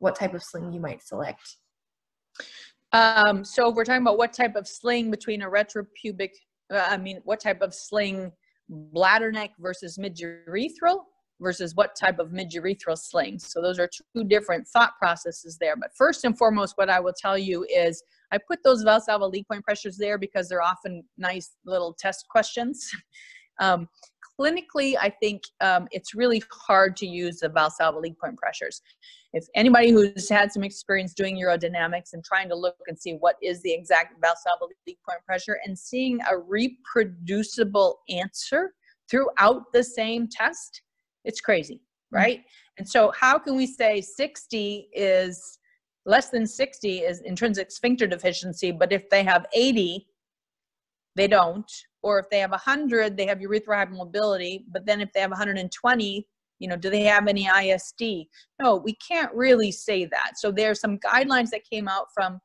what 0.00 0.16
type 0.16 0.34
of 0.34 0.42
sling 0.42 0.70
you 0.70 0.80
might 0.80 1.02
select? 1.02 1.56
Um, 2.92 3.42
so 3.42 3.70
we're 3.70 3.84
talking 3.86 4.02
about 4.02 4.18
what 4.18 4.34
type 4.34 4.54
of 4.54 4.68
sling 4.68 5.10
between 5.10 5.40
a 5.40 5.48
retropubic 5.48 6.32
I 6.70 6.96
mean, 6.96 7.20
what 7.24 7.40
type 7.40 7.62
of 7.62 7.74
sling 7.74 8.32
bladder 8.68 9.32
neck 9.32 9.50
versus 9.58 9.98
midurethral 9.98 11.00
versus 11.40 11.74
what 11.74 11.94
type 11.96 12.18
of 12.18 12.30
midurethral 12.30 12.98
sling. 12.98 13.38
So 13.38 13.62
those 13.62 13.78
are 13.78 13.88
two 14.14 14.24
different 14.24 14.66
thought 14.66 14.92
processes 14.98 15.56
there. 15.60 15.76
But 15.76 15.90
first 15.96 16.24
and 16.24 16.36
foremost, 16.36 16.74
what 16.76 16.90
I 16.90 17.00
will 17.00 17.14
tell 17.16 17.38
you 17.38 17.64
is 17.64 18.02
I 18.32 18.38
put 18.38 18.62
those 18.64 18.84
Valsalva 18.84 19.30
leak 19.30 19.46
point 19.48 19.64
pressures 19.64 19.96
there 19.96 20.18
because 20.18 20.48
they're 20.48 20.62
often 20.62 21.04
nice 21.16 21.54
little 21.64 21.94
test 21.98 22.26
questions. 22.28 22.90
um, 23.60 23.88
clinically, 24.38 24.94
I 25.00 25.10
think 25.10 25.42
um, 25.60 25.88
it's 25.90 26.14
really 26.14 26.42
hard 26.52 26.96
to 26.98 27.06
use 27.06 27.40
the 27.40 27.48
Valsalva 27.48 28.00
leak 28.00 28.18
point 28.18 28.36
pressures. 28.36 28.82
If 29.32 29.46
anybody 29.54 29.90
who's 29.90 30.28
had 30.28 30.52
some 30.52 30.64
experience 30.64 31.12
doing 31.12 31.36
urodynamics 31.36 32.12
and 32.14 32.24
trying 32.24 32.48
to 32.48 32.54
look 32.54 32.76
and 32.86 32.98
see 32.98 33.12
what 33.12 33.36
is 33.42 33.60
the 33.62 33.72
exact 33.72 34.20
Valsalva 34.22 34.68
leak 34.86 34.98
point 35.06 35.24
pressure 35.26 35.58
and 35.64 35.78
seeing 35.78 36.18
a 36.30 36.38
reproducible 36.38 37.98
answer 38.08 38.72
throughout 39.10 39.64
the 39.72 39.84
same 39.84 40.28
test, 40.28 40.82
it's 41.24 41.40
crazy, 41.40 41.76
mm-hmm. 41.76 42.16
right? 42.16 42.44
And 42.78 42.88
so, 42.88 43.12
how 43.18 43.38
can 43.38 43.56
we 43.56 43.66
say 43.66 44.00
60 44.00 44.88
is 44.92 45.58
less 46.06 46.30
than 46.30 46.46
60 46.46 46.98
is 47.00 47.20
intrinsic 47.20 47.70
sphincter 47.70 48.06
deficiency, 48.06 48.70
but 48.72 48.92
if 48.92 49.10
they 49.10 49.22
have 49.22 49.46
80, 49.52 50.06
they 51.18 51.28
don't 51.28 51.70
or 52.02 52.18
if 52.18 52.30
they 52.30 52.38
have 52.38 52.50
100 52.50 53.16
they 53.16 53.26
have 53.26 53.38
urethral 53.38 53.76
hypermobility 53.76 54.64
but 54.72 54.86
then 54.86 55.00
if 55.00 55.12
they 55.12 55.20
have 55.20 55.30
120 55.30 56.26
you 56.58 56.68
know 56.68 56.76
do 56.76 56.90
they 56.90 57.02
have 57.02 57.26
any 57.28 57.44
isd 57.46 58.26
no 58.60 58.76
we 58.76 58.94
can't 59.06 59.32
really 59.34 59.70
say 59.70 60.04
that. 60.06 60.32
So 60.36 60.50
there's 60.50 60.80
some 60.80 60.98
guidelines 60.98 61.50
that 61.50 61.68
came 61.70 61.88
out 61.88 62.06
from 62.14 62.40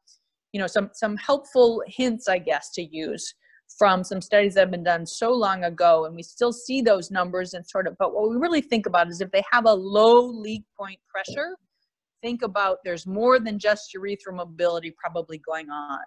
you 0.53 0.59
know 0.59 0.67
some 0.67 0.89
some 0.93 1.17
helpful 1.17 1.83
hints 1.87 2.27
i 2.27 2.37
guess 2.37 2.71
to 2.71 2.83
use 2.83 3.33
from 3.77 4.03
some 4.03 4.21
studies 4.21 4.53
that 4.53 4.61
have 4.61 4.71
been 4.71 4.83
done 4.83 5.05
so 5.05 5.31
long 5.31 5.63
ago 5.63 6.05
and 6.05 6.15
we 6.15 6.21
still 6.21 6.53
see 6.53 6.81
those 6.81 7.09
numbers 7.09 7.55
and 7.55 7.67
sort 7.67 7.87
of 7.87 7.95
but 7.97 8.13
what 8.13 8.29
we 8.29 8.35
really 8.35 8.61
think 8.61 8.85
about 8.85 9.09
is 9.09 9.19
if 9.19 9.31
they 9.31 9.43
have 9.51 9.65
a 9.65 9.73
low 9.73 10.25
leak 10.25 10.63
point 10.79 10.99
pressure 11.09 11.57
think 12.21 12.43
about 12.43 12.77
there's 12.85 13.07
more 13.07 13.39
than 13.39 13.57
just 13.57 13.95
urethral 13.97 14.35
mobility 14.35 14.93
probably 15.03 15.39
going 15.39 15.69
on 15.69 16.01